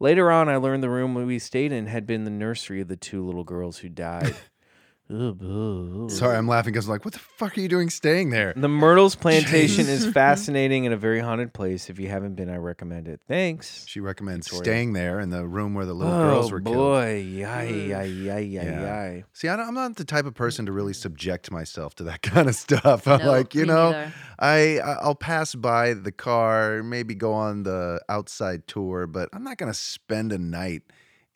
Later 0.00 0.28
on, 0.28 0.48
I 0.48 0.56
learned 0.56 0.82
the 0.82 0.90
room 0.90 1.14
we 1.14 1.38
stayed 1.38 1.70
in 1.70 1.86
had 1.86 2.04
been 2.04 2.24
the 2.24 2.30
nursery 2.30 2.80
of 2.80 2.88
the 2.88 2.96
two 2.96 3.24
little 3.24 3.44
girls 3.44 3.78
who 3.78 3.88
died. 3.88 4.34
Sorry, 5.08 6.36
I'm 6.36 6.48
laughing 6.48 6.72
because 6.72 6.86
I'm 6.86 6.90
like, 6.92 7.04
what 7.04 7.14
the 7.14 7.20
fuck 7.20 7.56
are 7.56 7.60
you 7.60 7.68
doing 7.68 7.90
staying 7.90 8.30
there? 8.30 8.52
The 8.56 8.68
Myrtles 8.68 9.14
Plantation 9.14 9.86
is 9.88 10.06
fascinating 10.06 10.84
and 10.86 10.92
a 10.94 10.96
very 10.96 11.20
haunted 11.20 11.52
place. 11.52 11.88
If 11.88 11.98
you 11.98 12.08
haven't 12.08 12.34
been, 12.34 12.50
I 12.50 12.56
recommend 12.56 13.06
it. 13.08 13.20
Thanks. 13.28 13.84
She 13.86 14.00
recommends 14.00 14.48
Victoria. 14.48 14.64
staying 14.64 14.92
there 14.94 15.20
in 15.20 15.30
the 15.30 15.46
room 15.46 15.74
where 15.74 15.86
the 15.86 15.94
little 15.94 16.12
girls 16.12 16.50
were 16.50 16.58
oh 16.58 16.62
killed. 16.64 16.76
boy, 16.76 17.14
yay, 17.18 17.88
yay, 17.88 18.08
yay, 18.08 18.42
yay, 18.42 18.64
Yeah. 18.64 19.20
See, 19.32 19.48
I 19.48 19.56
don't, 19.56 19.68
I'm 19.68 19.74
not 19.74 19.96
the 19.96 20.04
type 20.04 20.26
of 20.26 20.34
person 20.34 20.66
to 20.66 20.72
really 20.72 20.92
subject 20.92 21.50
myself 21.50 21.94
to 21.96 22.04
that 22.04 22.22
kind 22.22 22.48
of 22.48 22.54
stuff. 22.56 23.06
I'm 23.06 23.20
No, 23.20 23.26
like, 23.30 23.54
you 23.54 23.66
know, 23.66 23.92
neither. 23.92 24.12
I 24.38 24.78
I- 24.80 24.98
I'll 25.02 25.14
pass 25.14 25.54
by 25.54 25.94
the 25.94 26.12
car, 26.12 26.82
maybe 26.82 27.14
go 27.14 27.32
on 27.32 27.62
the 27.62 28.00
outside 28.08 28.66
tour, 28.66 29.06
but 29.06 29.28
I'm 29.32 29.44
not 29.44 29.56
gonna 29.56 29.74
spend 29.74 30.32
a 30.32 30.38
night 30.38 30.82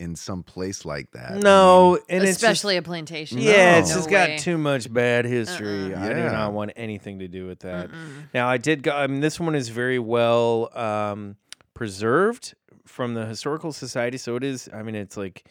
in 0.01 0.17
some 0.17 0.43
place 0.43 0.85
like 0.85 1.11
that. 1.13 1.33
I 1.33 1.39
No, 1.39 1.93
mean, 1.93 2.01
and 2.09 2.23
it's 2.25 2.33
just- 2.41 2.43
Especially 2.43 2.77
a 2.79 2.83
plantation. 2.83 3.39
Yeah, 3.39 3.79
it's 3.79 3.91
No. 3.91 3.97
just 3.97 4.11
No 4.11 4.17
got 4.27 4.39
too 4.41 4.57
much 4.59 4.93
bad 4.93 5.27
history. 5.27 5.95
Uh-uh. 5.95 6.01
I 6.05 6.09
do 6.15 6.19
Yeah. 6.21 6.33
not 6.33 6.53
want 6.53 6.73
anything 6.75 7.19
to 7.21 7.29
do 7.29 7.47
with 7.47 7.61
that. 7.61 7.91
Now, 8.35 8.49
I 8.49 8.57
did 8.57 8.83
go. 8.83 8.93
I 8.93 9.07
mean, 9.07 9.21
this 9.21 9.39
one 9.39 9.55
is 9.55 9.69
very 9.69 9.99
well 9.99 10.77
um, 10.77 11.37
preserved 11.75 12.55
from 12.87 13.15
the 13.15 13.27
historical 13.27 13.73
society, 13.73 14.19
so 14.19 14.37
it 14.37 14.45
is. 14.45 14.69
I 14.73 14.83
mean, 14.83 14.95
it's 14.95 15.17
like, 15.17 15.45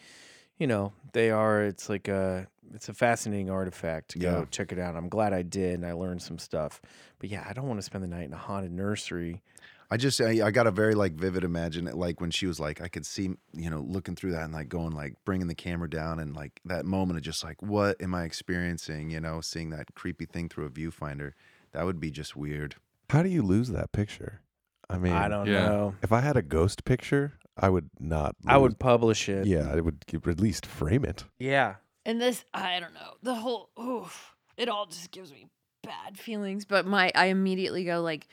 you 0.58 0.66
know, 0.66 0.92
they 1.12 1.30
are. 1.30 1.62
It's 1.64 1.88
like 1.88 2.08
a. 2.08 2.46
It's 2.72 2.88
a 2.88 2.94
fascinating 2.94 3.50
artifact 3.50 4.10
to 4.12 4.20
go 4.20 4.30
Yeah. 4.40 4.44
check 4.52 4.70
it 4.70 4.78
out. 4.78 4.94
I'm 4.94 5.08
glad 5.08 5.32
I 5.32 5.42
did, 5.42 5.74
and 5.74 5.84
I 5.84 5.90
learned 5.92 6.22
some 6.22 6.38
stuff. 6.38 6.80
But 7.18 7.28
yeah, 7.28 7.44
I 7.48 7.52
don't 7.52 7.66
want 7.66 7.78
to 7.80 7.82
spend 7.82 8.04
the 8.04 8.08
night 8.08 8.26
in 8.26 8.32
a 8.32 8.36
haunted 8.36 8.70
nursery. 8.70 9.42
I 9.90 9.96
just 9.96 10.20
I, 10.20 10.46
I 10.46 10.50
got 10.50 10.66
a 10.66 10.70
very 10.70 10.94
like 10.94 11.14
vivid 11.14 11.44
imagine 11.44 11.86
it 11.86 11.96
like 11.96 12.20
when 12.20 12.30
she 12.30 12.46
was 12.46 12.60
like 12.60 12.80
I 12.80 12.88
could 12.88 13.04
see 13.04 13.30
you 13.52 13.70
know 13.70 13.80
looking 13.80 14.14
through 14.14 14.32
that 14.32 14.44
and 14.44 14.52
like 14.52 14.68
going 14.68 14.92
like 14.92 15.14
bringing 15.24 15.48
the 15.48 15.54
camera 15.54 15.90
down 15.90 16.20
and 16.20 16.34
like 16.34 16.60
that 16.64 16.84
moment 16.84 17.18
of 17.18 17.24
just 17.24 17.42
like 17.42 17.60
what 17.60 18.00
am 18.00 18.14
I 18.14 18.24
experiencing 18.24 19.10
you 19.10 19.20
know 19.20 19.40
seeing 19.40 19.70
that 19.70 19.94
creepy 19.94 20.26
thing 20.26 20.48
through 20.48 20.66
a 20.66 20.70
viewfinder 20.70 21.32
that 21.72 21.84
would 21.84 22.00
be 22.00 22.10
just 22.10 22.36
weird. 22.36 22.76
How 23.10 23.22
do 23.22 23.28
you 23.28 23.42
lose 23.42 23.68
that 23.68 23.92
picture? 23.92 24.40
I 24.88 24.98
mean, 24.98 25.12
I 25.12 25.28
don't 25.28 25.46
yeah. 25.46 25.66
know. 25.66 25.94
If 26.02 26.12
I 26.12 26.20
had 26.20 26.36
a 26.36 26.42
ghost 26.42 26.84
picture, 26.84 27.34
I 27.56 27.68
would 27.68 27.90
not. 27.98 28.34
I 28.46 28.56
would 28.56 28.78
publish 28.78 29.28
it. 29.28 29.46
Yeah, 29.46 29.70
I 29.70 29.80
would 29.80 30.04
at 30.12 30.40
least 30.40 30.66
frame 30.66 31.04
it. 31.04 31.24
Yeah. 31.38 31.76
And 32.04 32.20
this, 32.20 32.44
I 32.52 32.80
don't 32.80 32.94
know, 32.94 33.14
the 33.22 33.34
whole, 33.34 33.70
oof, 33.78 34.34
it 34.56 34.68
all 34.68 34.86
just 34.86 35.10
gives 35.10 35.32
me 35.32 35.46
bad 35.82 36.18
feelings. 36.18 36.64
But 36.64 36.86
my, 36.86 37.12
I 37.14 37.26
immediately 37.26 37.84
go 37.84 38.00
like, 38.00 38.26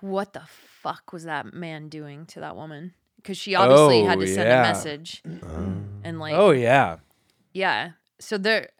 what 0.00 0.32
the 0.32 0.42
fuck 0.82 1.12
was 1.12 1.24
that 1.24 1.52
man 1.52 1.88
doing 1.88 2.26
to 2.26 2.40
that 2.40 2.56
woman? 2.56 2.94
Because 3.16 3.36
she 3.36 3.54
obviously 3.54 4.02
had 4.02 4.18
Oh, 4.18 4.20
to 4.22 4.26
send 4.26 4.48
yeah. 4.48 4.60
a 4.60 4.62
message, 4.62 5.22
Um, 5.42 6.00
and 6.04 6.18
like, 6.20 6.34
oh 6.34 6.50
yeah. 6.50 6.98
yeah. 7.52 7.90
So 8.20 8.38
there, 8.38 8.70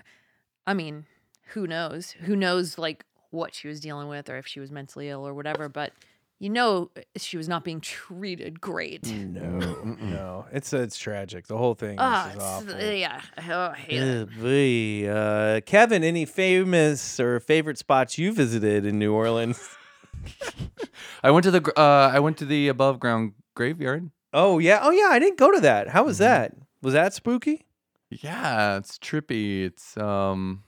I 0.67 0.75
mean, 0.75 1.07
who 1.49 1.67
knows? 1.67 2.13
Who 2.23 2.37
knows 2.37 2.79
like 2.79 3.05
what 3.31 3.55
she 3.55 3.69
was 3.69 3.81
dealing 3.81 4.09
with, 4.09 4.29
or 4.31 4.37
if 4.39 4.47
she 4.47 4.61
was 4.61 4.71
mentally 4.71 5.09
ill 5.09 5.27
or 5.27 5.35
whatever. 5.35 5.69
But 5.69 5.93
you 6.41 6.51
know, 6.51 6.91
she 7.17 7.37
was 7.37 7.49
not 7.49 7.65
being 7.65 7.81
treated 7.81 8.61
great. 8.61 9.07
No, 9.13 9.59
no. 10.01 10.47
It's 10.53 10.73
it's 10.73 10.97
tragic. 10.99 11.47
The 11.49 11.57
whole 11.59 11.75
thing 11.75 11.97
Ah, 11.99 12.31
is 12.33 12.39
awful. 12.39 12.75
uh, 12.75 12.91
yeah. 12.91 13.21
Oh, 13.51 13.71
I 13.71 13.77
hate 13.77 14.01
it. 14.01 14.23
Uh, 14.23 14.25
boy. 14.41 15.09
Uh, 15.11 15.61
Kevin, 15.63 16.05
any 16.05 16.25
famous 16.25 17.19
or 17.19 17.41
favorite 17.41 17.79
spots 17.79 18.19
you 18.19 18.33
visited 18.33 18.87
in 18.87 18.99
New 19.01 19.13
Orleans? 19.13 19.59
I 21.23 21.31
went 21.31 21.45
to 21.45 21.51
the 21.51 21.61
gr- 21.61 21.71
uh, 21.77 22.11
I 22.13 22.21
went 22.21 22.37
to 22.39 22.45
the 22.45 22.69
above 22.69 23.01
ground 23.01 23.33
graveyard. 23.55 24.11
Oh 24.33 24.59
yeah, 24.59 24.81
oh 24.83 24.91
yeah. 24.91 25.09
I 25.11 25.19
didn't 25.19 25.39
go 25.39 25.51
to 25.53 25.61
that. 25.61 25.89
How 25.89 26.05
was 26.05 26.19
that? 26.19 26.55
Was 26.83 26.95
that 26.95 27.13
spooky? 27.15 27.65
Yeah, 28.11 28.77
it's 28.77 28.99
trippy. 28.99 29.65
It's 29.65 29.97
um, 29.97 30.63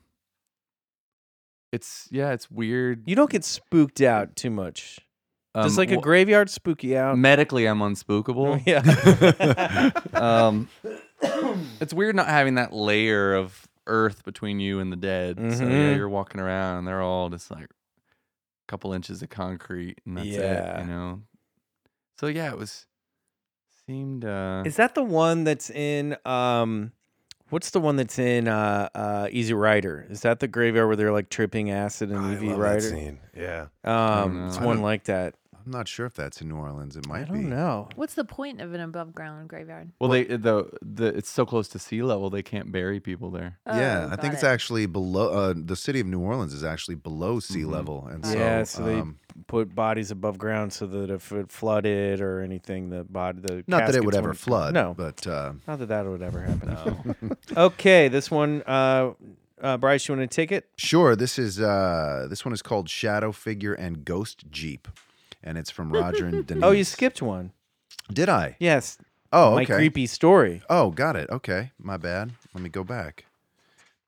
it's 1.72 2.08
yeah, 2.10 2.32
it's 2.32 2.50
weird. 2.50 3.02
You 3.06 3.14
don't 3.16 3.30
get 3.30 3.44
spooked 3.44 4.00
out 4.00 4.36
too 4.36 4.50
much. 4.50 4.98
Does 5.54 5.72
Um, 5.76 5.82
like 5.82 5.90
a 5.90 5.96
graveyard 5.96 6.48
spook 6.48 6.84
you 6.84 6.96
out? 6.96 7.18
medically, 7.18 7.66
I'm 7.66 7.80
unspookable. 7.80 8.62
yeah. 8.66 9.90
um, 10.20 10.68
it's 11.80 11.92
weird 11.92 12.14
not 12.14 12.28
having 12.28 12.54
that 12.54 12.72
layer 12.72 13.34
of 13.34 13.66
earth 13.86 14.24
between 14.24 14.60
you 14.60 14.78
and 14.78 14.92
the 14.92 14.96
dead. 14.96 15.36
So 15.38 15.64
yeah, 15.64 15.70
Mhm. 15.70 15.96
you're 15.96 16.08
walking 16.08 16.40
around 16.40 16.78
and 16.78 16.86
they're 16.88 17.02
all 17.02 17.28
just 17.30 17.50
like 17.50 17.68
couple 18.70 18.92
inches 18.92 19.20
of 19.22 19.28
concrete 19.30 20.00
and 20.06 20.16
that's 20.16 20.28
Yeah. 20.28 20.76
it. 20.76 20.80
You 20.80 20.86
know. 20.86 21.22
So 22.18 22.26
yeah, 22.28 22.50
it 22.52 22.56
was 22.58 22.86
seemed. 23.86 24.24
uh 24.24 24.62
Is 24.64 24.76
that 24.76 24.94
the 24.94 25.02
one 25.02 25.44
that's 25.44 25.70
in 25.70 26.16
um 26.24 26.92
what's 27.48 27.70
the 27.70 27.80
one 27.80 27.96
that's 27.96 28.18
in 28.18 28.46
uh 28.46 28.88
uh 28.94 29.28
Easy 29.30 29.54
Rider? 29.54 30.06
Is 30.08 30.20
that 30.22 30.38
the 30.40 30.46
graveyard 30.48 30.86
where 30.86 30.96
they're 30.96 31.12
like 31.12 31.28
tripping 31.30 31.70
acid 31.70 32.10
and 32.10 32.18
I 32.24 32.34
Easy 32.34 32.48
Rider? 32.48 32.80
scene. 32.80 33.18
Yeah. 33.36 33.66
Um 33.84 34.46
it's 34.48 34.60
one 34.60 34.82
like 34.82 35.04
that. 35.04 35.34
I'm 35.70 35.78
not 35.78 35.86
sure 35.86 36.04
if 36.04 36.14
that's 36.14 36.40
in 36.40 36.48
New 36.48 36.56
Orleans. 36.56 36.96
It 36.96 37.06
might 37.06 37.20
I 37.20 37.24
don't 37.26 37.42
be. 37.42 37.44
know. 37.44 37.88
What's 37.94 38.14
the 38.14 38.24
point 38.24 38.60
of 38.60 38.74
an 38.74 38.80
above 38.80 39.14
ground 39.14 39.48
graveyard? 39.48 39.92
Well, 40.00 40.10
they 40.10 40.24
the 40.24 40.68
the 40.82 41.06
it's 41.16 41.30
so 41.30 41.46
close 41.46 41.68
to 41.68 41.78
sea 41.78 42.02
level 42.02 42.28
they 42.28 42.42
can't 42.42 42.72
bury 42.72 42.98
people 42.98 43.30
there. 43.30 43.60
Yeah, 43.68 44.06
Oh, 44.10 44.12
I 44.12 44.16
think 44.16 44.22
got 44.22 44.34
it's 44.34 44.42
it. 44.42 44.46
actually 44.48 44.86
below. 44.86 45.28
Uh, 45.30 45.54
the 45.56 45.76
city 45.76 46.00
of 46.00 46.08
New 46.08 46.18
Orleans 46.18 46.52
is 46.52 46.64
actually 46.64 46.96
below 46.96 47.38
sea 47.38 47.60
Mhm. 47.60 47.70
level, 47.70 48.08
and 48.10 48.26
so, 48.26 48.36
yeah, 48.36 48.64
so 48.64 48.82
they 48.82 48.98
um, 48.98 49.20
put 49.46 49.72
bodies 49.72 50.10
above 50.10 50.38
ground 50.38 50.72
so 50.72 50.88
that 50.88 51.08
if 51.08 51.30
it 51.30 51.52
flooded 51.52 52.20
or 52.20 52.40
anything, 52.40 52.90
the 52.90 53.04
body, 53.04 53.38
the 53.40 53.62
not 53.68 53.86
that 53.86 53.94
it 53.94 54.04
would 54.04 54.14
caskets 54.14 54.16
ever 54.16 54.28
wouldn't- 54.30 54.38
flood. 54.40 54.74
No, 54.74 54.92
but 54.96 55.24
uh, 55.24 55.52
not 55.68 55.78
that 55.78 55.86
that 55.86 56.04
would 56.04 56.20
ever 56.22 56.40
happen. 56.40 57.36
okay, 57.56 58.08
this 58.08 58.28
one, 58.28 58.64
uh, 58.66 59.12
uh, 59.62 59.76
Bryce, 59.76 60.08
you 60.08 60.16
want 60.16 60.28
to 60.28 60.34
take 60.34 60.50
it? 60.50 60.68
Sure. 60.74 61.14
This 61.14 61.38
is 61.38 61.60
uh 61.60 62.26
this 62.28 62.44
one 62.44 62.52
is 62.52 62.60
called 62.60 62.88
Shadow 62.88 63.30
Figure 63.30 63.74
and 63.74 64.04
Ghost 64.04 64.46
Jeep, 64.50 64.88
and 65.42 65.58
it's 65.58 65.70
from 65.70 65.90
Roger 65.92 66.26
and 66.26 66.46
Denise. 66.46 66.62
Oh, 66.66 66.70
you 66.70 66.84
skipped 66.84 67.22
one. 67.22 67.52
Did 68.12 68.28
I? 68.28 68.56
Yes. 68.60 68.98
Oh, 69.32 69.54
my 69.54 69.62
okay. 69.62 69.74
creepy 69.74 70.06
story. 70.06 70.62
Oh, 70.68 70.90
got 70.90 71.14
it. 71.16 71.30
Okay, 71.30 71.70
my 71.78 71.96
bad. 71.96 72.32
Let 72.54 72.62
me 72.62 72.68
go 72.68 72.82
back. 72.82 73.26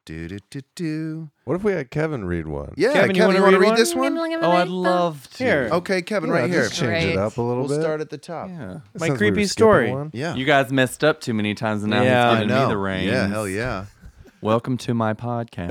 Do 0.04 0.26
do 0.26 0.38
do 0.50 0.60
do. 0.74 1.30
What 1.44 1.54
if 1.54 1.62
we 1.62 1.70
had 1.70 1.92
Kevin 1.92 2.24
read 2.24 2.48
one? 2.48 2.74
Yeah, 2.76 2.92
Kevin, 2.92 3.14
Kevin, 3.14 3.16
you 3.16 3.22
wanna 3.22 3.36
you 3.36 3.42
want 3.42 3.54
to 3.54 3.58
read 3.60 3.62
read 3.62 3.68
one? 3.68 3.76
this 3.78 3.94
one? 3.94 4.44
Oh, 4.44 4.50
I'd 4.50 4.66
love 4.66 5.30
to. 5.34 5.44
Here. 5.44 5.68
Okay, 5.70 6.02
Kevin, 6.02 6.30
Yeah, 6.30 6.36
right 6.40 6.50
here. 6.50 6.62
just 6.64 6.74
change 6.74 7.04
it 7.04 7.14
Great. 7.14 7.18
up 7.18 7.36
a 7.36 7.42
little 7.42 7.66
We'll 7.66 7.76
bit. 7.78 7.82
start 7.82 8.00
at 8.00 8.10
the 8.10 8.18
top. 8.18 8.48
Yeah. 8.48 8.56
My 8.58 8.80
Since 8.94 9.02
we 9.02 9.10
were 9.10 9.16
creepy 9.18 9.30
skipping 9.44 9.48
story. 9.48 9.92
one. 9.92 10.10
Yeah. 10.12 10.34
You 10.34 10.44
guys 10.44 10.72
messed 10.72 11.04
up 11.04 11.20
too 11.20 11.34
many 11.34 11.54
times, 11.54 11.84
and 11.84 11.90
now 11.90 12.02
Yeah. 12.02 12.30
he's 12.30 12.36
I 12.36 12.40
giving 12.40 12.48
know. 12.48 12.62
me 12.66 12.72
the 12.74 12.78
reins. 12.78 13.12
Yeah, 13.12 13.28
hell 13.28 13.46
yeah. 13.46 13.84
Welcome 14.40 14.76
to 14.78 14.92
my 14.94 15.14
podcast. 15.14 15.68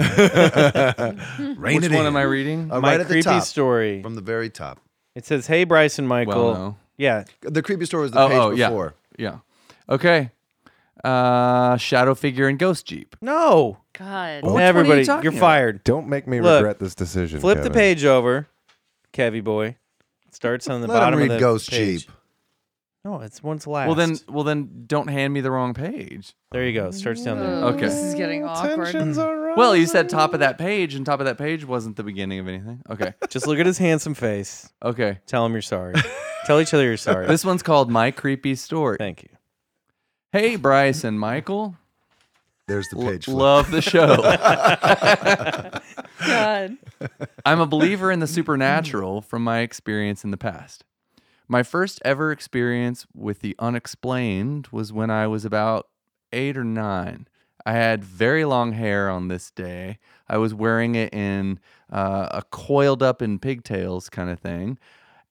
Rein 1.58 1.76
Which 1.76 1.84
it 1.86 1.92
one 1.92 2.02
in. 2.02 2.08
am 2.08 2.16
I 2.16 2.22
reading? 2.22 2.72
Uh, 2.72 2.80
My 2.80 2.92
right 2.92 3.02
at 3.02 3.08
the 3.10 3.16
creepy 3.16 3.24
top, 3.26 3.44
story. 3.44 4.02
from 4.02 4.16
the 4.16 4.22
very 4.22 4.50
top. 4.50 4.80
It 5.16 5.26
says, 5.26 5.48
"Hey, 5.48 5.64
Bryce 5.66 6.00
and 6.00 6.08
Michael." 6.08 6.52
Well, 6.52 6.54
no. 6.54 6.78
Yeah, 6.98 7.24
The 7.42 7.62
creepy 7.62 7.86
story 7.86 8.04
was 8.04 8.12
the 8.12 8.20
Oh, 8.20 8.28
page 8.28 8.38
oh, 8.38 8.52
yeah. 8.52 8.70
before. 8.70 8.94
Yeah. 9.18 9.38
Okay. 9.90 10.32
Uh, 11.04 11.78
shadow 11.78 12.14
figure 12.14 12.48
and 12.48 12.60
ghost 12.60 12.86
jeep. 12.86 13.16
no. 13.22 13.78
God. 13.98 14.44
Which 14.44 14.52
one 14.52 14.54
are 14.62 14.64
you 14.64 14.68
Everybody, 14.70 15.04
talking 15.06 15.24
you're 15.24 15.34
about? 15.34 15.40
fired. 15.42 15.84
Don't 15.84 16.08
make 16.08 16.28
me 16.28 16.40
Look, 16.42 16.60
regret 16.62 16.80
this 16.80 16.96
decision. 16.96 17.40
Flip 17.40 17.58
the 17.58 17.64
Kevin. 17.64 17.74
page 17.74 18.06
over, 18.06 18.48
Kevy 19.14 19.44
boy. 19.44 19.76
It 20.28 20.36
starts 20.36 20.70
on 20.70 20.82
the 20.82 20.88
Let 20.88 20.96
him 20.96 21.00
bottom 21.02 21.20
read 21.20 21.32
of 21.32 21.38
the 21.38 21.40
Ghost 21.40 21.70
page. 21.70 22.02
Jeep. 22.06 22.12
No, 23.04 23.20
it's 23.22 23.42
one's 23.44 23.66
last. 23.68 23.88
Well 23.88 23.96
then, 23.96 24.18
well 24.30 24.44
then, 24.44 24.84
don't 24.88 25.08
hand 25.08 25.34
me 25.34 25.42
the 25.42 25.50
wrong 25.52 25.74
page. 25.74 26.34
there 26.52 26.66
you 26.66 26.74
go. 26.74 26.92
Starts 26.92 27.24
down 27.24 27.40
there. 27.40 27.50
Oh, 27.50 27.68
Okay. 27.70 27.82
This 27.82 27.96
is 27.96 28.14
getting 28.16 28.44
awkward. 28.46 28.86
Tensions 28.92 29.18
are 29.52 29.56
Well, 29.58 29.76
you 29.76 29.86
said 29.88 30.10
top 30.10 30.34
of 30.34 30.40
that 30.42 30.58
page, 30.58 30.96
and 30.96 31.06
top 31.06 31.20
of 31.20 31.26
that 31.26 31.38
page 31.38 31.66
wasn't 31.66 31.96
the 31.98 32.04
beginning 32.04 32.40
of 32.40 32.48
anything. 32.48 32.82
Okay. 32.90 33.14
Just 33.30 33.48
look 33.48 33.60
at 33.60 33.66
his 33.66 33.78
handsome 33.78 34.14
face. 34.14 34.72
Okay. 34.84 35.20
Tell 35.28 35.46
him 35.46 35.52
you're 35.54 35.62
sorry. 35.62 35.96
Tell 36.46 36.60
each 36.60 36.74
other 36.74 36.84
you're 36.84 36.98
sorry. 36.98 37.28
This 37.28 37.46
one's 37.46 37.64
called 37.64 37.90
My 37.92 38.12
Creepy 38.12 38.56
Story. 38.56 38.98
Thank 38.98 39.24
you. 39.24 39.30
Hey, 40.32 40.56
Bryce 40.56 41.04
and 41.04 41.20
Michael. 41.20 41.76
There's 42.68 42.88
the 42.90 42.98
L- 43.00 43.08
page. 43.08 43.26
flip. 43.26 43.38
love 43.38 43.72
the 43.72 43.82
show. 43.82 44.16
God. 46.26 46.78
I'm 47.46 47.60
a 47.60 47.66
believer 47.66 48.12
in 48.12 48.20
the 48.20 48.28
supernatural 48.28 49.22
from 49.22 49.44
my 49.44 49.60
experience 49.60 50.24
in 50.24 50.32
the 50.32 50.38
past. 50.38 50.84
My 51.48 51.64
first 51.64 52.02
ever 52.06 52.32
experience 52.32 53.06
with 53.14 53.42
the 53.42 53.56
unexplained 53.60 54.70
was 54.72 54.94
when 54.94 55.10
I 55.10 55.28
was 55.28 55.44
about 55.44 55.90
eight 56.32 56.56
or 56.58 56.64
nine. 56.64 57.28
I 57.66 57.74
had 57.74 58.04
very 58.04 58.46
long 58.46 58.72
hair 58.74 59.10
on 59.10 59.28
this 59.28 59.52
day. 59.52 60.00
I 60.28 60.38
was 60.38 60.54
wearing 60.54 60.96
it 60.96 61.14
in 61.14 61.60
uh, 61.92 62.28
a 62.32 62.44
coiled 62.52 63.04
up 63.04 63.22
in 63.22 63.40
pigtails 63.40 64.10
kind 64.10 64.30
of 64.30 64.40
thing. 64.40 64.78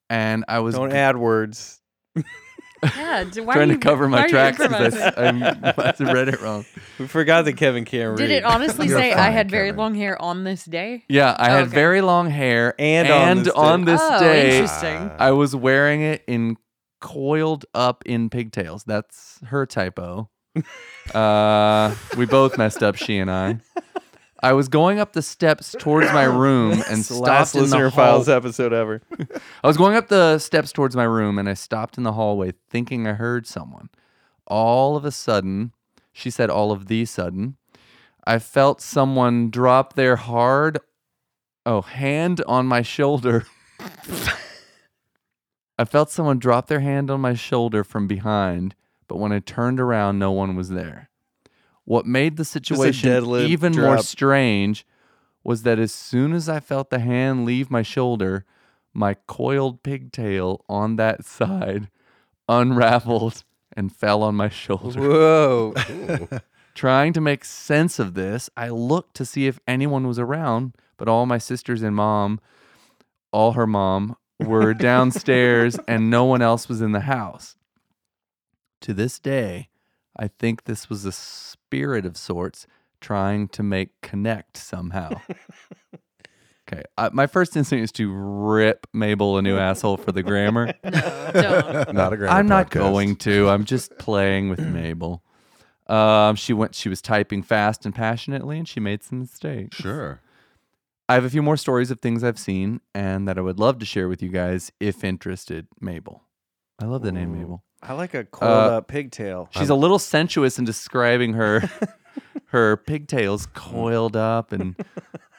And 0.08 0.44
I 0.48 0.58
was 0.60 0.74
Don't 0.74 0.92
add 0.92 1.16
words. 1.16 1.80
Yeah. 2.82 3.24
d- 3.24 3.40
Why 3.42 3.54
trying 3.54 3.70
are 3.70 3.74
to 3.74 3.78
cover 3.78 4.08
my 4.08 4.26
tracks 4.26 4.56
because 4.58 4.94
improvising? 4.96 5.42
I, 5.42 5.74
I 6.08 6.12
read 6.14 6.28
it 6.28 6.40
wrong. 6.40 6.64
We 6.98 7.06
forgot 7.08 7.44
that 7.44 7.52
Kevin 7.58 7.84
can't 7.84 8.10
read. 8.18 8.26
Did 8.26 8.30
it 8.30 8.44
honestly 8.44 8.86
You're 8.88 8.98
say 8.98 9.12
I 9.12 9.16
fine, 9.16 9.32
had 9.34 9.50
very 9.50 9.68
Kevin. 9.68 9.78
long 9.78 9.94
hair 9.94 10.20
on 10.20 10.44
this 10.44 10.64
day? 10.64 11.04
Yeah, 11.08 11.36
I 11.38 11.50
Oh, 11.50 11.56
had 11.56 11.62
okay. 11.66 11.74
very 11.74 12.00
long 12.00 12.30
hair, 12.30 12.74
And 12.78 13.10
on 13.10 13.36
this 13.42 13.46
day. 13.52 13.60
on 13.60 13.84
this 13.84 14.00
oh, 14.02 14.20
day, 14.20 14.52
interesting. 14.60 15.10
I 15.18 15.30
was 15.32 15.54
wearing 15.54 16.00
it 16.00 16.22
in 16.26 16.56
coiled 17.02 17.66
up 17.74 18.02
in 18.06 18.30
pigtails. 18.30 18.84
That's 18.84 19.38
her 19.46 19.66
typo. 19.66 20.30
Uh, 21.14 21.94
we 22.16 22.26
both 22.26 22.58
messed 22.58 22.82
up, 22.82 22.96
she 22.96 23.18
and 23.18 23.30
I. 23.30 23.58
I 24.42 24.54
was 24.54 24.68
going 24.68 24.98
up 24.98 25.12
the 25.12 25.22
steps 25.22 25.74
towards 25.78 26.10
my 26.12 26.24
room 26.24 26.82
and 26.88 27.04
the 27.04 27.14
last 27.14 27.50
stopped 27.50 27.54
in 27.54 27.60
listener 27.62 27.84
the 27.84 27.90
hall. 27.90 28.06
files 28.06 28.28
episode 28.28 28.72
ever. 28.72 29.02
I 29.62 29.66
was 29.66 29.76
going 29.76 29.96
up 29.96 30.08
the 30.08 30.38
steps 30.38 30.72
towards 30.72 30.96
my 30.96 31.04
room 31.04 31.38
and 31.38 31.48
I 31.48 31.54
stopped 31.54 31.98
in 31.98 32.04
the 32.04 32.14
hallway 32.14 32.54
thinking 32.70 33.06
I 33.06 33.12
heard 33.12 33.46
someone. 33.46 33.90
All 34.46 34.96
of 34.96 35.04
a 35.04 35.12
sudden, 35.12 35.72
she 36.12 36.30
said, 36.30 36.48
all 36.48 36.72
of 36.72 36.86
the 36.86 37.04
sudden, 37.04 37.56
I 38.26 38.38
felt 38.38 38.80
someone 38.80 39.50
drop 39.50 39.94
their 39.94 40.16
hard, 40.16 40.78
oh, 41.66 41.82
hand 41.82 42.42
on 42.46 42.66
my 42.66 42.82
shoulder. 42.82 43.46
I 45.78 45.84
felt 45.84 46.10
someone 46.10 46.38
drop 46.38 46.66
their 46.66 46.80
hand 46.80 47.10
on 47.10 47.20
my 47.20 47.34
shoulder 47.34 47.84
from 47.84 48.06
behind, 48.06 48.74
but 49.10 49.18
when 49.18 49.32
I 49.32 49.40
turned 49.40 49.80
around, 49.80 50.20
no 50.20 50.30
one 50.30 50.54
was 50.54 50.68
there. 50.68 51.10
What 51.84 52.06
made 52.06 52.36
the 52.36 52.44
situation 52.44 53.10
deadlift 53.10 53.48
even 53.48 53.72
more 53.72 53.98
strange 53.98 54.86
was 55.42 55.64
that 55.64 55.80
as 55.80 55.92
soon 55.92 56.32
as 56.32 56.48
I 56.48 56.60
felt 56.60 56.90
the 56.90 57.00
hand 57.00 57.44
leave 57.44 57.72
my 57.72 57.82
shoulder, 57.82 58.44
my 58.94 59.14
coiled 59.26 59.82
pigtail 59.82 60.64
on 60.68 60.94
that 60.94 61.24
side 61.24 61.90
unraveled 62.48 63.42
and 63.76 63.92
fell 63.92 64.22
on 64.22 64.36
my 64.36 64.48
shoulder. 64.48 65.00
Whoa. 65.00 65.74
Trying 66.76 67.12
to 67.14 67.20
make 67.20 67.44
sense 67.44 67.98
of 67.98 68.14
this, 68.14 68.48
I 68.56 68.68
looked 68.68 69.16
to 69.16 69.24
see 69.24 69.48
if 69.48 69.58
anyone 69.66 70.06
was 70.06 70.20
around, 70.20 70.76
but 70.96 71.08
all 71.08 71.26
my 71.26 71.38
sisters 71.38 71.82
and 71.82 71.96
mom, 71.96 72.38
all 73.32 73.54
her 73.54 73.66
mom, 73.66 74.16
were 74.38 74.72
downstairs 74.72 75.80
and 75.88 76.10
no 76.10 76.26
one 76.26 76.42
else 76.42 76.68
was 76.68 76.80
in 76.80 76.92
the 76.92 77.00
house. 77.00 77.56
To 78.82 78.94
this 78.94 79.18
day, 79.18 79.68
I 80.16 80.28
think 80.28 80.64
this 80.64 80.88
was 80.88 81.04
a 81.04 81.12
spirit 81.12 82.06
of 82.06 82.16
sorts 82.16 82.66
trying 83.00 83.48
to 83.48 83.62
make 83.62 84.00
connect 84.00 84.56
somehow. 84.56 85.20
okay, 86.68 86.82
uh, 86.96 87.10
my 87.12 87.26
first 87.26 87.56
instinct 87.56 87.84
is 87.84 87.92
to 87.92 88.10
rip 88.12 88.86
Mabel 88.92 89.36
a 89.38 89.42
new 89.42 89.56
asshole 89.58 89.96
for 89.98 90.12
the 90.12 90.22
grammar. 90.22 90.74
No, 90.84 91.30
don't. 91.32 91.94
Not 91.94 92.12
a 92.12 92.16
grammar 92.16 92.36
I'm 92.36 92.48
not 92.48 92.70
podcast. 92.70 92.72
going 92.72 93.16
to. 93.16 93.48
I'm 93.48 93.64
just 93.64 93.96
playing 93.98 94.48
with 94.48 94.60
Mabel. 94.60 95.22
Um, 95.86 96.34
she 96.36 96.52
went. 96.52 96.74
She 96.74 96.88
was 96.88 97.00
typing 97.00 97.42
fast 97.42 97.84
and 97.84 97.94
passionately, 97.94 98.58
and 98.58 98.66
she 98.66 98.80
made 98.80 99.02
some 99.02 99.20
mistakes. 99.20 99.76
Sure. 99.76 100.20
I 101.08 101.14
have 101.14 101.24
a 101.24 101.30
few 101.30 101.42
more 101.42 101.56
stories 101.56 101.90
of 101.90 102.00
things 102.00 102.22
I've 102.22 102.38
seen 102.38 102.80
and 102.94 103.26
that 103.26 103.36
I 103.36 103.40
would 103.40 103.58
love 103.58 103.80
to 103.80 103.84
share 103.84 104.08
with 104.08 104.22
you 104.22 104.28
guys 104.28 104.70
if 104.78 105.02
interested. 105.02 105.66
Mabel, 105.80 106.22
I 106.80 106.84
love 106.84 107.02
the 107.02 107.10
name 107.10 107.36
Mabel. 107.36 107.64
I 107.82 107.94
like 107.94 108.14
a 108.14 108.24
coiled 108.24 108.72
Uh, 108.72 108.76
up 108.78 108.88
pigtail. 108.88 109.48
She's 109.52 109.70
a 109.70 109.74
little 109.74 109.98
sensuous 109.98 110.58
in 110.58 110.64
describing 110.64 111.32
her 111.34 111.62
her 112.46 112.76
pigtails 112.76 113.46
coiled 113.54 114.16
up 114.16 114.52
and 114.52 114.76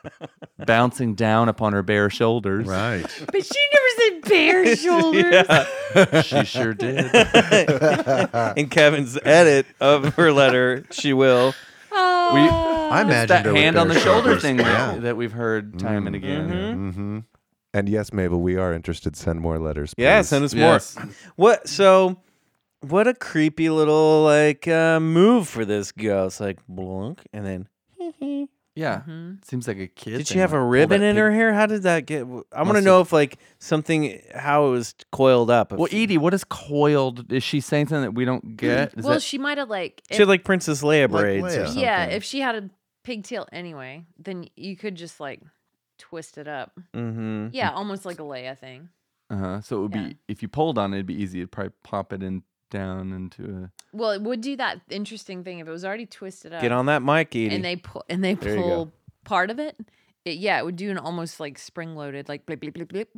bouncing 0.66 1.14
down 1.16 1.50
upon 1.50 1.74
her 1.74 1.84
bare 1.84 2.10
shoulders. 2.10 2.66
Right. 2.68 3.06
But 3.32 3.46
she 3.46 3.60
never 3.74 3.88
said 3.98 4.22
bare 4.30 4.76
shoulders. 4.76 6.26
She 6.26 6.44
sure 6.46 6.74
did. 6.74 7.06
In 8.58 8.70
Kevin's 8.70 9.18
edit 9.24 9.66
of 9.80 10.16
her 10.16 10.32
letter, 10.32 10.86
she 10.92 11.14
will. 11.14 11.54
Oh. 11.92 12.90
I 12.92 13.02
It's 13.02 13.06
imagined 13.06 13.30
that 13.30 13.46
her 13.46 13.54
with 13.54 13.62
hand 13.62 13.78
on 13.78 13.88
the 13.88 14.00
shoulder 14.00 14.30
shoulders. 14.40 14.42
thing 14.42 14.60
Yeah. 14.60 14.94
that, 14.94 15.02
that 15.04 15.18
we've 15.18 15.32
heard 15.34 15.78
time 15.80 16.08
and 16.08 16.16
again. 16.16 16.50
Mm-hmm. 16.50 17.20
And 17.74 17.88
yes, 17.90 18.12
Mabel, 18.12 18.42
we 18.42 18.58
are 18.58 18.74
interested. 18.74 19.16
Send 19.16 19.40
more 19.42 19.60
letters. 19.60 19.94
Yeah, 19.98 20.22
send 20.24 20.44
us 20.44 20.54
Yes. 20.54 20.98
more. 20.98 21.10
What? 21.38 21.68
So, 21.70 22.18
what 22.82 23.08
a 23.08 23.14
creepy 23.14 23.70
little 23.70 24.24
like 24.24 24.68
uh, 24.68 25.00
move 25.00 25.48
for 25.48 25.66
this 25.66 25.92
ghost. 25.92 26.40
Like 26.40 26.60
blunk, 26.68 27.22
and 27.34 27.46
then. 27.46 27.68
Yeah. 28.74 29.02
Mhm. 29.06 29.44
Seems 29.46 29.68
like 29.68 29.80
a 29.80 29.88
kid. 29.88 30.18
Did 30.20 30.28
she 30.28 30.36
thing, 30.36 30.42
have 30.42 30.52
like, 30.54 30.60
a 30.60 30.62
pull 30.62 30.70
ribbon 30.70 31.02
that 31.02 31.08
in 31.08 31.16
pig- 31.16 31.22
her 31.22 31.32
hair? 31.32 31.54
How 31.54 31.66
did 31.66 31.84
that 31.84 32.06
get? 32.06 32.22
I 32.22 32.24
want 32.24 32.46
to 32.54 32.74
Must 32.76 32.86
know 32.86 33.02
if 33.02 33.12
like 33.12 33.38
something 33.60 34.22
how 34.34 34.68
it 34.68 34.70
was 34.72 34.96
coiled 35.12 35.52
up. 35.52 35.74
If 35.74 35.78
Well, 35.80 35.90
Edie, 35.92 36.18
what 36.18 36.34
is 36.34 36.46
coiled? 36.46 37.32
Is 37.34 37.44
she 37.44 37.60
saying 37.60 37.88
something 37.88 38.04
that 38.04 38.12
we 38.14 38.24
don't 38.24 38.56
get? 38.56 38.94
Is 38.98 39.04
well, 39.04 39.16
that- 39.16 39.22
she 39.24 39.38
might 39.38 39.58
have 39.58 39.70
like. 39.70 40.02
she 40.10 40.20
had 40.20 40.30
like 40.30 40.46
Princess 40.46 40.82
Leia 40.84 41.02
Like 41.10 41.22
braids 41.22 41.44
Leia. 41.44 41.48
or 41.64 41.66
something. 41.66 41.84
yeah, 41.84 42.06
if 42.06 42.24
she 42.24 42.40
had 42.40 42.56
a 42.56 42.70
pigtail 43.04 43.46
anyway, 43.52 44.06
then 44.18 44.48
you 44.56 44.78
could 44.78 44.96
just 44.96 45.20
like 45.20 45.42
twist 46.00 46.38
it 46.38 46.48
up. 46.48 46.72
Mm-hmm. 46.96 47.48
Yeah, 47.52 47.72
almost 47.72 48.06
like 48.06 48.20
a 48.20 48.24
Leia 48.24 48.58
thing. 48.58 48.88
uh-huh. 49.30 49.62
So 49.62 49.80
it 49.80 49.82
would 49.82 49.96
Yeah. 49.96 50.08
be 50.08 50.18
if 50.30 50.42
you 50.42 50.48
pulled 50.48 50.78
on 50.78 50.94
it, 50.94 50.98
it'd 50.98 51.06
be 51.08 51.22
easy 51.22 51.42
to 51.42 51.48
probably 51.48 51.74
pop 51.84 52.14
it 52.14 52.24
in 52.24 52.44
down 52.72 53.14
into 53.14 53.44
a. 53.44 53.72
Well, 53.96 54.10
it 54.12 54.22
would 54.24 54.42
do 54.42 54.56
that 54.56 54.82
interesting 54.90 55.44
thing 55.44 55.60
if 55.60 55.68
it 55.68 55.72
was 55.72 55.86
already 55.86 56.08
twisted 56.08 56.52
up. 56.54 56.62
Get 56.64 56.72
on 56.72 56.88
that 56.88 57.04
mic, 57.04 57.36
Edie. 57.36 57.54
and 57.54 57.64
they 57.64 57.76
pull 57.76 58.04
and 58.10 58.24
they 58.24 58.34
There 58.34 58.56
you 58.56 58.62
go. 58.62 58.62
pull 58.64 58.92
part 59.24 59.52
of 59.52 59.60
it. 59.60 59.78
it. 60.26 60.38
Yeah, 60.38 60.58
it 60.60 60.66
would 60.66 60.76
do 60.78 60.90
an 60.90 60.98
almost 60.98 61.40
like 61.40 61.60
spring 61.60 61.96
loaded, 61.96 62.28
like 62.28 62.48
blip 62.48 62.60
blip 62.62 62.74
blip 62.74 62.90
blip, 62.90 63.10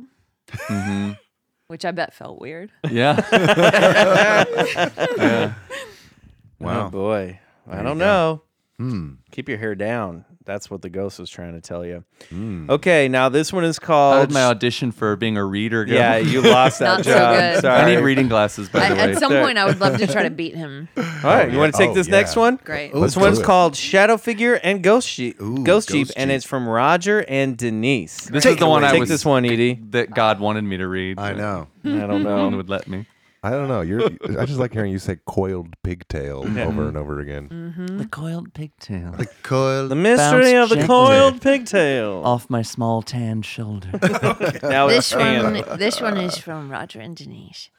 hmm 0.50 1.12
which 1.68 1.84
I 1.86 1.92
bet 1.92 2.12
felt 2.12 2.38
weird. 2.40 2.70
Yeah. 2.90 3.24
yeah. 5.16 5.54
Oh 6.60 6.64
Wow. 6.66 6.88
boy, 6.90 7.40
I 7.68 7.82
don't 7.82 7.98
know. 7.98 8.42
Hmm. 8.78 9.14
Keep 9.30 9.48
your 9.48 9.58
hair 9.58 9.74
down. 9.74 10.24
That's 10.46 10.70
what 10.70 10.82
the 10.82 10.90
ghost 10.90 11.18
was 11.18 11.30
trying 11.30 11.54
to 11.54 11.60
tell 11.62 11.86
you. 11.86 12.04
Hmm. 12.28 12.68
Okay, 12.68 13.08
now 13.08 13.30
this 13.30 13.50
one 13.50 13.64
is 13.64 13.78
How 13.80 13.86
called. 13.86 14.28
did 14.28 14.34
my 14.34 14.44
audition 14.44 14.92
for 14.92 15.16
being 15.16 15.38
a 15.38 15.44
reader 15.44 15.86
go? 15.86 15.94
yeah, 15.94 16.18
you 16.18 16.42
lost 16.42 16.80
that 16.80 16.96
Not 16.98 17.04
so 17.06 17.10
job. 17.14 17.36
good. 17.38 17.60
Sorry. 17.62 17.80
I 17.80 17.94
need 17.94 18.02
reading 18.02 18.28
glasses, 18.28 18.68
by 18.68 18.80
I, 18.80 18.88
the 18.90 18.94
way. 18.94 19.12
at 19.12 19.18
some 19.18 19.32
point, 19.32 19.56
I 19.56 19.64
would 19.64 19.80
love 19.80 19.96
to 19.96 20.06
try 20.06 20.22
to 20.24 20.28
beat 20.30 20.54
him. 20.54 20.88
All 20.98 21.02
right, 21.22 21.50
you 21.50 21.56
want 21.58 21.72
to 21.72 21.78
take 21.78 21.90
Oh, 21.90 21.94
this 21.94 22.08
yeah. 22.08 22.16
next 22.16 22.36
one? 22.36 22.60
Great. 22.62 22.90
Ooh, 22.90 23.00
This 23.00 23.16
let's 23.16 23.16
one's 23.16 23.38
it. 23.38 23.44
called 23.46 23.74
Shadow 23.74 24.18
Figure 24.18 24.54
and 24.56 24.82
Ghost 24.82 25.08
Sheep. 25.08 25.40
Ooh, 25.40 25.64
Ghost 25.64 25.88
Jeep, 25.88 26.08
Ghost 26.08 26.18
and 26.18 26.28
Jeep. 26.28 26.36
it's 26.36 26.44
from 26.44 26.68
Roger 26.68 27.24
and 27.26 27.56
Denise. 27.56 28.26
This 28.26 28.42
Take 28.44 28.52
is 28.54 28.58
the 28.60 28.66
it 28.66 28.68
one 28.68 28.82
away. 28.82 28.88
I 28.90 28.92
Take 28.92 29.00
was 29.00 29.08
this 29.08 29.24
one, 29.24 29.46
Edie. 29.46 29.80
that 29.92 30.10
God 30.14 30.40
wanted 30.40 30.64
me 30.64 30.76
to 30.76 30.86
read. 30.86 31.18
I 31.18 31.32
know. 31.32 31.68
I 31.84 31.88
don't 31.88 32.22
know. 32.22 32.36
No 32.36 32.42
one 32.42 32.50
know. 32.50 32.56
would 32.58 32.68
let 32.68 32.86
me. 32.86 33.06
I 33.44 33.50
don't 33.50 33.68
know. 33.68 33.82
You're. 33.82 34.02
I 34.40 34.46
just 34.46 34.58
like 34.58 34.72
hearing 34.72 34.90
you 34.90 34.98
say 34.98 35.18
coiled 35.26 35.74
pigtail 35.82 36.48
Yeah. 36.48 36.64
over 36.64 36.88
and 36.88 36.96
over 36.96 37.20
again. 37.20 37.48
Mm-hmm. 37.50 37.98
The 37.98 38.06
coiled 38.06 38.54
pigtail 38.54 39.12
The 39.12 39.26
coil. 39.42 39.86
The 39.88 39.94
mystery 39.94 40.54
of 40.54 40.68
the 40.70 40.76
gently 40.76 40.88
coiled 40.88 41.40
pigtail. 41.42 42.22
off 42.24 42.48
my 42.48 42.62
small 42.62 43.02
tan 43.02 43.42
shoulder. 43.42 43.90
Now 44.62 44.88
it's 44.88 45.10
This 45.10 45.10
tan. 45.10 45.42
one, 45.44 45.78
this 45.78 46.00
one 46.00 46.16
is 46.16 46.38
from 46.38 46.70
Roger 46.70 47.00
and 47.00 47.14
Denise. 47.14 47.70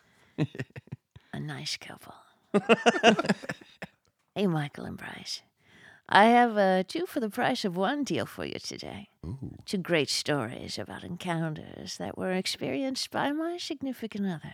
A 1.33 1.39
nice 1.39 1.77
couple. 1.77 2.13
hey, 4.35 4.47
Michael 4.47 4.85
and 4.85 4.97
Bryce. 4.97 5.41
I 6.07 6.25
have 6.25 6.55
uh, 6.57 6.83
two 6.87 7.05
for 7.07 7.19
the 7.19 7.29
price 7.31 7.65
of 7.65 7.75
one 7.75 8.03
deal 8.03 8.25
for 8.27 8.45
you 8.45 8.59
today. 8.59 9.09
Two 9.65 9.79
great 9.79 10.09
stories 10.09 10.77
about 10.77 11.03
encounters 11.03 11.97
that 11.97 12.15
were 12.17 12.31
experienced 12.31 13.09
by 13.09 13.31
my 13.31 13.57
significant 13.57 14.27
other. 14.27 14.53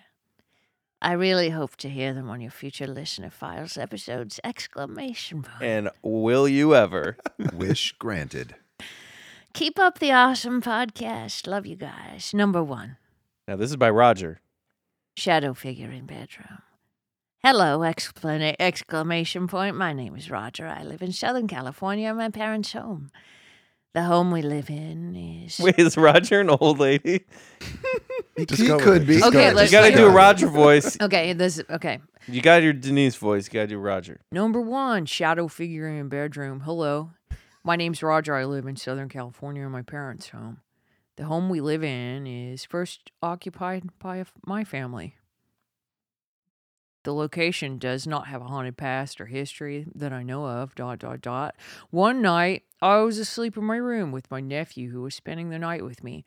I 1.02 1.14
really 1.14 1.50
hope 1.50 1.76
to 1.78 1.90
hear 1.90 2.14
them 2.14 2.30
on 2.30 2.42
your 2.42 2.52
future 2.52 2.86
listener 2.88 3.30
files 3.32 3.78
episodes! 3.78 4.40
Exclamation 4.44 5.42
point. 5.42 5.62
And 5.64 5.90
will 6.04 6.48
you 6.48 6.76
ever? 6.76 7.18
Wish 7.54 7.94
granted. 7.94 8.56
Keep 9.54 9.80
up 9.80 10.00
the 10.00 10.12
awesome 10.12 10.62
podcast. 10.62 11.48
Love 11.48 11.66
you 11.66 11.76
guys. 11.76 12.34
Number 12.34 12.64
one. 12.64 12.98
Now 13.48 13.56
this 13.56 13.72
is 13.72 13.78
by 13.78 13.90
Roger. 13.90 14.42
shadow 15.18 15.54
figure 15.54 15.90
in 15.92 16.06
bedroom. 16.06 16.60
Hello! 17.44 17.80
Exclama- 17.80 18.56
exclamation 18.60 19.48
point. 19.48 19.76
My 19.76 19.94
name 19.94 20.16
is 20.16 20.30
Roger. 20.30 20.68
I 20.68 20.84
live 20.84 21.02
in 21.02 21.12
Southern 21.12 21.48
California. 21.48 22.14
My 22.14 22.30
parents' 22.30 22.74
home. 22.74 23.10
The 23.94 24.04
home 24.04 24.32
we 24.32 24.42
live 24.42 24.70
in 24.70 25.16
is. 25.16 25.60
Wait, 25.60 25.78
is 25.78 25.98
Roger 25.98 26.40
an 26.40 26.50
old 26.50 26.80
lady? 26.80 27.26
He, 28.38 28.46
go 28.68 28.76
with 28.78 28.84
could 28.84 29.02
it. 29.04 29.08
be. 29.08 29.14
Just 29.16 29.28
Okay, 29.28 29.34
go 29.34 29.40
with 29.44 29.52
it. 29.52 29.56
let's 29.56 29.72
You 29.72 29.78
got 29.80 29.90
to 29.90 29.96
do 29.96 30.06
a. 30.08 30.10
Roger 30.12 30.48
voice. 30.48 30.98
Okay, 31.02 31.34
this 31.34 31.62
okay. 31.70 32.00
You 32.28 32.42
got 32.42 32.64
your 32.64 32.72
Denise 32.74 33.16
voice. 33.18 33.48
You 33.48 33.54
got 33.54 33.62
to 33.64 33.68
do 33.68 33.78
Roger. 33.80 34.22
Number 34.32 34.62
one, 34.62 35.06
shadow 35.06 35.48
figure 35.50 35.88
in 35.90 36.08
bedroom. 36.08 36.62
Hello, 36.62 37.12
my 37.64 37.76
name's 37.76 38.02
Roger. 38.02 38.34
I 38.36 38.46
live 38.46 38.66
in 38.66 38.76
Southern 38.78 39.10
California. 39.10 39.66
In 39.66 39.72
my 39.72 39.82
parents' 39.82 40.30
home. 40.30 40.62
The 41.18 41.26
home 41.26 41.50
we 41.50 41.60
live 41.60 41.84
in 41.84 42.26
is 42.26 42.64
first 42.64 43.12
occupied 43.22 43.90
by 44.00 44.18
a 44.18 44.22
f- 44.22 44.32
my 44.46 44.64
family. 44.64 45.16
The 47.04 47.14
location 47.14 47.78
does 47.78 48.06
not 48.06 48.28
have 48.28 48.42
a 48.42 48.46
haunted 48.46 48.78
past 48.78 49.20
or 49.20 49.26
history 49.26 49.88
that 49.96 50.14
I 50.14 50.24
know 50.24 50.46
of. 50.46 50.76
Dot 50.76 51.00
dot 51.00 51.22
dot. 51.22 51.56
One 51.90 52.22
night, 52.22 52.64
I 52.82 52.98
was 52.98 53.18
asleep 53.18 53.58
in 53.58 53.64
my 53.64 53.78
room 53.78 54.12
with 54.12 54.30
my 54.30 54.40
nephew 54.40 54.92
who 54.92 55.02
was 55.02 55.16
spending 55.16 55.50
the 55.50 55.60
night 55.60 55.84
with 55.84 56.04
me. 56.04 56.24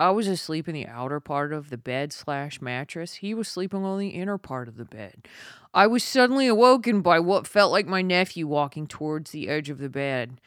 I 0.00 0.10
was 0.10 0.28
asleep 0.28 0.68
in 0.68 0.74
the 0.74 0.86
outer 0.86 1.18
part 1.18 1.52
of 1.52 1.70
the 1.70 1.76
bed 1.76 2.12
slash 2.12 2.60
mattress. 2.60 3.14
He 3.14 3.34
was 3.34 3.48
sleeping 3.48 3.84
on 3.84 3.98
the 3.98 4.10
inner 4.10 4.38
part 4.38 4.68
of 4.68 4.76
the 4.76 4.84
bed. 4.84 5.26
I 5.74 5.88
was 5.88 6.04
suddenly 6.04 6.46
awoken 6.46 7.00
by 7.00 7.18
what 7.18 7.48
felt 7.48 7.72
like 7.72 7.86
my 7.86 8.02
nephew 8.02 8.46
walking 8.46 8.86
towards 8.86 9.32
the 9.32 9.48
edge 9.48 9.70
of 9.70 9.78
the 9.78 9.88
bed. 9.88 10.40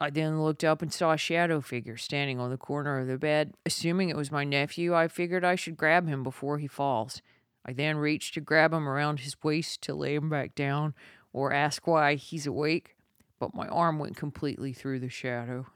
I 0.00 0.10
then 0.10 0.42
looked 0.42 0.64
up 0.64 0.82
and 0.82 0.92
saw 0.92 1.12
a 1.12 1.16
shadow 1.18 1.60
figure 1.60 1.96
standing 1.96 2.38
on 2.38 2.50
the 2.50 2.56
corner 2.56 3.00
of 3.00 3.06
the 3.08 3.18
bed. 3.18 3.54
Assuming 3.66 4.10
it 4.10 4.16
was 4.16 4.30
my 4.30 4.44
nephew, 4.44 4.94
I 4.94 5.08
figured 5.08 5.44
I 5.44 5.54
should 5.54 5.76
grab 5.76 6.06
him 6.06 6.22
before 6.22 6.58
he 6.58 6.66
falls. 6.66 7.20
I 7.64 7.72
then 7.72 7.96
reached 7.96 8.34
to 8.34 8.40
grab 8.40 8.72
him 8.72 8.88
around 8.88 9.20
his 9.20 9.36
waist 9.42 9.82
to 9.82 9.94
lay 9.94 10.14
him 10.14 10.28
back 10.28 10.54
down 10.54 10.94
or 11.32 11.52
ask 11.52 11.86
why 11.86 12.14
he's 12.14 12.46
awake, 12.46 12.96
but 13.38 13.54
my 13.54 13.66
arm 13.68 13.98
went 13.98 14.16
completely 14.16 14.72
through 14.72 15.00
the 15.00 15.08
shadow. 15.08 15.66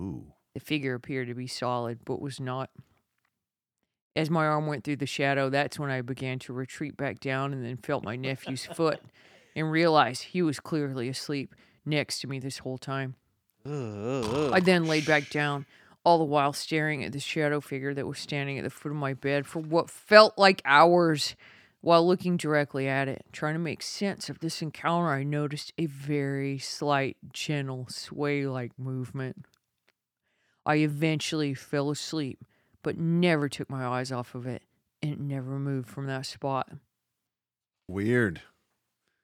Ooh. 0.00 0.32
The 0.54 0.60
figure 0.60 0.94
appeared 0.94 1.28
to 1.28 1.34
be 1.34 1.46
solid, 1.46 2.00
but 2.04 2.20
was 2.20 2.40
not. 2.40 2.70
As 4.14 4.30
my 4.30 4.46
arm 4.46 4.66
went 4.66 4.84
through 4.84 4.96
the 4.96 5.06
shadow, 5.06 5.50
that's 5.50 5.78
when 5.78 5.90
I 5.90 6.00
began 6.00 6.38
to 6.40 6.52
retreat 6.52 6.96
back 6.96 7.20
down 7.20 7.52
and 7.52 7.64
then 7.64 7.76
felt 7.76 8.04
my 8.04 8.16
nephew's 8.16 8.64
foot 8.64 9.00
and 9.56 9.70
realized 9.70 10.22
he 10.22 10.42
was 10.42 10.60
clearly 10.60 11.08
asleep 11.08 11.54
next 11.84 12.20
to 12.20 12.26
me 12.26 12.38
this 12.38 12.58
whole 12.58 12.78
time. 12.78 13.16
I 14.54 14.60
then 14.60 14.84
laid 14.86 15.06
back 15.06 15.28
down, 15.28 15.66
all 16.06 16.18
the 16.18 16.24
while 16.24 16.52
staring 16.52 17.02
at 17.02 17.10
the 17.10 17.18
shadow 17.18 17.60
figure 17.60 17.92
that 17.92 18.06
was 18.06 18.20
standing 18.20 18.56
at 18.58 18.62
the 18.62 18.70
foot 18.70 18.92
of 18.92 18.96
my 18.96 19.12
bed 19.12 19.44
for 19.44 19.58
what 19.58 19.90
felt 19.90 20.38
like 20.38 20.62
hours. 20.64 21.34
While 21.80 22.06
looking 22.06 22.36
directly 22.36 22.86
at 22.88 23.08
it, 23.08 23.24
trying 23.32 23.54
to 23.54 23.60
make 23.60 23.82
sense 23.82 24.28
of 24.30 24.38
this 24.38 24.62
encounter, 24.62 25.08
I 25.08 25.24
noticed 25.24 25.72
a 25.76 25.86
very 25.86 26.58
slight, 26.58 27.16
gentle, 27.32 27.86
sway 27.88 28.46
like 28.46 28.78
movement. 28.78 29.46
I 30.64 30.76
eventually 30.76 31.54
fell 31.54 31.90
asleep, 31.90 32.38
but 32.84 32.96
never 32.96 33.48
took 33.48 33.68
my 33.68 33.84
eyes 33.84 34.12
off 34.12 34.36
of 34.36 34.46
it, 34.46 34.62
and 35.02 35.12
it 35.12 35.20
never 35.20 35.58
moved 35.58 35.88
from 35.88 36.06
that 36.06 36.24
spot. 36.26 36.70
Weird. 37.88 38.42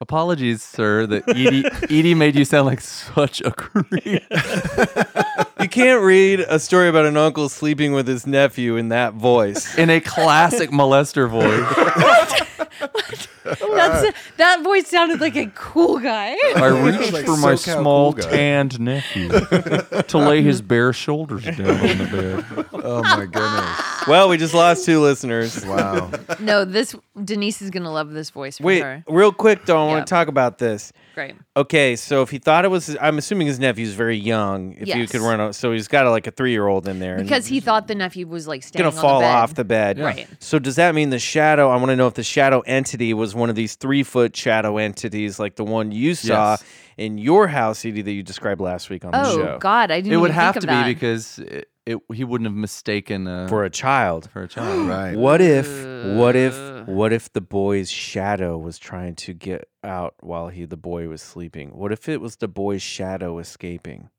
Apologies, 0.01 0.61
sir, 0.61 1.05
that 1.07 1.29
Edie, 1.29 1.63
Edie 1.83 2.13
made 2.13 2.35
you 2.35 2.43
sound 2.43 2.65
like 2.65 2.81
such 2.81 3.39
a 3.39 3.51
creep. 3.51 4.21
You 5.75 5.83
can't 5.83 6.03
read 6.03 6.41
a 6.41 6.59
story 6.59 6.87
about 6.87 7.07
an 7.07 7.17
uncle 7.17 7.49
sleeping 7.49 7.93
with 7.93 8.07
his 8.07 8.27
nephew 8.27 8.75
in 8.75 8.89
that 8.89 9.15
voice. 9.15 9.75
In 9.75 9.89
a 9.89 9.99
classic 9.99 10.69
molester 10.69 11.27
voice. 11.27 13.23
Oh, 13.45 13.75
that's 13.75 14.17
that 14.37 14.63
voice 14.63 14.87
sounded 14.87 15.19
like 15.21 15.35
a 15.35 15.47
cool 15.55 15.99
guy. 15.99 16.35
I 16.55 16.67
reached 16.97 17.11
Like 17.13 17.25
for 17.25 17.37
my 17.37 17.53
SoCal 17.53 17.79
small 17.81 18.13
cool 18.13 18.23
guy. 18.23 18.29
tanned 18.29 18.79
nephew 18.79 19.29
to 20.07 20.17
lay 20.17 20.41
his 20.41 20.61
bare 20.61 20.93
shoulders 20.93 21.43
down 21.43 21.61
on 21.61 21.97
the 21.97 22.43
bed. 22.53 22.65
Oh 22.73 23.01
my 23.03 23.25
goodness. 23.25 24.07
Well, 24.07 24.29
we 24.29 24.37
just 24.37 24.53
lost 24.53 24.85
two 24.85 24.99
listeners. 24.99 25.65
Wow. 25.65 26.11
no, 26.39 26.65
this 26.65 26.95
Denise 27.23 27.61
is 27.61 27.69
gonna 27.69 27.91
love 27.91 28.11
this 28.11 28.29
voice 28.29 28.57
for 28.57 28.63
Wait, 28.65 28.81
her. 28.83 29.03
real 29.07 29.31
quick 29.31 29.65
though, 29.65 29.81
I 29.83 29.87
want 29.87 29.97
Yep. 29.99 30.05
to 30.05 30.09
talk 30.09 30.27
about 30.27 30.57
this. 30.57 30.91
Great. 31.15 31.35
Okay, 31.55 31.95
so 31.95 32.23
if 32.23 32.31
he 32.31 32.39
thought 32.39 32.65
it 32.65 32.69
was, 32.69 32.97
I'm 32.99 33.19
assuming 33.19 33.45
his 33.45 33.59
nephew's 33.59 33.93
very 33.93 34.17
young. 34.17 34.73
If 34.73 34.87
you 34.87 34.95
Yes. 35.01 35.11
could 35.11 35.21
run, 35.21 35.39
a, 35.39 35.53
so 35.53 35.71
he's 35.71 35.87
got 35.87 36.07
a, 36.07 36.09
like 36.11 36.25
a 36.25 36.31
three 36.31 36.51
year 36.51 36.65
old 36.67 36.87
in 36.87 36.97
there, 36.99 37.15
and 37.17 37.23
Because 37.23 37.45
he 37.45 37.59
thought 37.59 37.87
the 37.87 37.93
nephew 37.95 38.25
was 38.27 38.47
like 38.47 38.63
standing 38.63 38.89
gonna 38.91 38.99
fall 39.01 39.19
the 39.19 39.25
bed. 39.25 39.35
off 39.35 39.53
the 39.53 39.63
bed. 39.63 39.99
Right. 39.99 40.27
So 40.39 40.57
does 40.59 40.75
that 40.77 40.95
mean 40.95 41.11
the 41.11 41.19
shadow? 41.19 41.69
I 41.69 41.75
want 41.77 41.89
to 41.89 41.95
know 41.95 42.07
if 42.07 42.15
the 42.15 42.23
shadow 42.23 42.61
entity 42.61 43.13
was 43.13 43.32
one 43.35 43.49
of 43.49 43.55
these 43.55 43.75
three 43.75 44.03
foot 44.03 44.35
shadow 44.35 44.77
entities, 44.77 45.39
like 45.39 45.55
the 45.55 45.63
one 45.63 45.91
you 45.91 46.15
saw 46.15 46.51
Yes. 46.51 46.63
in 46.97 47.17
your 47.17 47.47
house, 47.47 47.85
Edie, 47.85 48.01
that 48.01 48.11
you 48.11 48.23
described 48.23 48.61
last 48.61 48.89
week 48.89 49.03
on 49.05 49.11
the 49.11 49.23
show. 49.31 49.55
Oh 49.55 49.57
God, 49.59 49.91
I 49.91 50.01
didn't. 50.01 50.13
It 50.13 50.17
would 50.17 50.31
even 50.31 50.35
have 50.35 50.53
think 50.55 50.65
to 50.65 50.69
of 50.71 50.75
that. 50.75 50.87
be 50.87 50.93
because 50.93 51.39
it, 51.39 51.69
it, 51.85 51.97
he 52.13 52.23
wouldn't 52.23 52.47
have 52.47 52.55
mistaken 52.55 53.27
uh, 53.27 53.47
for 53.47 53.63
a 53.65 53.69
child. 53.69 54.29
for 54.31 54.43
a 54.43 54.47
child. 54.47 54.87
Right. 54.87 55.15
What 55.17 55.41
if? 55.41 55.67
What 56.15 56.35
if? 56.35 56.55
What 56.87 57.13
if 57.13 57.31
the 57.31 57.41
boy's 57.41 57.89
shadow 57.89 58.57
was 58.57 58.77
trying 58.77 59.15
to 59.15 59.33
get 59.33 59.67
out 59.83 60.15
while 60.21 60.49
he 60.49 60.65
the 60.65 60.77
boy 60.77 61.07
was 61.07 61.21
sleeping? 61.21 61.69
What 61.69 61.91
if 61.91 62.09
it 62.09 62.19
was 62.21 62.37
the 62.37 62.47
boy's 62.47 62.81
shadow 62.81 63.39
escaping 63.39 64.09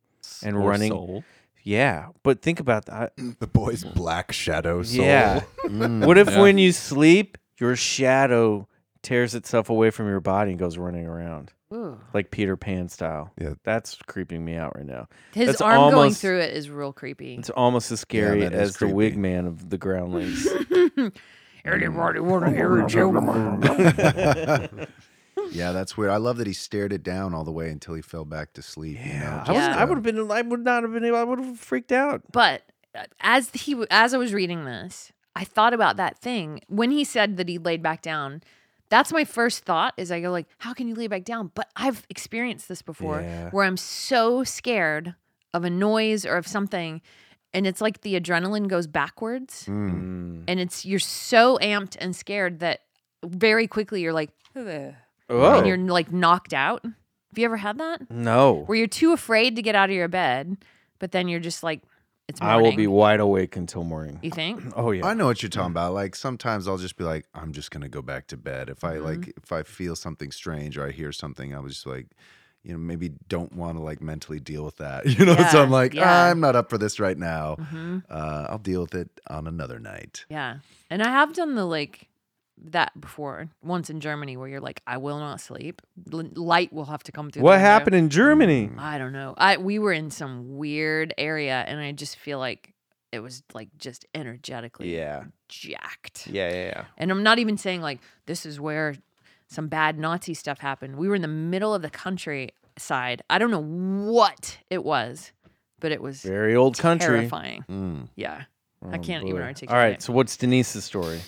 and 0.42 0.56
Or 0.56 0.68
running? 0.70 0.90
soul. 0.92 1.24
Yeah, 1.62 2.08
but 2.22 2.42
think 2.42 2.60
about 2.60 2.86
that. 2.86 3.12
The 3.38 3.46
boy's 3.46 3.84
black 3.84 4.32
shadow 4.32 4.82
soul. 4.82 5.04
Yeah. 5.04 5.42
Mm. 5.64 6.06
What 6.06 6.18
if 6.18 6.28
Yeah. 6.30 6.40
when 6.42 6.58
you 6.58 6.72
sleep, 6.72 7.38
your 7.58 7.74
shadow 7.76 8.68
tears 9.04 9.34
itself 9.34 9.70
away 9.70 9.90
from 9.90 10.08
your 10.08 10.20
body 10.20 10.50
and 10.50 10.58
goes 10.58 10.76
running 10.78 11.06
around 11.06 11.52
Ooh. 11.72 11.98
like 12.12 12.30
Peter 12.30 12.56
Pan 12.56 12.88
style? 12.88 13.30
Yeah. 13.40 13.54
that's 13.62 13.96
creeping 14.06 14.44
me 14.44 14.56
out 14.56 14.74
right 14.76 14.86
now. 14.86 15.08
His 15.32 15.46
That's 15.46 15.60
arm 15.60 15.92
going 15.92 16.12
through 16.12 16.40
it 16.40 16.54
is 16.54 16.70
real 16.70 16.92
creepy. 16.92 17.36
It's 17.36 17.50
almost 17.50 17.92
as 17.92 18.00
scary 18.00 18.40
that 18.40 18.52
is 18.52 18.70
as 18.70 18.76
the 18.78 18.88
wig 18.88 19.16
man 19.16 19.46
of 19.46 19.70
the 19.70 19.78
groundlings. 19.78 20.46
Anybody 21.64 22.20
want 22.20 22.44
to 22.46 22.50
hear 22.50 22.84
a 22.84 22.86
joke? 22.86 23.14
Yeah, 25.50 25.72
that's 25.72 25.96
weird. 25.96 26.10
I 26.10 26.16
love 26.16 26.38
that 26.38 26.46
he 26.46 26.52
stared 26.52 26.92
it 26.92 27.02
down 27.02 27.34
all 27.34 27.44
the 27.44 27.52
way 27.52 27.68
until 27.68 27.94
he 27.94 28.02
fell 28.02 28.24
back 28.24 28.52
to 28.54 28.62
sleep. 28.62 28.98
you 28.98 29.12
know, 29.12 29.20
Yeah, 29.20 29.44
I, 29.46 29.52
was, 29.52 29.60
Yeah. 29.60 29.76
I 29.76 29.84
would 29.84 29.96
have 29.96 30.02
been. 30.02 30.30
I 30.30 30.42
would 30.42 30.64
not 30.64 30.82
have 30.84 30.92
been 30.92 31.04
able. 31.04 31.16
I 31.18 31.24
would 31.24 31.38
have 31.38 31.58
freaked 31.58 31.92
out. 31.92 32.22
But 32.32 32.62
uh, 32.94 33.04
as 33.20 33.50
he 33.50 33.76
as 33.90 34.14
I 34.14 34.16
was 34.16 34.32
reading 34.32 34.64
this, 34.64 35.12
I 35.36 35.44
thought 35.44 35.74
about 35.74 35.96
that 35.96 36.18
thing 36.18 36.60
when 36.68 36.90
he 36.90 37.04
said 37.04 37.36
that 37.36 37.48
he 37.48 37.58
laid 37.58 37.82
back 37.82 38.00
down. 38.00 38.42
That's 38.94 39.12
my 39.12 39.24
first 39.24 39.64
thought. 39.64 39.92
Is 39.96 40.12
I 40.12 40.20
go 40.20 40.30
like, 40.30 40.46
how 40.58 40.72
can 40.72 40.86
you 40.86 40.94
lay 40.94 41.08
back 41.08 41.24
down? 41.24 41.50
But 41.52 41.68
I've 41.74 42.06
experienced 42.08 42.68
this 42.68 42.80
before, 42.80 43.22
Yeah. 43.22 43.50
where 43.50 43.64
I'm 43.64 43.76
so 43.76 44.44
scared 44.44 45.16
of 45.52 45.64
a 45.64 45.70
noise 45.70 46.24
or 46.24 46.36
of 46.36 46.46
something, 46.46 47.02
and 47.52 47.66
it's 47.66 47.80
like 47.80 48.02
the 48.02 48.14
adrenaline 48.20 48.68
goes 48.68 48.86
backwards, 48.86 49.66
mm. 49.68 50.44
and 50.46 50.60
it's 50.60 50.84
you're 50.86 51.00
so 51.00 51.58
amped 51.60 51.96
and 51.98 52.14
scared 52.14 52.60
that 52.60 52.82
very 53.24 53.66
quickly 53.66 54.00
you're 54.00 54.12
like, 54.12 54.30
"Ugh," 54.54 54.94
and 55.28 55.66
you're 55.66 55.76
like 55.78 56.12
knocked 56.12 56.54
out. 56.54 56.84
Have 56.84 57.36
you 57.38 57.46
ever 57.46 57.56
had 57.56 57.78
that? 57.78 58.08
no! 58.12 58.62
Where 58.66 58.78
you're 58.78 58.86
too 58.86 59.12
afraid 59.12 59.56
to 59.56 59.62
get 59.62 59.74
out 59.74 59.90
of 59.90 59.96
your 59.96 60.06
bed, 60.06 60.56
but 61.00 61.10
then 61.10 61.26
you're 61.26 61.40
just 61.40 61.64
like, 61.64 61.82
it's 62.28 62.40
I 62.40 62.52
morning. 62.54 62.70
will 62.70 62.76
be 62.76 62.86
wide 62.86 63.20
awake 63.20 63.56
until 63.56 63.84
morning. 63.84 64.18
You 64.22 64.30
think? 64.30 64.62
Oh 64.76 64.90
yeah. 64.90 65.06
I 65.06 65.14
know 65.14 65.26
what 65.26 65.42
you're 65.42 65.50
talking 65.50 65.70
about. 65.70 65.92
Like 65.94 66.14
sometimes 66.16 66.66
I'll 66.68 66.78
just 66.78 66.96
be 66.96 67.04
like, 67.04 67.26
I'm 67.34 67.52
just 67.52 67.70
gonna 67.70 67.88
go 67.88 68.02
back 68.02 68.26
to 68.28 68.36
bed. 68.36 68.68
If 68.68 68.84
I 68.84 68.98
like, 68.98 69.32
if 69.42 69.52
I 69.52 69.62
feel 69.62 69.94
something 69.96 70.30
strange 70.30 70.78
or 70.78 70.86
I 70.86 70.90
hear 70.90 71.12
something, 71.12 71.54
I 71.54 71.58
was 71.60 71.74
just 71.74 71.86
like, 71.86 72.06
you 72.62 72.72
know, 72.72 72.78
maybe 72.78 73.10
don't 73.28 73.52
want 73.54 73.76
to 73.76 73.82
like 73.82 74.00
mentally 74.00 74.40
deal 74.40 74.64
with 74.64 74.78
that. 74.78 75.04
You 75.18 75.26
know, 75.26 75.36
so 75.52 75.62
I'm 75.62 75.70
like, 75.70 75.92
yeah. 75.92 76.24
I'm 76.30 76.40
not 76.40 76.56
up 76.56 76.70
for 76.70 76.78
this 76.78 76.98
right 76.98 77.18
now. 77.18 77.56
hmm 77.56 77.98
Uh, 78.08 78.46
I'll 78.48 78.58
deal 78.58 78.80
with 78.80 78.94
it 78.94 79.10
on 79.28 79.46
another 79.46 79.78
night. 79.78 80.24
Yeah. 80.30 80.58
And 80.90 81.02
I 81.02 81.10
have 81.10 81.34
done 81.34 81.54
the 81.56 81.66
like, 81.66 82.08
that 82.66 82.98
before. 83.00 83.48
Once 83.62 83.90
in 83.90 84.00
Germany, 84.00 84.36
where 84.36 84.48
you're 84.48 84.60
like, 84.60 84.80
I 84.86 84.96
will 84.98 85.18
not 85.18 85.40
sleep. 85.40 85.82
L- 86.12 86.22
light 86.34 86.72
will 86.72 86.84
have 86.86 87.02
to 87.04 87.12
come 87.12 87.30
through. 87.30 87.42
What 87.42 87.52
window." 87.52 87.64
happened 87.64 87.96
in 87.96 88.08
Germany? 88.10 88.70
I 88.78 88.98
don't 88.98 89.12
know. 89.12 89.34
I 89.36 89.56
we 89.56 89.78
were 89.78 89.92
in 89.92 90.10
some 90.10 90.56
weird 90.56 91.12
area, 91.18 91.64
and 91.66 91.80
I 91.80 91.92
just 91.92 92.16
feel 92.16 92.38
like 92.38 92.72
it 93.12 93.20
was 93.20 93.42
like 93.52 93.68
just 93.78 94.04
energetically 94.14 94.94
Yeah. 94.94 95.24
jacked. 95.48 96.26
Yeah, 96.26 96.48
yeah, 96.50 96.64
yeah. 96.66 96.84
And 96.96 97.10
I'm 97.10 97.22
not 97.22 97.38
even 97.38 97.56
saying 97.56 97.80
like 97.80 98.00
this 98.26 98.44
is 98.46 98.58
where 98.60 98.94
some 99.46 99.68
bad 99.68 99.98
Nazi 99.98 100.34
stuff 100.34 100.58
happened. 100.58 100.96
We 100.96 101.08
were 101.08 101.14
in 101.14 101.22
the 101.22 101.28
middle 101.28 101.74
of 101.74 101.82
the 101.82 101.90
countryside. 101.90 103.22
I 103.30 103.38
don't 103.38 103.50
know 103.50 103.62
what 104.10 104.58
it 104.70 104.84
was, 104.84 105.32
but 105.80 105.92
it 105.92 106.02
was 106.02 106.22
Very 106.22 106.56
old 106.56 106.78
country. 106.78 107.06
terrifying. 107.18 107.64
Mm. 107.70 108.08
Yeah. 108.16 108.44
I 108.90 108.96
Oh, 108.96 108.98
can't 109.00 109.24
even 109.24 109.36
boy. 109.40 109.46
articulate. 109.46 109.70
All 109.70 109.82
right, 109.82 110.02
so 110.02 110.12
what's 110.12 110.36
Denise's 110.36 110.84
story? 110.84 111.20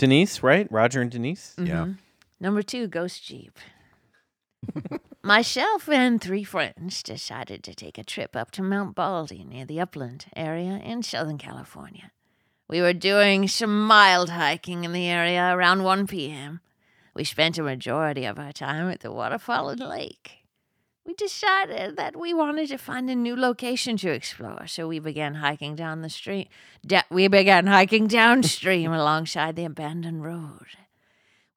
Denise, 0.00 0.42
right? 0.42 0.66
Roger 0.72 1.02
and 1.02 1.10
Denise? 1.10 1.54
Yeah. 1.58 1.84
Mhm. 1.84 1.98
Number 2.40 2.62
two, 2.62 2.86
Ghost 2.88 3.22
Jeep. 3.22 3.58
Myself 5.22 5.90
and 5.90 6.18
three 6.18 6.42
friends 6.42 7.02
decided 7.02 7.62
to 7.64 7.74
take 7.74 7.98
a 7.98 8.04
trip 8.04 8.34
up 8.34 8.50
to 8.52 8.62
Mount 8.62 8.94
Baldy 8.94 9.44
near 9.44 9.66
the 9.66 9.78
Upland 9.78 10.24
area 10.34 10.80
in 10.82 11.02
Southern 11.02 11.36
California. 11.36 12.12
We 12.66 12.80
were 12.80 12.94
doing 12.94 13.46
some 13.46 13.86
mild 13.86 14.30
hiking 14.30 14.84
in 14.84 14.92
the 14.94 15.06
area 15.06 15.54
around 15.54 15.82
1 15.84 16.06
p.m. 16.06 16.60
We 17.14 17.24
spent 17.24 17.58
a 17.58 17.62
majority 17.62 18.24
of 18.24 18.38
our 18.38 18.52
time 18.52 18.88
at 18.90 19.00
the 19.00 19.12
waterfall 19.12 19.68
and 19.68 19.80
lake. 19.80 20.39
We 21.06 21.14
decided 21.14 21.96
that 21.96 22.14
we 22.18 22.34
wanted 22.34 22.68
to 22.68 22.78
find 22.78 23.08
a 23.10 23.14
new 23.14 23.34
location 23.34 23.96
to 23.98 24.10
explore, 24.10 24.66
so 24.66 24.86
we 24.86 24.98
began 24.98 25.36
hiking 25.36 25.74
down 25.74 26.02
the 26.02 26.10
street. 26.10 26.48
Da- 26.86 27.02
we 27.10 27.26
began 27.26 27.66
hiking 27.66 28.06
downstream 28.06 28.92
alongside 28.92 29.56
the 29.56 29.64
abandoned 29.64 30.22
road. 30.22 30.66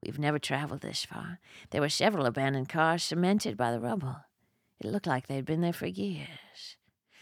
We've 0.02 0.20
never 0.20 0.40
traveled 0.40 0.82
this 0.82 1.06
far. 1.06 1.40
There 1.72 1.82
were 1.82 1.90
several 1.90 2.26
abandoned 2.26 2.70
cars 2.70 3.04
cemented 3.04 3.58
by 3.58 3.72
the 3.72 3.80
rubble. 3.80 4.18
It 4.80 4.88
looked 4.92 5.08
like 5.08 5.28
they'd 5.28 5.46
been 5.46 5.62
there 5.62 5.72
for 5.74 5.88
years. 5.88 6.78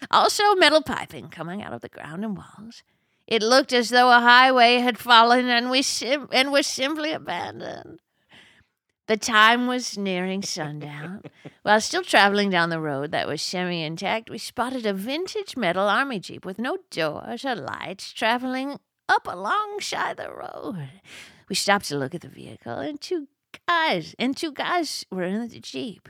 Also, 0.09 0.55
metal 0.55 0.81
piping 0.81 1.27
coming 1.29 1.61
out 1.61 1.73
of 1.73 1.81
the 1.81 1.89
ground 1.89 2.23
and 2.23 2.35
walls. 2.37 2.81
It 3.27 3.43
looked 3.43 3.71
as 3.71 3.89
though 3.89 4.09
a 4.11 4.19
highway 4.19 4.75
had 4.75 4.97
fallen 4.97 5.47
and 5.47 5.69
we 5.69 5.81
sim- 5.83 6.27
and 6.31 6.51
was 6.51 6.65
simply 6.65 7.11
abandoned. 7.11 7.99
The 9.11 9.17
time 9.17 9.67
was 9.67 9.97
nearing 9.97 10.41
sundown. 10.41 11.23
While 11.63 11.81
still 11.81 12.01
traveling 12.01 12.49
down 12.49 12.69
the 12.69 12.79
road 12.79 13.11
that 13.11 13.27
was 13.27 13.41
semi 13.41 13.83
intact, 13.83 14.29
we 14.29 14.37
spotted 14.37 14.85
a 14.85 14.93
vintage 14.93 15.57
metal 15.57 15.89
army 15.89 16.21
jeep 16.21 16.45
with 16.45 16.57
no 16.57 16.77
doors 16.91 17.43
or 17.43 17.55
lights 17.55 18.13
traveling 18.13 18.79
up 19.09 19.27
alongside 19.27 20.15
the 20.15 20.31
road. 20.31 20.87
We 21.49 21.55
stopped 21.55 21.89
to 21.89 21.97
look 21.97 22.15
at 22.15 22.21
the 22.21 22.29
vehicle, 22.29 22.75
and 22.75 23.01
two 23.01 23.27
guys 23.67 24.15
and 24.17 24.37
two 24.37 24.53
guys 24.53 25.05
were 25.11 25.23
in 25.23 25.45
the 25.45 25.59
jeep. 25.59 26.07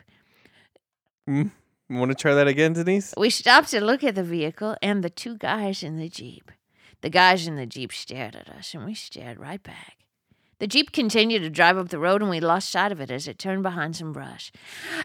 Mm, 1.28 1.50
you 1.90 1.98
want 1.98 2.12
to 2.12 2.16
try 2.16 2.36
that 2.36 2.48
again, 2.48 2.74
Denise? 2.74 3.16
We 3.18 3.32
stopped 3.32 3.72
to 3.72 3.82
look 3.82 4.04
at 4.04 4.14
the 4.14 4.22
vehicle 4.22 4.76
and 4.80 5.04
the 5.04 5.10
two 5.10 5.38
guys 5.40 5.82
in 5.82 5.98
the 5.98 6.08
Jeep. 6.08 6.52
The 7.02 7.10
guys 7.10 7.48
in 7.48 7.56
the 7.56 7.66
Jeep 7.66 7.94
stared 7.94 8.36
at 8.36 8.48
us, 8.48 8.76
and 8.76 8.86
we 8.86 8.94
stared 8.94 9.40
right 9.40 9.64
back. 9.64 10.02
The 10.62 10.68
Jeep 10.68 10.92
continued 10.92 11.42
to 11.42 11.50
drive 11.50 11.76
up 11.80 11.90
the 11.90 11.98
road, 11.98 12.22
and 12.22 12.30
we 12.30 12.40
lost 12.40 12.70
sight 12.70 12.92
of 12.92 13.02
it 13.02 13.10
as 13.10 13.28
it 13.28 13.40
turned 13.40 13.64
behind 13.64 13.96
some 13.96 14.14
brush. 14.14 14.52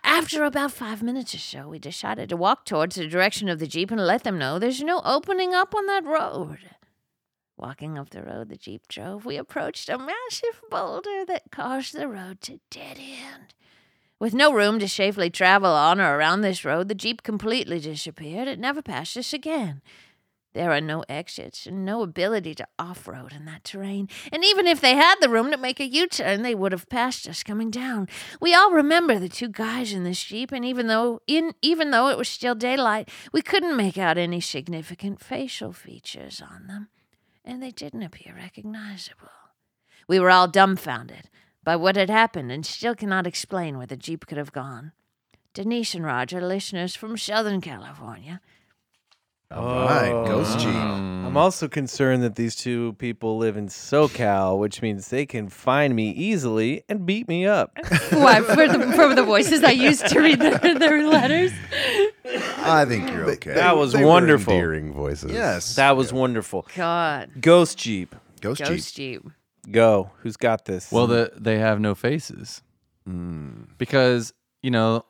After 0.04 0.44
about 0.44 0.70
five 0.70 1.02
minutes 1.02 1.34
or 1.34 1.38
so, 1.38 1.68
we 1.70 1.78
decided 1.78 2.28
to 2.28 2.36
walk 2.36 2.66
towards 2.66 2.96
the 2.96 3.08
direction 3.08 3.48
of 3.48 3.58
the 3.58 3.66
Jeep 3.66 3.90
and 3.90 3.98
let 3.98 4.22
them 4.22 4.36
know 4.36 4.58
there's 4.58 4.82
no 4.82 5.00
opening 5.02 5.54
up 5.54 5.74
on 5.74 5.86
that 5.86 6.04
road. 6.04 6.58
Walking 7.56 7.96
up 7.96 8.10
the 8.10 8.22
road 8.22 8.50
the 8.50 8.58
Jeep 8.58 8.86
drove, 8.86 9.24
we 9.24 9.38
approached 9.38 9.88
a 9.88 9.96
massive 9.96 10.60
boulder 10.70 11.24
that 11.24 11.50
caused 11.50 11.94
the 11.94 12.06
road 12.06 12.42
to 12.42 12.60
dead 12.70 12.98
end. 12.98 13.54
With 14.18 14.34
no 14.34 14.52
room 14.52 14.78
to 14.80 14.88
safely 14.88 15.30
travel 15.30 15.72
on 15.72 16.02
or 16.02 16.18
around 16.18 16.42
this 16.42 16.66
road, 16.66 16.88
the 16.88 16.94
Jeep 16.94 17.22
completely 17.22 17.80
disappeared. 17.80 18.46
It 18.46 18.58
never 18.58 18.82
passed 18.82 19.16
us 19.16 19.32
again. 19.32 19.80
There 20.56 20.72
are 20.72 20.80
no 20.80 21.04
exits 21.06 21.66
and 21.66 21.84
no 21.84 22.00
ability 22.00 22.54
to 22.54 22.66
off 22.78 23.06
road 23.06 23.34
in 23.34 23.44
that 23.44 23.62
terrain. 23.62 24.08
And 24.32 24.42
even 24.42 24.66
if 24.66 24.80
they 24.80 24.94
had 24.94 25.16
the 25.20 25.28
room 25.28 25.50
to 25.50 25.58
make 25.58 25.80
a 25.80 25.86
U 25.86 26.06
turn, 26.06 26.40
they 26.40 26.54
would 26.54 26.72
have 26.72 26.88
passed 26.88 27.28
us 27.28 27.42
coming 27.42 27.70
down. 27.70 28.08
We 28.40 28.54
all 28.54 28.72
remember 28.72 29.18
the 29.18 29.28
two 29.28 29.50
guys 29.50 29.92
in 29.92 30.04
the 30.04 30.12
Jeep, 30.12 30.52
and 30.52 30.64
even 30.64 30.86
though 30.86 31.20
in 31.26 31.52
even 31.60 31.90
though 31.90 32.08
it 32.08 32.16
was 32.16 32.30
still 32.30 32.54
daylight, 32.54 33.10
we 33.34 33.42
couldn't 33.42 33.76
make 33.76 33.98
out 33.98 34.16
any 34.16 34.40
significant 34.40 35.20
facial 35.20 35.74
features 35.74 36.40
on 36.40 36.68
them, 36.68 36.88
and 37.44 37.62
they 37.62 37.70
didn't 37.70 38.02
appear 38.02 38.34
recognizable. 38.34 39.28
We 40.08 40.18
were 40.18 40.30
all 40.30 40.48
dumbfounded 40.48 41.28
by 41.64 41.76
what 41.76 41.96
had 41.96 42.08
happened 42.08 42.50
and 42.50 42.64
still 42.64 42.94
cannot 42.94 43.26
explain 43.26 43.76
where 43.76 43.86
the 43.86 43.94
Jeep 43.94 44.26
could 44.26 44.38
have 44.38 44.52
gone. 44.52 44.92
Denise 45.52 45.94
and 45.94 46.04
Roger, 46.06 46.40
listeners 46.40 46.94
from 46.94 47.18
Southern 47.18 47.60
California, 47.60 48.40
All 49.50 49.64
right, 49.86 50.10
Ghost 50.26 50.58
Jeep. 50.58 50.74
I'm 50.74 51.36
also 51.36 51.68
concerned 51.68 52.22
that 52.24 52.34
these 52.34 52.56
two 52.56 52.94
people 52.94 53.36
live 53.38 53.56
in 53.56 53.68
SoCal, 53.68 54.58
which 54.58 54.82
means 54.82 55.08
they 55.08 55.24
can 55.26 55.48
find 55.48 55.94
me 55.94 56.10
easily 56.10 56.82
and 56.88 57.06
beat 57.06 57.28
me 57.28 57.46
up. 57.46 57.72
Why 58.10 58.40
for 58.40 58.66
the 58.66 58.92
for 58.96 59.14
the 59.14 59.22
voices 59.22 59.62
I 59.62 59.70
used 59.70 60.06
to 60.08 60.20
read 60.20 60.40
their, 60.40 60.58
their 60.78 61.06
letters? 61.06 61.52
I 62.58 62.84
think 62.88 63.08
you're 63.10 63.30
okay. 63.32 63.54
That 63.54 63.76
was 63.76 63.92
They 63.92 64.02
were 64.02 64.08
wonderful. 64.08 64.52
endearing 64.52 64.92
voices. 64.92 65.30
yes. 65.30 65.76
That 65.76 65.96
was 65.96 66.12
wonderful. 66.12 66.66
God, 66.74 67.30
Ghost 67.40 67.78
Jeep, 67.78 68.16
Ghost, 68.40 68.58
Jeep. 68.60 68.68
Ghost 68.68 68.96
Jeep. 68.96 69.22
Jeep. 69.22 69.32
go. 69.72 70.10
Who's 70.22 70.36
got 70.36 70.64
this? 70.64 70.90
Well, 70.90 71.06
the, 71.06 71.32
they 71.36 71.58
have 71.58 71.80
no 71.80 71.94
faces 71.94 72.62
Mm. 73.08 73.68
because 73.78 74.32
you 74.62 74.72
know 74.72 75.04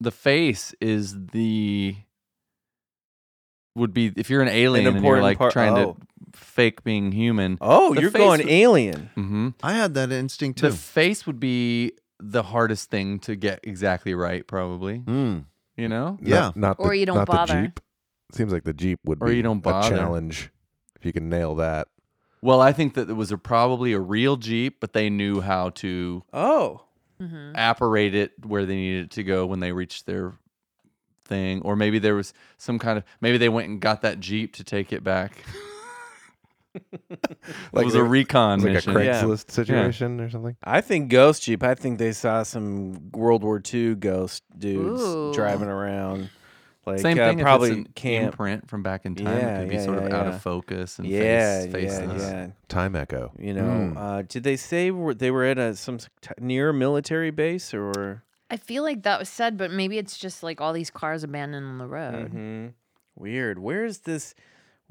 the 0.00 0.10
face 0.10 0.74
is 0.80 1.26
the 1.26 1.94
would 3.74 3.92
be 3.94 4.12
if 4.16 4.30
you're 4.30 4.42
an 4.42 4.48
alien 4.48 4.86
and 4.96 5.04
you're 5.04 5.22
like 5.22 5.38
part- 5.38 5.52
trying 5.52 5.76
oh. 5.78 5.94
to 5.94 6.06
fake 6.38 6.82
being 6.84 7.12
human. 7.12 7.58
oh, 7.60 7.92
you're 7.94 8.10
going 8.10 8.40
would- 8.40 8.48
alien. 8.50 9.10
hmm 9.14 9.48
I 9.62 9.72
had 9.74 9.94
that 9.94 10.12
instinct 10.12 10.58
too. 10.60 10.70
The 10.70 10.76
face 10.76 11.26
would 11.26 11.40
be 11.40 11.92
the 12.18 12.42
hardest 12.42 12.90
thing 12.90 13.18
to 13.20 13.34
get 13.36 13.60
exactly 13.62 14.14
right, 14.14 14.46
probably. 14.46 14.98
Mm. 15.00 15.44
You 15.76 15.88
know, 15.88 16.18
Yeah. 16.20 16.52
Not, 16.54 16.76
Or 16.78 16.90
the, 16.90 16.98
you 16.98 17.06
don't 17.06 17.16
not 17.16 17.26
bother. 17.28 17.54
The 17.54 17.62
Jeep. 17.68 17.80
Seems 18.32 18.52
like 18.52 18.64
the 18.64 18.74
Jeep 18.74 19.00
would 19.06 19.18
Or 19.22 19.28
be 19.28 19.36
you 19.36 19.42
don't 19.42 19.58
a 19.58 19.60
bother. 19.60 19.96
challenge 19.96 20.50
if 20.96 21.04
you 21.06 21.12
can 21.12 21.28
nail 21.30 21.54
that. 21.56 21.88
well, 22.42 22.60
I 22.60 22.72
think 22.72 22.94
that 22.94 23.08
it 23.08 23.14
was 23.14 23.32
a, 23.32 23.38
probably 23.38 23.92
a 23.92 23.98
real 24.00 24.36
Jeep, 24.36 24.78
but 24.80 24.92
they 24.92 25.08
knew 25.10 25.40
how 25.40 25.70
to 25.70 26.22
Oh, 26.32 26.82
Mm-hmm. 27.20 27.52
apparate 27.54 28.14
it 28.14 28.32
where 28.46 28.64
they 28.64 28.76
needed 28.76 29.04
it 29.06 29.10
to 29.12 29.22
go 29.22 29.44
when 29.46 29.60
they 29.60 29.72
reached 29.72 30.06
their 30.06 30.34
thing, 31.30 31.62
or 31.62 31.74
maybe 31.76 31.98
there 31.98 32.14
was 32.14 32.34
some 32.58 32.78
kind 32.78 32.98
of 32.98 33.04
maybe 33.22 33.38
they 33.38 33.48
went 33.48 33.68
and 33.70 33.80
got 33.80 34.02
that 34.02 34.20
Jeep 34.20 34.52
to 34.56 34.64
take 34.64 34.92
it 34.92 35.02
back. 35.02 35.32
it 36.74 37.32
was 37.72 37.94
a 37.94 37.98
they- 37.98 38.02
recon 38.02 38.58
It's 38.58 38.64
like 38.64 38.70
a 38.70 38.74
mission. 38.74 38.92
Yeah. 39.06 39.22
Craigslist 39.22 39.50
situation 39.50 40.20
or 40.20 40.30
something. 40.30 40.56
I 40.62 40.80
think 40.80 41.08
Ghost 41.08 41.42
Jeep. 41.42 41.62
I 41.62 41.74
think 41.74 41.98
they 41.98 42.12
saw 42.12 42.42
some 42.42 43.10
World 43.12 43.42
War 43.42 43.60
II 43.72 43.94
ghost 43.96 44.42
dudes 44.56 45.00
Ooh. 45.02 45.32
driving 45.34 45.68
around. 45.68 46.30
Like 46.86 47.00
Same 47.00 47.18
uh, 47.18 47.28
thing. 47.28 47.38
probably 47.40 47.70
if 47.72 47.76
it's 47.78 47.86
an 47.88 47.92
camp. 47.94 48.32
imprint 48.32 48.68
from 48.68 48.82
back 48.82 49.04
in 49.04 49.14
time. 49.14 49.26
Yeah, 49.26 49.58
it 49.58 49.60
could 49.60 49.68
be 49.68 49.74
yeah, 49.76 49.84
sort 49.84 49.98
of 49.98 50.08
yeah, 50.08 50.16
out 50.16 50.26
of 50.28 50.40
focus 50.42 50.98
and 50.98 51.06
Yeah, 51.06 51.62
face, 51.62 51.66
yeah, 51.66 51.72
faceless. 51.72 52.22
yeah. 52.22 52.46
Time 52.68 52.96
Echo. 52.96 53.32
You 53.38 53.52
know, 53.54 53.62
Mm. 53.62 53.96
uh, 53.96 54.22
did 54.26 54.44
they 54.44 54.56
say 54.56 54.90
were- 54.90 55.12
they 55.14 55.30
were 55.30 55.44
at 55.44 55.58
a 55.58 55.76
some 55.76 55.96
s- 55.96 56.08
t- 56.22 56.30
near 56.40 56.72
military 56.72 57.30
base 57.30 57.74
or? 57.74 58.22
I 58.50 58.56
feel 58.56 58.82
like 58.82 59.02
that 59.04 59.18
was 59.18 59.28
said, 59.28 59.56
but 59.56 59.70
maybe 59.70 59.96
it's 59.96 60.18
just 60.18 60.42
like 60.42 60.60
all 60.60 60.72
these 60.72 60.90
cars 60.90 61.22
abandoned 61.22 61.64
on 61.66 61.78
the 61.78 61.86
road. 61.86 62.30
hmm 62.30 62.66
Weird. 63.16 63.58
Where's 63.58 63.98
this 63.98 64.34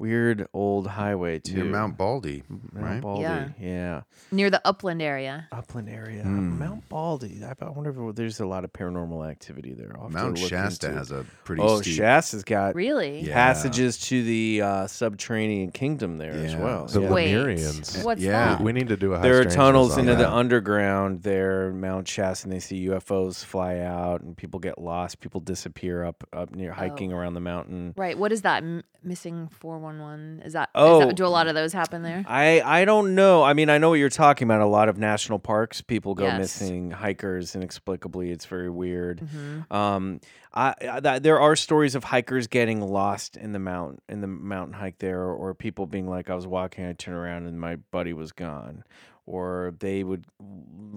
weird 0.00 0.48
old 0.54 0.86
highway 0.88 1.38
to? 1.40 1.54
Near 1.54 1.64
Mount 1.66 1.96
Baldy, 1.96 2.42
Mount 2.48 2.62
right? 2.72 3.00
Baldy. 3.00 3.22
Yeah. 3.22 3.48
yeah. 3.60 4.00
near 4.32 4.50
the 4.50 4.60
upland 4.66 5.02
area. 5.02 5.46
Upland 5.52 5.88
area. 5.88 6.22
Mm. 6.24 6.58
Mount 6.58 6.88
Baldy. 6.88 7.42
I, 7.44 7.52
I 7.64 7.68
wonder 7.70 8.08
if 8.08 8.16
there's 8.16 8.40
a 8.40 8.46
lot 8.46 8.64
of 8.64 8.72
paranormal 8.72 9.28
activity 9.30 9.74
there. 9.74 9.94
I'll 10.00 10.08
Mount 10.08 10.38
Shasta 10.38 10.86
into- 10.88 10.98
has 10.98 11.10
a 11.10 11.24
pretty 11.44 11.62
Oh, 11.62 11.80
steep. 11.80 11.96
Shasta's 11.96 12.42
got 12.44 12.74
Really? 12.74 13.20
Yeah. 13.20 13.34
passages 13.34 13.98
to 14.08 14.22
the 14.22 14.62
uh, 14.62 14.86
subterranean 14.86 15.70
kingdom 15.72 16.18
there 16.18 16.32
as 16.32 16.56
well. 16.56 16.86
The 16.86 17.02
yeah. 17.02 17.10
Wait, 17.10 17.32
Lemurians. 17.34 18.02
what's 18.04 18.22
Yeah. 18.22 18.56
that? 18.56 18.60
We 18.62 18.72
need 18.72 18.88
to 18.88 18.96
do 18.96 19.12
a 19.12 19.16
high 19.18 19.22
There 19.22 19.40
are 19.40 19.44
tunnels 19.44 19.92
on 19.94 20.00
into 20.00 20.14
the 20.16 20.30
underground 20.30 21.22
there, 21.22 21.72
Mount 21.72 22.08
Shasta, 22.08 22.46
and 22.46 22.52
they 22.52 22.60
see 22.60 22.88
UFOs 22.88 23.44
fly 23.44 23.78
out, 23.80 24.22
and 24.22 24.36
people 24.36 24.60
get 24.60 24.78
lost. 24.80 25.20
People 25.20 25.40
disappear 25.40 26.04
up 26.04 26.24
up 26.32 26.54
near 26.54 26.72
hiking 26.72 27.12
Oh. 27.12 27.16
around 27.16 27.34
the 27.34 27.40
mountain. 27.40 27.92
Right. 27.96 28.16
What 28.16 28.32
is 28.32 28.42
that? 28.42 28.62
M- 28.62 28.82
missing 29.02 29.48
four 29.48 29.78
one 29.78 29.89
one. 29.98 30.42
Is 30.44 30.52
that? 30.52 30.70
Oh. 30.74 31.00
that- 31.06 31.16
do 31.16 31.26
a 31.26 31.28
lot 31.28 31.48
of 31.48 31.54
those 31.54 31.72
happen 31.72 32.02
there? 32.02 32.24
I 32.28 32.60
I 32.60 32.84
don't 32.84 33.14
know. 33.14 33.42
I 33.42 33.52
mean, 33.54 33.68
I 33.68 33.78
know 33.78 33.88
what 33.90 33.98
you're 33.98 34.08
talking 34.08 34.46
about. 34.46 34.60
A 34.60 34.66
lot 34.66 34.88
of 34.88 34.96
national 34.98 35.38
parks, 35.40 35.80
people 35.80 36.14
go 36.14 36.24
Yes. 36.24 36.38
missing, 36.38 36.90
hikers 36.92 37.56
inexplicably. 37.56 38.30
It's 38.30 38.44
very 38.46 38.70
weird. 38.70 39.20
Mm-hmm. 39.20 39.72
Um, 39.74 40.20
I, 40.52 40.74
I 40.88 41.00
that, 41.00 41.22
there 41.22 41.40
are 41.40 41.56
stories 41.56 41.94
of 41.94 42.04
hikers 42.04 42.46
getting 42.46 42.80
lost 42.80 43.36
in 43.36 43.52
the 43.52 43.58
mountain 43.58 44.00
in 44.08 44.20
the 44.20 44.26
mountain 44.26 44.74
hike 44.74 44.98
there, 44.98 45.20
or, 45.20 45.34
or 45.34 45.54
people 45.54 45.86
being 45.86 46.08
like, 46.08 46.30
I 46.30 46.34
was 46.34 46.46
walking, 46.46 46.86
I 46.86 46.92
turned 46.92 47.16
around 47.16 47.46
and 47.46 47.60
my 47.60 47.76
buddy 47.76 48.12
was 48.12 48.32
gone, 48.32 48.84
or 49.26 49.74
they 49.80 50.02
would 50.04 50.24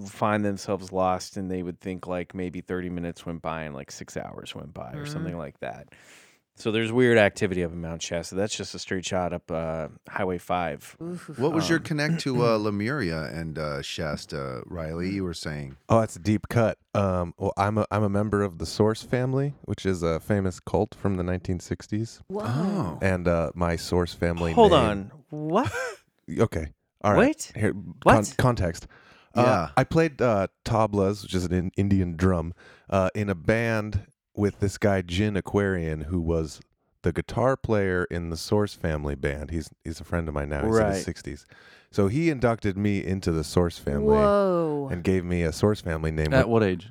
find 0.07 0.43
themselves 0.43 0.91
lost 0.91 1.37
and 1.37 1.49
they 1.51 1.61
would 1.63 1.79
think 1.79 2.07
like 2.07 2.33
maybe 2.33 2.61
30 2.61 2.89
minutes 2.89 3.25
went 3.25 3.41
by 3.41 3.63
and 3.63 3.75
like 3.75 3.91
six 3.91 4.17
hours 4.17 4.55
went 4.55 4.73
by 4.73 4.93
or 4.93 5.05
something 5.05 5.37
like 5.37 5.59
that. 5.59 5.89
So 6.55 6.71
there's 6.71 6.91
weird 6.91 7.17
activity 7.17 7.63
up 7.63 7.71
in 7.71 7.81
Mount 7.81 8.01
Shasta. 8.01 8.35
That's 8.35 8.55
just 8.55 8.75
a 8.75 8.79
straight 8.79 9.03
shot 9.05 9.33
up 9.33 9.49
uh, 9.49 9.87
Highway 10.07 10.37
5. 10.37 10.97
What 11.37 11.51
was 11.51 11.67
your 11.67 11.79
Um, 11.79 11.83
connect 11.83 12.19
to 12.21 12.45
uh, 12.45 12.57
Lemuria 12.59 13.23
and 13.23 13.57
uh, 13.57 13.81
Shasta, 13.81 14.61
Riley? 14.67 15.09
You 15.09 15.23
were 15.23 15.33
saying. 15.33 15.77
Oh, 15.89 15.99
that's 16.01 16.15
a 16.15 16.19
deep 16.19 16.47
cut. 16.49 16.77
Um, 16.93 17.33
well, 17.37 17.53
I'm 17.57 17.79
a 17.79 17.87
I'm 17.89 18.03
a 18.03 18.09
member 18.09 18.43
of 18.43 18.59
the 18.59 18.67
Source 18.67 19.01
family, 19.01 19.55
which 19.63 19.83
is 19.83 20.03
a 20.03 20.19
famous 20.19 20.59
cult 20.59 20.93
from 20.93 21.15
the 21.15 21.23
1960s, 21.23 22.21
Whoa. 22.27 22.43
Oh. 22.45 22.99
and 23.01 23.27
uh, 23.27 23.51
my 23.55 23.75
Source 23.75 24.13
family. 24.13 24.53
Hold 24.53 24.71
name- 24.73 24.79
on. 24.81 25.11
What? 25.29 25.71
Okay. 26.39 26.67
All 27.03 27.11
right. 27.13 27.19
Wait. 27.19 27.51
Here, 27.53 27.73
What? 28.03 28.13
con- 28.13 28.25
context. 28.37 28.87
Yeah. 29.35 29.41
Uh, 29.43 29.67
I 29.75 29.83
played 29.83 30.21
uh, 30.21 30.47
tablas, 30.63 31.23
which 31.23 31.33
is 31.33 31.43
an 31.43 31.51
in- 31.53 31.71
Indian 31.75 32.15
drum, 32.15 32.53
uh, 32.89 33.09
in 33.13 33.29
a 33.29 33.35
band 33.35 34.05
with 34.35 34.59
this 34.59 34.77
guy 34.77 35.01
Djinn 35.01 35.37
Aquarian, 35.37 36.01
who 36.01 36.19
was 36.21 36.59
the 37.03 37.11
guitar 37.11 37.57
player 37.57 38.05
in 38.09 38.29
the 38.29 38.37
Source 38.37 38.73
family 38.75 39.15
band. 39.15 39.51
He's 39.51 39.69
he's 39.83 39.99
a 39.99 40.03
friend 40.03 40.27
of 40.27 40.33
mine 40.33 40.49
now. 40.49 40.65
He's 40.65 40.77
in 40.77 40.85
his 40.87 41.07
Right. 41.07 41.15
60s. 41.15 41.45
So 41.91 42.07
he 42.07 42.29
inducted 42.29 42.77
me 42.77 43.03
into 43.05 43.31
the 43.31 43.43
Source 43.43 43.77
family 43.77 44.15
Whoa. 44.17 44.89
and 44.91 45.03
gave 45.03 45.23
me 45.25 45.43
a 45.43 45.51
Source 45.51 45.81
family 45.81 46.11
name 46.11 46.33
At 46.33 46.49
what 46.49 46.63
age? 46.63 46.89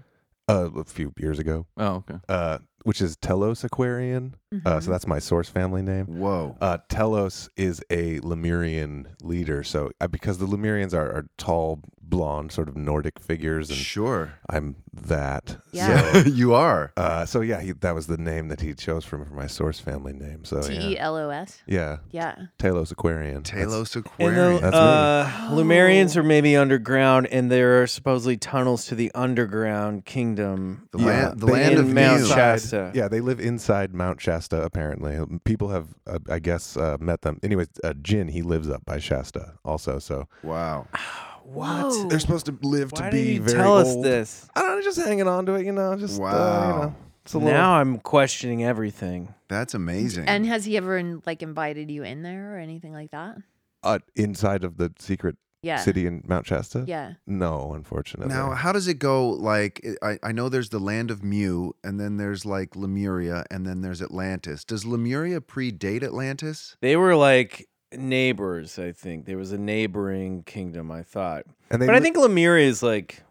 uh, 0.49 0.71
a 0.77 0.85
few 0.85 1.13
years 1.19 1.39
ago, 1.39 1.67
Oh, 1.77 2.05
okay. 2.09 2.19
uh, 2.29 2.59
which 2.85 3.01
is 3.01 3.17
Telos 3.17 3.65
Aquarian. 3.65 4.35
Uh, 4.67 4.81
so 4.81 4.91
that's 4.91 5.07
my 5.07 5.19
Source 5.19 5.49
family 5.49 5.83
name. 5.83 6.07
Whoa. 6.07 6.57
Uh, 6.61 6.79
Telos 6.89 7.49
is 7.57 7.83
a 7.91 8.19
Lemurian 8.21 9.09
leader. 9.23 9.63
So 9.63 9.91
uh, 10.01 10.07
because 10.09 10.39
the 10.39 10.47
Lemurians 10.47 10.93
are, 10.95 11.11
are 11.11 11.27
tall, 11.39 11.81
blonde, 12.01 12.53
sort 12.53 12.69
of 12.69 12.77
Nordic 12.77 13.19
figures, 13.19 13.71
and 13.71 13.79
Sure. 13.79 14.35
I'm 14.51 14.77
that. 14.93 15.57
Yeah. 15.73 16.13
So, 16.13 16.19
you 16.29 16.53
are. 16.55 16.93
uh, 16.99 17.25
so 17.25 17.41
yeah, 17.41 17.61
he, 17.63 17.73
that 17.73 17.95
was 17.95 18.07
the 18.07 18.19
name 18.19 18.49
that 18.49 18.61
he 18.61 18.75
chose 18.75 19.05
for, 19.05 19.25
for 19.25 19.33
my 19.35 19.47
source 19.47 19.79
family 19.81 20.13
name. 20.13 20.45
So 20.45 20.61
T 20.61 20.75
E 20.75 20.95
yeah, 20.95 21.05
L 21.07 21.17
O 21.17 21.31
S. 21.31 21.63
yeah, 21.67 21.99
Yeah. 22.11 22.35
Telos 22.59 22.91
Aquarian. 22.93 23.43
That's- 23.43 23.67
Talos 23.67 23.97
And 23.97 24.37
the 24.37 24.59
That's 24.61 24.75
me. 24.75 24.79
uh, 24.79 25.57
Lumerians 25.57 26.17
Oh. 26.17 26.21
are 26.21 26.23
maybe 26.23 26.55
underground, 26.57 27.29
and 27.29 27.51
there 27.51 27.81
are 27.83 27.87
supposedly 27.87 28.37
tunnels 28.37 28.85
to 28.87 28.95
the 28.95 29.11
underground 29.15 30.05
kingdom. 30.05 30.89
the 30.93 30.99
yeah, 30.99 31.05
land, 31.07 31.41
the 31.41 31.47
land 31.47 31.79
of 31.79 31.89
Mount 31.89 32.21
Mu. 32.23 32.27
Shasta. 32.29 32.69
Shasta. 32.69 32.93
Yeah, 32.95 33.09
they 33.09 33.21
live 33.21 33.41
inside 33.41 33.95
Mount 33.95 34.21
Shasta. 34.21 34.42
Apparently, 34.51 35.19
people 35.45 35.69
have, 35.69 35.89
uh, 36.07 36.19
I 36.31 36.39
guess, 36.39 36.77
uh, 36.77 36.97
met 37.01 37.23
them. 37.23 37.39
Anyways, 37.43 37.69
uh, 37.85 37.93
Djinn 38.01 38.29
he 38.29 38.43
lives 38.43 38.69
up 38.71 38.85
by 38.85 38.99
Shasta 38.99 39.55
also. 39.65 39.99
So 39.99 40.27
Wow. 40.43 40.87
What? 41.45 42.09
they're 42.09 42.21
supposed 42.21 42.47
to 42.47 42.57
live 42.63 42.93
Why 42.93 43.11
to 43.11 43.17
did 43.17 43.25
be 43.25 43.33
you 43.35 43.43
very 43.43 43.59
tell 43.59 43.77
us 43.77 43.89
old. 43.95 44.05
this? 44.05 44.49
I 44.55 44.61
don't 44.63 44.77
know, 44.77 44.83
just 44.83 44.99
hanging 44.99 45.27
on 45.27 45.45
to 45.47 45.55
it, 45.55 45.67
you 45.67 45.73
know. 45.73 45.97
Just 45.97 46.15
uh, 46.21 46.25
you 46.25 46.31
Wow. 46.31 46.81
know, 46.83 46.95
it's 47.25 47.35
a 47.35 47.39
little. 47.39 47.53
Now 47.53 47.75
I'm 47.75 47.99
questioning 47.99 48.63
everything. 48.65 49.35
That's 49.49 49.75
amazing. 49.75 50.29
And 50.29 50.47
has 50.47 50.65
he 50.65 50.77
ever 50.77 50.97
in, 50.97 51.21
like 51.27 51.43
invited 51.43 51.91
you 51.91 52.05
in 52.05 52.23
there 52.23 52.55
or 52.55 52.59
anything 52.59 52.93
like 52.93 53.11
that? 53.11 53.37
uh, 53.85 53.99
inside 54.15 54.63
of 54.63 54.77
the 54.77 54.93
secret 55.01 55.37
Yeah. 55.63 55.79
city 55.79 56.07
in 56.07 56.25
Mount 56.27 56.47
Shasta. 56.47 56.85
Yeah. 56.87 57.15
No, 57.27 57.73
unfortunately. 57.75 58.35
now, 58.35 58.51
how 58.51 58.73
does 58.73 58.89
it 58.89 58.99
go? 58.99 59.31
Like, 59.31 59.87
I, 60.03 60.19
I 60.23 60.33
know 60.33 60.49
there's 60.49 60.71
the 60.71 60.81
land 60.81 61.11
of 61.11 61.23
Mu, 61.23 61.71
and 61.85 62.01
then 62.01 62.17
there's 62.17 62.45
like 62.45 62.75
Lemuria, 62.75 63.45
and 63.51 63.65
then 63.65 63.81
there's 63.81 64.03
Atlantis. 64.03 64.65
Does 64.65 64.85
Lemuria 64.85 65.41
predate 65.41 66.03
Atlantis? 66.03 66.77
They 66.81 66.97
were 66.97 67.15
like 67.15 67.69
neighbors, 67.93 68.79
I 68.79 68.93
think. 68.93 69.27
There 69.27 69.37
was 69.39 69.53
a 69.53 69.59
neighboring 69.59 70.43
kingdom, 70.45 70.91
I 70.91 71.03
thought. 71.03 71.45
and 71.71 71.81
they 71.81 71.87
But 71.87 71.95
I 71.95 72.01
think 72.01 72.17
Lemuria 72.17 72.67
is 72.67 72.83
like 72.83 73.23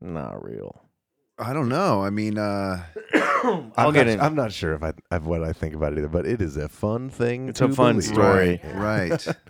not 0.00 0.42
real. 0.42 0.80
I 1.38 1.52
don't 1.52 1.68
know. 1.68 2.02
I 2.02 2.10
mean, 2.10 2.38
uh, 2.38 2.84
I'm 3.14 3.72
I'll 3.76 3.92
get 3.92 4.06
not, 4.06 4.12
in. 4.12 4.20
I'm 4.20 4.34
not 4.34 4.52
sure 4.52 4.74
if 4.74 4.82
I 4.82 4.92
of 5.10 5.26
what 5.26 5.42
I 5.42 5.52
think 5.52 5.74
about 5.74 5.92
it 5.92 5.98
either, 5.98 6.08
but 6.08 6.26
it 6.26 6.42
is 6.42 6.56
a 6.56 6.68
fun 6.68 7.08
thing. 7.08 7.48
It's 7.48 7.60
a 7.60 7.68
fun 7.68 7.96
believe. 7.96 8.04
story. 8.04 8.60
right, 8.76 9.20
right. 9.20 9.36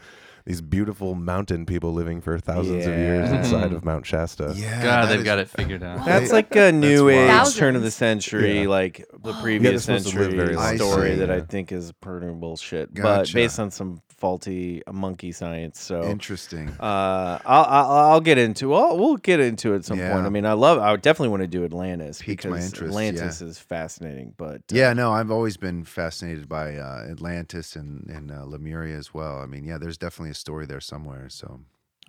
These 0.46 0.60
beautiful 0.62 1.14
mountain 1.14 1.66
people 1.66 1.92
living 1.92 2.20
for 2.20 2.38
thousands 2.38 2.86
of 2.86 2.92
years 2.92 3.30
inside 3.30 3.72
of 3.72 3.84
Mount 3.84 4.06
Shasta. 4.06 4.54
Yeah, 4.56 4.82
God, 4.82 5.08
they've 5.08 5.18
is- 5.20 5.24
got 5.24 5.38
it 5.38 5.48
figured 5.48 5.82
out. 5.82 6.04
That's 6.04 6.32
like 6.32 6.54
a 6.56 6.72
new 6.72 7.08
age 7.08 7.28
wild. 7.28 7.54
turn 7.54 7.76
of 7.76 7.82
the 7.82 7.90
century, 7.90 8.62
Yeah. 8.62 8.68
like 8.68 9.06
the 9.22 9.32
previous 9.42 9.86
they're 9.86 9.98
supposed 9.98 10.14
to 10.16 10.20
live 10.20 10.30
century 10.56 10.76
story 10.78 11.10
I 11.10 11.14
see. 11.14 11.20
that 11.20 11.30
I 11.30 11.40
think 11.40 11.72
is 11.72 11.92
pretty 11.92 12.26
bullshit, 12.32 12.94
but 12.94 13.32
based 13.32 13.58
on 13.60 13.70
some 13.70 14.00
faulty 14.16 14.82
uh, 14.86 14.92
monkey 14.92 15.32
science. 15.32 15.80
So 15.80 16.02
Interesting. 16.04 16.68
Uh, 16.78 17.38
I'll, 17.44 17.64
I'll 17.64 17.90
I'll 18.10 18.20
get 18.20 18.36
into. 18.38 18.68
Well, 18.68 18.98
we'll 18.98 19.16
get 19.16 19.40
into 19.40 19.72
it 19.72 19.76
at 19.76 19.84
some 19.86 19.98
Yeah. 19.98 20.12
point. 20.12 20.26
I 20.26 20.28
mean, 20.28 20.44
I 20.44 20.52
love. 20.52 20.78
I 20.78 20.90
would 20.92 21.00
definitely 21.02 21.28
want 21.30 21.42
to 21.42 21.46
do 21.46 21.64
Atlantis 21.64 22.18
Piqued 22.20 22.42
because 22.42 22.50
my 22.50 22.56
interest, 22.64 22.82
Atlantis 22.82 23.40
is 23.40 23.58
fascinating. 23.58 24.34
But 24.36 24.56
uh, 24.56 24.74
Yeah, 24.76 24.92
no, 24.92 25.12
I've 25.12 25.30
always 25.30 25.56
been 25.56 25.84
fascinated 25.84 26.48
by 26.48 26.76
uh, 26.76 27.06
Atlantis 27.10 27.76
and, 27.76 28.08
and 28.10 28.30
uh, 28.30 28.44
Lemuria 28.44 28.96
as 28.96 29.14
well. 29.14 29.38
I 29.38 29.46
mean, 29.46 29.64
yeah, 29.64 29.78
there's 29.78 29.96
definitely 29.98 30.30
a 30.30 30.34
story 30.40 30.66
there 30.66 30.80
somewhere. 30.80 31.28
So, 31.28 31.60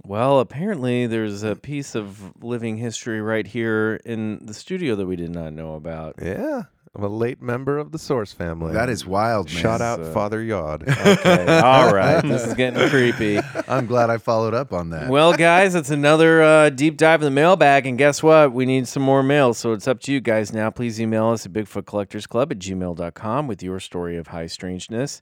well, 0.04 0.40
apparently 0.40 1.06
there's 1.06 1.44
a 1.44 1.56
piece 1.56 1.94
of 1.96 2.34
living 2.44 2.78
history 2.78 3.22
right 3.22 3.46
here 3.46 4.00
in 4.06 4.46
the 4.46 4.54
studio 4.54 4.96
that 4.96 5.06
we 5.06 5.16
did 5.16 5.30
not 5.32 5.54
know 5.54 5.76
about. 5.76 6.16
Yeah, 6.22 6.64
I'm 6.96 7.04
a 7.04 7.08
late 7.08 7.42
member 7.42 7.78
of 7.78 7.92
the 7.92 8.00
Source 8.00 8.34
family. 8.34 8.74
that 8.74 8.90
is 8.90 9.06
wild, 9.06 9.48
man. 9.54 9.62
Shout 9.62 9.82
out 9.82 10.00
So- 10.04 10.12
Father 10.14 10.42
Yod. 10.42 10.84
Okay, 11.22 11.60
all 11.60 11.94
right, 11.94 12.22
this 12.24 12.44
is 12.46 12.54
getting 12.56 12.90
creepy. 12.90 13.38
I'm 13.68 13.86
glad 13.86 14.10
I 14.10 14.18
followed 14.18 14.54
up 14.54 14.74
on 14.74 14.90
that. 14.90 15.10
Well, 15.10 15.34
guys, 15.34 15.76
it's 15.76 15.90
another 15.92 16.42
uh, 16.42 16.70
deep 16.70 16.98
dive 16.98 17.22
in 17.22 17.26
the 17.26 17.32
mailbag. 17.32 17.86
And 17.86 17.98
guess 17.98 18.24
what? 18.24 18.54
We 18.54 18.66
need 18.66 18.88
some 18.88 19.04
more 19.04 19.22
mail. 19.24 19.54
So 19.54 19.72
it's 19.74 19.88
up 19.88 20.00
to 20.02 20.12
you 20.12 20.20
guys 20.20 20.52
now. 20.54 20.70
Please 20.72 21.00
email 21.00 21.28
us 21.28 21.46
at 21.46 21.54
bigfootcollectorsclub 21.54 22.52
at 22.52 22.60
gmail.com 22.60 23.48
with 23.48 23.62
your 23.62 23.80
story 23.80 24.18
of 24.18 24.28
high 24.28 24.48
strangeness. 24.48 25.22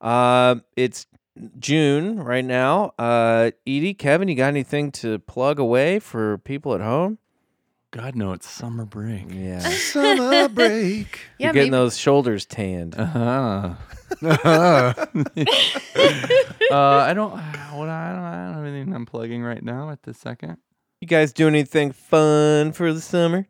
Uh, 0.00 0.56
it's 0.76 1.06
June 1.58 2.20
right 2.20 2.44
now. 2.44 2.92
Uh, 2.98 3.50
Edie, 3.66 3.94
Kevin, 3.94 4.28
you 4.28 4.34
got 4.34 4.48
anything 4.48 4.90
to 4.92 5.18
plug 5.20 5.58
away 5.58 5.98
for 5.98 6.38
people 6.38 6.74
at 6.74 6.80
home? 6.80 7.18
God, 7.92 8.14
no, 8.14 8.32
it's 8.32 8.48
summer 8.48 8.84
break. 8.84 9.26
Yeah. 9.30 9.58
Summer 9.68 10.48
break. 10.48 11.20
Yeah. 11.38 11.46
You're 11.46 11.52
getting 11.54 11.70
maybe- 11.72 11.82
those 11.82 11.96
shoulders 11.98 12.46
tanned. 12.46 12.94
Uh-huh. 12.96 13.74
uh, 14.22 14.92
I 16.70 17.12
don't. 17.14 17.32
What 17.32 17.88
I 17.88 18.12
don't. 18.12 18.24
I 18.24 18.44
don't 18.46 18.54
have 18.54 18.64
anything 18.64 18.94
I'm 18.94 19.06
plugging 19.06 19.42
right 19.42 19.62
now 19.62 19.90
at 19.90 20.02
this 20.02 20.18
second. 20.18 20.58
You 21.00 21.08
guys 21.08 21.32
doing 21.32 21.54
anything 21.54 21.92
fun 21.92 22.72
for 22.72 22.92
the 22.92 23.00
summer? 23.00 23.46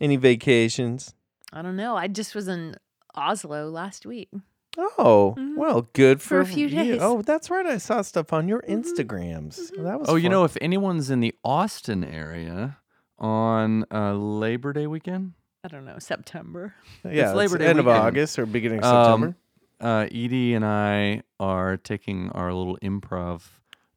Any 0.00 0.16
vacations? 0.16 1.14
I 1.52 1.60
don't 1.62 1.76
know. 1.76 1.96
I 1.96 2.06
just 2.08 2.34
was 2.34 2.46
in 2.48 2.76
Oslo 3.14 3.68
last 3.68 4.06
week. 4.06 4.30
Oh, 4.78 5.34
Mhm. 5.36 5.56
well, 5.56 5.88
good 5.92 6.22
for, 6.22 6.28
For 6.28 6.40
a 6.40 6.46
few 6.46 6.68
you. 6.68 6.84
days. 6.92 7.00
Oh, 7.02 7.20
that's 7.22 7.50
right. 7.50 7.66
I 7.66 7.78
saw 7.78 8.00
stuff 8.02 8.32
on 8.32 8.46
your 8.48 8.62
Mhm. 8.62 8.84
Instagrams. 8.84 9.70
That 9.82 9.98
was 9.98 10.08
Oh, 10.08 10.14
you 10.16 10.28
know, 10.28 10.44
if 10.44 10.56
anyone's 10.60 11.10
in 11.10 11.18
the 11.20 11.34
Austin 11.44 12.04
area 12.04 12.78
on 13.18 13.84
uh, 13.92 14.14
Labor 14.14 14.72
Day 14.72 14.86
weekend, 14.86 15.32
I 15.64 15.68
don't 15.68 15.84
know, 15.84 15.98
September. 15.98 16.74
yeah, 17.04 17.10
it's 17.30 17.34
Labor 17.34 17.56
it's 17.56 17.64
Day 17.64 17.70
end 17.70 17.78
of. 17.80 17.88
August 17.88 18.38
or 18.38 18.46
beginning 18.46 18.78
of 18.78 18.84
Um, 18.84 19.20
September. 19.22 19.36
uh, 19.80 20.06
Edie 20.12 20.54
and 20.54 20.64
I 20.64 21.22
are 21.40 21.76
taking 21.76 22.30
our 22.30 22.52
little 22.52 22.78
improv 22.82 23.42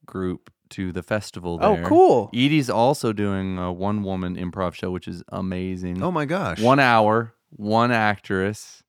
group 0.05 0.49
to 0.69 0.91
the 0.91 1.03
festival 1.03 1.59
Oh, 1.61 1.77
cool. 1.83 2.29
Edie's 2.33 2.69
also 2.69 3.13
doing 3.13 3.57
a 3.59 3.71
one 3.71 4.01
woman 4.03 4.35
improv 4.35 4.73
show, 4.73 4.89
which 4.89 5.07
is 5.07 5.21
amazing. 5.29 6.01
Oh 6.01 6.11
my 6.11 6.25
gosh. 6.25 6.59
One 6.61 6.79
hour, 6.79 7.33
one 7.49 7.91
actress 7.91 8.81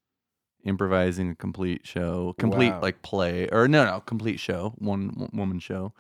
improvising 0.65 1.31
a 1.31 1.35
complete 1.35 1.87
show, 1.87 2.35
complete 2.39 2.71
Wow. 2.73 2.81
like 2.83 3.03
play 3.03 3.49
or 3.51 3.69
no, 3.69 3.85
no, 3.85 4.01
complete 4.01 4.39
show, 4.41 4.75
one 4.79 5.29
woman 5.33 5.59
show, 5.59 5.93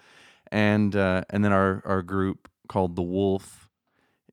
and 0.51 0.95
uh, 0.97 1.23
and 1.31 1.45
then 1.45 1.53
our 1.53 1.83
our 1.85 2.03
group 2.03 2.49
called 2.69 2.97
the 2.97 3.03
Wolf 3.03 3.69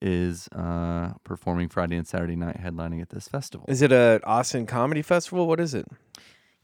is 0.02 0.48
uh, 0.56 1.12
performing 1.24 1.68
Friday 1.68 1.98
and 1.98 2.08
Saturday 2.08 2.36
night, 2.36 2.58
headlining 2.62 3.02
at 3.02 3.10
this 3.10 3.28
festival. 3.28 3.66
Is 3.68 3.82
it 3.82 3.92
a 3.92 4.22
Austin 4.24 4.66
Comedy 4.66 5.02
Festival? 5.02 5.48
What 5.48 5.60
is 5.60 5.74
it? 5.74 5.86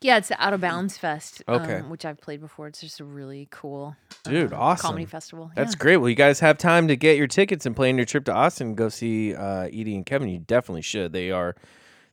Yeah, 0.01 0.17
it's 0.17 0.27
the 0.27 0.41
Out 0.41 0.53
of 0.53 0.61
Bounds 0.61 0.97
Fest, 0.97 1.41
Okay. 1.47 1.75
um, 1.77 1.89
which 1.89 2.05
I've 2.05 2.19
played 2.21 2.39
before. 2.39 2.67
It's 2.67 2.79
just 2.81 2.99
a 2.99 3.03
really 3.05 3.47
cool, 3.49 3.95
Dude, 4.23 4.53
uh, 4.53 4.57
awesome. 4.57 4.87
comedy 4.89 5.05
festival. 5.05 5.51
That's 5.55 5.73
yeah. 5.73 5.79
great. 5.79 5.97
Well, 5.97 6.09
you 6.09 6.15
guys 6.15 6.39
have 6.41 6.57
time 6.57 6.87
to 6.89 6.95
get 6.95 7.17
your 7.17 7.27
tickets 7.27 7.65
and 7.65 7.75
plan 7.75 7.97
your 7.97 8.05
trip 8.05 8.25
to 8.25 8.33
Austin 8.33 8.67
and 8.67 8.77
go 8.77 8.87
see 8.89 9.33
uh, 9.33 9.63
Edie 9.63 9.95
and 9.95 10.05
Kevin. 10.05 10.29
You 10.29 10.39
definitely 10.39 10.83
should. 10.83 11.11
They 11.11 11.31
are 11.31 11.55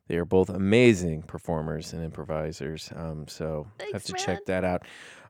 They 0.07 0.17
are 0.17 0.25
both 0.25 0.49
amazing 0.49 1.23
performers 1.23 1.93
and 1.93 2.03
improvisers. 2.03 2.91
Um, 2.95 3.27
so 3.27 3.67
have 3.93 4.03
to 4.03 4.13
man. 4.13 4.21
check 4.21 4.45
that 4.45 4.63
out. 4.63 4.83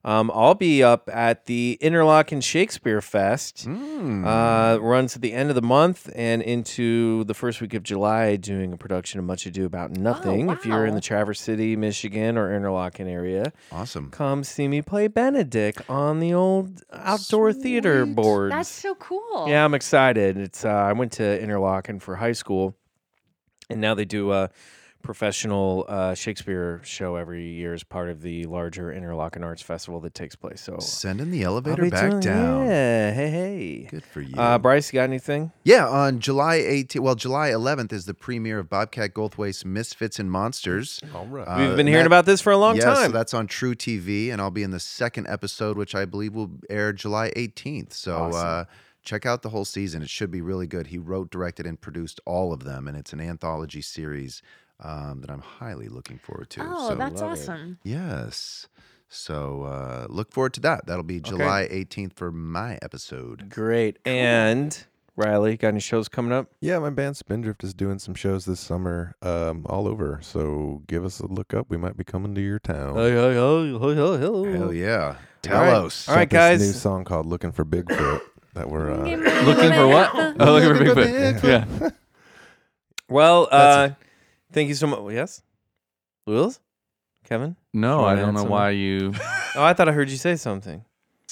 Um, 0.05 0.31
I'll 0.33 0.55
be 0.55 0.83
up 0.83 1.09
at 1.13 1.45
the 1.45 1.77
Interlochen 1.81 2.43
Shakespeare 2.43 2.99
Fest. 3.01 3.65
Mm. 3.65 4.25
Uh, 4.25 4.81
runs 4.81 5.15
at 5.15 5.21
the 5.21 5.31
end 5.31 5.47
of 5.47 5.55
the 5.55 5.61
month 5.61 6.09
and 6.13 6.41
into 6.41 7.23
the 7.23 7.33
first 7.33 7.61
week 7.61 7.73
of 7.73 7.83
July, 7.83 8.35
doing 8.35 8.73
a 8.73 8.77
production 8.77 9.19
of 9.19 9.25
Much 9.25 9.45
Ado 9.45 9.65
About 9.65 9.91
Nothing. 9.91 10.49
If 10.49 10.65
you're 10.65 10.85
in 10.85 10.95
the 10.95 11.01
Traverse 11.01 11.39
City, 11.39 11.77
Michigan, 11.77 12.37
or 12.37 12.49
Interlochen 12.49 13.07
area, 13.07 13.53
awesome. 13.71 14.09
come 14.11 14.43
see 14.43 14.67
me 14.67 14.81
play 14.81 15.07
Benedict 15.07 15.81
on 15.89 16.19
the 16.19 16.33
old 16.33 16.83
outdoor 16.91 17.53
theater 17.53 18.03
Sweet. 18.03 18.15
boards. 18.15 18.51
That's 18.53 18.69
so 18.69 18.95
cool. 18.95 19.45
Yeah, 19.47 19.63
I'm 19.63 19.73
excited. 19.73 20.37
It's 20.37 20.65
uh, 20.65 20.69
I 20.69 20.91
went 20.91 21.13
to 21.13 21.23
Interlochen 21.23 22.01
for 22.01 22.17
high 22.17 22.33
school, 22.33 22.75
and 23.69 23.79
now 23.81 23.93
they 23.93 24.05
do 24.05 24.31
a 24.31 24.49
professional 25.01 25.85
uh, 25.89 26.13
Shakespeare 26.15 26.79
show 26.85 27.17
every 27.17 27.43
year 27.45 27.73
as 27.73 27.83
part 27.83 28.09
of 28.09 28.21
the 28.21 28.45
larger 28.45 28.83
Interlochen 28.89 29.43
Arts 29.43 29.61
Festival 29.61 29.99
that 29.99 30.13
takes 30.13 30.33
place. 30.33 30.61
So 30.61 30.77
Send 30.79 31.19
in 31.19 31.29
the 31.29 31.43
elevator 31.43 31.89
back 31.89 32.09
doing- 32.09 32.19
down. 32.21 32.65
Yeah, 32.67 33.11
hey 33.11 33.29
hey. 33.29 33.87
Good 33.91 34.05
for 34.05 34.21
you. 34.21 34.33
Uh, 34.37 34.57
Bryce, 34.57 34.93
you 34.93 34.97
got 34.97 35.03
anything? 35.03 35.51
Yeah, 35.65 35.87
on 35.89 36.19
July 36.21 36.59
18th, 36.59 37.01
well, 37.01 37.15
July 37.15 37.49
11th 37.49 37.91
is 37.91 38.05
the 38.05 38.13
premiere 38.13 38.59
of 38.59 38.69
Bobcat 38.69 39.13
Goldthwait's 39.13 39.65
Misfits 39.65 40.19
and 40.19 40.31
Monsters. 40.31 41.01
All 41.13 41.25
right. 41.27 41.43
Uh, 41.49 41.57
We've 41.67 41.75
been 41.75 41.87
hearing 41.87 42.03
that- 42.03 42.07
about 42.07 42.25
this 42.25 42.39
for 42.39 42.51
a 42.53 42.57
long 42.57 42.77
yeah, 42.77 42.85
time. 42.85 43.07
so 43.07 43.11
that's 43.11 43.33
on 43.33 43.47
truTV, 43.49 44.31
and 44.31 44.41
I'll 44.41 44.51
be 44.51 44.63
in 44.63 44.71
the 44.71 44.79
second 44.79 45.27
episode, 45.27 45.77
which 45.77 45.95
I 45.95 46.05
believe 46.05 46.33
will 46.33 46.51
air 46.69 46.93
July 46.93 47.29
18th. 47.35 47.91
So 47.91 48.15
Awesome. 48.15 48.67
Check 49.03 49.25
out 49.25 49.41
the 49.41 49.49
whole 49.49 49.65
season. 49.65 50.01
It 50.01 50.09
should 50.09 50.31
be 50.31 50.41
really 50.41 50.67
good. 50.67 50.87
He 50.87 50.97
wrote, 50.97 51.29
directed, 51.29 51.65
and 51.65 51.79
produced 51.79 52.19
all 52.25 52.53
of 52.53 52.63
them, 52.63 52.87
and 52.87 52.97
it's 52.97 53.13
an 53.13 53.19
anthology 53.21 53.81
series 53.81 54.41
um, 54.79 55.21
that 55.21 55.29
I'm 55.29 55.41
highly 55.41 55.87
looking 55.87 56.17
forward 56.17 56.49
to. 56.51 56.61
Oh, 56.63 56.89
so, 56.89 56.95
that's 56.95 57.21
love 57.21 57.31
it. 57.37 57.41
awesome. 57.41 57.79
yes. 57.83 58.67
So 59.09 59.63
uh, 59.63 60.07
look 60.09 60.31
forward 60.31 60.53
to 60.55 60.59
that. 60.61 60.87
That'll 60.87 61.03
be 61.03 61.19
July 61.19 61.67
18th 61.71 62.13
for 62.13 62.31
my 62.31 62.79
episode. 62.81 63.47
Great. 63.47 63.99
And 64.05 64.75
Riley, 65.15 65.55
got 65.55 65.67
any 65.67 65.81
shows 65.81 66.07
coming 66.07 66.31
up? 66.31 66.47
Yeah, 66.61 66.79
my 66.79 66.89
band 66.89 67.15
Spindrift 67.15 67.63
is 67.63 67.75
doing 67.75 67.99
some 67.99 68.15
shows 68.15 68.45
this 68.45 68.59
summer 68.59 69.15
um, 69.21 69.67
all 69.69 69.87
over. 69.87 70.19
So 70.23 70.81
give 70.87 71.05
us 71.05 71.19
a 71.19 71.27
look 71.27 71.53
up. 71.53 71.67
We 71.69 71.77
might 71.77 71.95
be 71.95 72.03
coming 72.03 72.33
to 72.33 72.41
your 72.41 72.57
town. 72.57 72.95
Hell 74.55 74.73
yeah. 74.73 75.17
Tell 75.43 75.57
All 75.59 75.63
right. 75.63 75.85
us. 75.85 76.09
All 76.09 76.15
right, 76.15 76.27
Got 76.27 76.51
this 76.53 76.59
guys. 76.61 76.67
New 76.73 76.79
song 76.79 77.03
called 77.03 77.27
"Looking 77.27 77.51
for 77.51 77.65
Bigfoot" 77.65 78.21
that 78.53 78.69
we're 78.69 78.91
uh, 78.91 78.97
Looking 79.45 79.71
for 79.73 79.87
what? 79.87 80.11
Oh, 80.39 80.53
looking 80.53 80.75
for 80.93 80.95
Bigfoot. 81.01 81.43
Yeah. 81.43 81.89
Well, 83.09 83.47
uh, 83.51 83.89
thank 84.53 84.69
you 84.69 84.75
so 84.75 84.87
much. 84.87 85.13
Yes, 85.13 85.41
Wills, 86.25 86.59
Kevin. 87.25 87.55
No, 87.73 87.97
Wanna 87.99 88.07
I 88.07 88.15
don't 88.15 88.33
know 88.33 88.39
something? 88.39 88.51
why 88.51 88.69
you. 88.71 89.13
Oh, 89.55 89.63
I 89.63 89.73
thought 89.73 89.87
I 89.87 89.91
heard 89.91 90.09
you 90.09 90.17
say 90.17 90.35
something. 90.35 90.83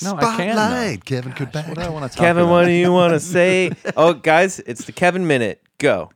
No, 0.04 0.16
I 0.16 0.22
can't 0.38 0.56
now. 0.56 0.68
Spotlight, 0.68 1.06
Kevin 1.06 1.32
What 1.32 1.52
do 1.76 1.82
I 1.82 1.90
want 1.90 2.12
to 2.12 2.16
talk 2.16 2.24
Kevin, 2.24 2.44
about? 2.44 2.52
what 2.52 2.66
do 2.66 2.72
you 2.72 2.92
want 2.92 3.14
to 3.14 3.20
say? 3.20 3.72
oh, 3.98 4.14
guys, 4.14 4.60
it's 4.60 4.86
the 4.86 4.92
Kevin 4.92 5.26
minute. 5.26 5.64
Go. 5.80 6.12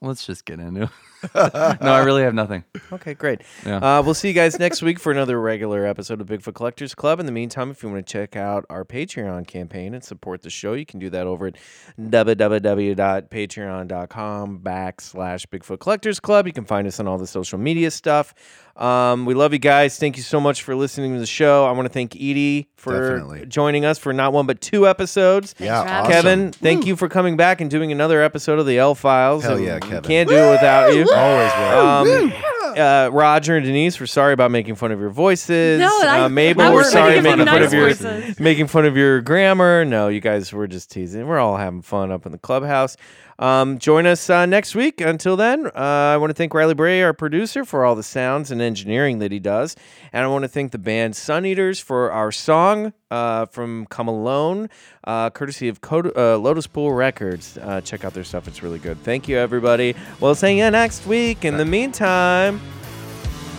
Let's 0.00 0.26
just 0.26 0.44
get 0.44 0.58
into 0.58 0.84
it. 0.84 0.88
no, 1.34 1.92
I 1.92 2.02
really 2.04 2.22
have 2.22 2.34
nothing. 2.34 2.64
Okay, 2.92 3.14
great. 3.14 3.42
Yeah. 3.66 3.76
Uh, 3.76 4.02
we'll 4.02 4.14
see 4.14 4.28
you 4.28 4.34
guys 4.34 4.58
next 4.58 4.82
week 4.82 4.98
for 4.98 5.12
another 5.12 5.40
regular 5.40 5.84
episode 5.86 6.20
of 6.20 6.26
Bigfoot 6.28 6.54
Collectors 6.54 6.94
Club. 6.94 7.20
In 7.20 7.26
the 7.26 7.32
meantime, 7.32 7.70
if 7.70 7.82
you 7.82 7.90
want 7.90 8.06
to 8.06 8.12
check 8.12 8.36
out 8.36 8.64
our 8.70 8.84
Patreon 8.84 9.46
campaign 9.46 9.92
and 9.94 10.02
support 10.02 10.42
the 10.42 10.50
show, 10.50 10.72
you 10.72 10.86
can 10.86 10.98
do 10.98 11.10
that 11.10 11.26
over 11.26 11.48
at 11.48 11.56
www.patreon.com 12.00 14.58
backslash 14.60 15.46
Bigfoot 15.46 15.80
Collectors 15.80 16.20
Club. 16.20 16.46
You 16.46 16.52
can 16.52 16.64
find 16.64 16.86
us 16.86 17.00
on 17.00 17.06
all 17.08 17.18
the 17.18 17.26
social 17.26 17.58
media 17.58 17.90
stuff. 17.90 18.34
Um, 18.76 19.26
we 19.26 19.34
love 19.34 19.52
you 19.52 19.58
guys. 19.58 19.98
Thank 19.98 20.16
you 20.16 20.22
so 20.22 20.40
much 20.40 20.62
for 20.62 20.74
listening 20.74 21.12
to 21.12 21.20
the 21.20 21.26
show. 21.26 21.66
I 21.66 21.72
want 21.72 21.84
to 21.86 21.92
thank 21.92 22.14
Edie 22.16 22.68
for 22.76 23.10
Definitely. 23.10 23.44
joining 23.46 23.84
us 23.84 23.98
for 23.98 24.12
not 24.14 24.32
one 24.32 24.46
but 24.46 24.60
two 24.62 24.88
episodes. 24.88 25.54
Yeah, 25.58 25.82
for 25.82 25.88
awesome. 25.90 26.12
Kevin, 26.12 26.52
thank 26.52 26.86
you 26.86 26.96
for 26.96 27.08
coming 27.08 27.36
back 27.36 27.60
and 27.60 27.70
doing 27.70 27.92
another 27.92 28.22
episode 28.22 28.58
of 28.58 28.64
the 28.66 28.78
L 28.78 28.94
Files. 28.94 29.42
Hell 29.42 29.56
And 29.56 29.64
yeah, 29.66 29.74
we 29.74 29.80
Kevin. 29.80 30.02
Can't 30.02 30.28
do 30.30 30.36
it 30.36 30.50
without 30.50 30.94
you. 30.94 31.04
Always 31.12 31.52
will. 31.58 32.32
Um, 32.32 32.42
uh, 32.64 33.08
Roger 33.12 33.56
and 33.56 33.64
Denise, 33.64 33.98
we're 34.00 34.06
sorry 34.06 34.32
about 34.32 34.50
making 34.50 34.74
fun 34.74 34.92
of 34.92 35.00
your 35.00 35.10
voices. 35.10 35.80
No, 35.80 35.86
I- 36.02 36.20
uh, 36.24 36.28
Mabel, 36.28 36.62
I 36.62 36.70
we're 36.70 36.78
was 36.78 36.90
sorry 36.92 37.20
making 37.20 37.22
making 37.24 37.46
fun 37.46 37.60
nice 37.60 37.66
of 37.66 37.72
your 37.72 37.86
voices. 37.88 38.40
making 38.40 38.66
fun 38.66 38.84
of 38.86 38.96
your 38.96 39.20
grammar. 39.20 39.84
No, 39.84 40.08
you 40.08 40.20
guys 40.20 40.52
were 40.52 40.66
just 40.66 40.90
teasing. 40.90 41.26
We're 41.26 41.38
all 41.38 41.56
having 41.56 41.82
fun 41.82 42.10
up 42.10 42.26
in 42.26 42.32
the 42.32 42.38
clubhouse. 42.38 42.96
Um, 43.38 43.78
join 43.78 44.04
us 44.04 44.28
uh, 44.28 44.44
next 44.44 44.74
week. 44.74 45.00
Until 45.00 45.34
then, 45.34 45.64
uh, 45.68 45.70
I 45.74 46.18
want 46.18 46.28
to 46.28 46.34
thank 46.34 46.52
Riley 46.52 46.74
Bray, 46.74 47.00
our 47.02 47.14
producer, 47.14 47.64
for 47.64 47.86
all 47.86 47.94
the 47.94 48.02
sounds 48.02 48.50
and 48.50 48.60
engineering 48.60 49.18
that 49.20 49.32
he 49.32 49.38
does, 49.38 49.76
and 50.12 50.22
I 50.22 50.26
want 50.28 50.42
to 50.42 50.48
thank 50.48 50.72
the 50.72 50.78
band 50.78 51.16
Sun 51.16 51.46
Eaters 51.46 51.80
for 51.80 52.12
our 52.12 52.30
song 52.32 52.92
uh, 53.10 53.46
from 53.46 53.86
"Come 53.86 54.08
Alone," 54.08 54.68
uh, 55.04 55.30
courtesy 55.30 55.68
of 55.68 55.80
Cod- 55.80 56.14
uh, 56.14 56.36
Lotus 56.36 56.66
Pool 56.66 56.92
Records. 56.92 57.56
Uh, 57.56 57.80
check 57.80 58.04
out 58.04 58.12
their 58.12 58.24
stuff; 58.24 58.46
it's 58.46 58.62
really 58.62 58.78
good. 58.78 59.02
Thank 59.04 59.26
you, 59.26 59.38
everybody. 59.38 59.94
We'll 60.20 60.34
see 60.34 60.58
you 60.58 60.70
next 60.70 61.06
week. 61.06 61.42
In 61.46 61.56
the 61.56 61.64
meantime. 61.64 62.49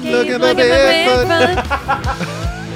Looking 0.03 0.39
for 0.39 0.39
Looking 0.39 0.39
for 0.39 1.25
Bigfoot. 1.25 2.67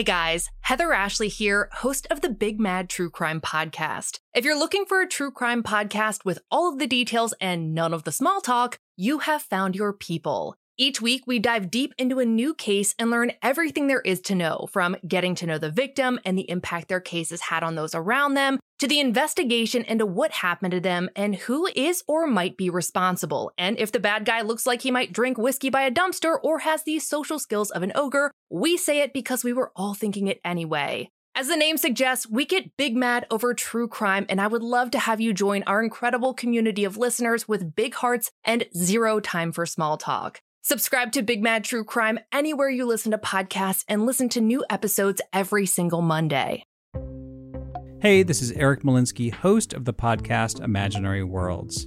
Hey 0.00 0.04
guys, 0.04 0.48
Heather 0.62 0.94
Ashley 0.94 1.28
here, 1.28 1.68
host 1.74 2.06
of 2.10 2.22
the 2.22 2.30
Big 2.30 2.58
Mad 2.58 2.88
True 2.88 3.10
Crime 3.10 3.38
Podcast. 3.38 4.20
If 4.34 4.46
you're 4.46 4.58
looking 4.58 4.86
for 4.86 5.02
a 5.02 5.06
true 5.06 5.30
crime 5.30 5.62
podcast 5.62 6.24
with 6.24 6.38
all 6.50 6.72
of 6.72 6.78
the 6.78 6.86
details 6.86 7.34
and 7.38 7.74
none 7.74 7.92
of 7.92 8.04
the 8.04 8.10
small 8.10 8.40
talk, 8.40 8.78
you 8.96 9.18
have 9.18 9.42
found 9.42 9.76
your 9.76 9.92
people. 9.92 10.54
Each 10.78 11.02
week, 11.02 11.24
we 11.26 11.38
dive 11.38 11.70
deep 11.70 11.92
into 11.98 12.18
a 12.18 12.24
new 12.24 12.54
case 12.54 12.94
and 12.98 13.10
learn 13.10 13.32
everything 13.42 13.88
there 13.88 14.00
is 14.00 14.22
to 14.22 14.34
know 14.34 14.66
from 14.72 14.96
getting 15.06 15.34
to 15.34 15.46
know 15.46 15.58
the 15.58 15.70
victim 15.70 16.18
and 16.24 16.38
the 16.38 16.48
impact 16.48 16.88
their 16.88 17.00
case 17.00 17.28
has 17.28 17.42
had 17.42 17.62
on 17.62 17.74
those 17.74 17.94
around 17.94 18.32
them, 18.32 18.58
to 18.78 18.88
the 18.88 19.00
investigation 19.00 19.84
into 19.84 20.06
what 20.06 20.32
happened 20.32 20.70
to 20.70 20.80
them 20.80 21.10
and 21.14 21.34
who 21.34 21.68
is 21.76 22.02
or 22.08 22.26
might 22.26 22.56
be 22.56 22.70
responsible. 22.70 23.52
And 23.58 23.78
if 23.78 23.92
the 23.92 24.00
bad 24.00 24.24
guy 24.24 24.40
looks 24.40 24.64
like 24.64 24.80
he 24.80 24.90
might 24.90 25.12
drink 25.12 25.36
whiskey 25.36 25.68
by 25.68 25.82
a 25.82 25.90
dumpster 25.90 26.38
or 26.42 26.60
has 26.60 26.84
the 26.84 26.98
social 27.00 27.38
skills 27.38 27.70
of 27.70 27.82
an 27.82 27.92
ogre, 27.94 28.30
we 28.50 28.76
say 28.76 29.00
it 29.00 29.12
because 29.12 29.44
we 29.44 29.52
were 29.52 29.72
all 29.76 29.94
thinking 29.94 30.26
it 30.26 30.40
anyway. 30.44 31.10
As 31.36 31.46
the 31.46 31.56
name 31.56 31.76
suggests, 31.76 32.28
we 32.28 32.44
get 32.44 32.76
big 32.76 32.96
mad 32.96 33.24
over 33.30 33.54
true 33.54 33.86
crime, 33.86 34.26
and 34.28 34.40
I 34.40 34.48
would 34.48 34.62
love 34.62 34.90
to 34.90 34.98
have 34.98 35.20
you 35.20 35.32
join 35.32 35.62
our 35.62 35.82
incredible 35.82 36.34
community 36.34 36.84
of 36.84 36.96
listeners 36.96 37.46
with 37.46 37.76
big 37.76 37.94
hearts 37.94 38.30
and 38.44 38.66
zero 38.76 39.20
time 39.20 39.52
for 39.52 39.64
small 39.64 39.96
talk. 39.96 40.42
Subscribe 40.62 41.12
to 41.12 41.22
Big 41.22 41.42
Mad 41.42 41.64
True 41.64 41.84
Crime 41.84 42.18
anywhere 42.32 42.68
you 42.68 42.84
listen 42.84 43.12
to 43.12 43.18
podcasts 43.18 43.84
and 43.88 44.04
listen 44.04 44.28
to 44.30 44.40
new 44.40 44.64
episodes 44.68 45.22
every 45.32 45.64
single 45.64 46.02
Monday. 46.02 46.64
Hey, 48.02 48.22
this 48.22 48.42
is 48.42 48.52
Eric 48.52 48.82
Molinsky, 48.82 49.32
host 49.32 49.72
of 49.72 49.84
the 49.84 49.94
podcast 49.94 50.62
Imaginary 50.62 51.22
Worlds. 51.22 51.86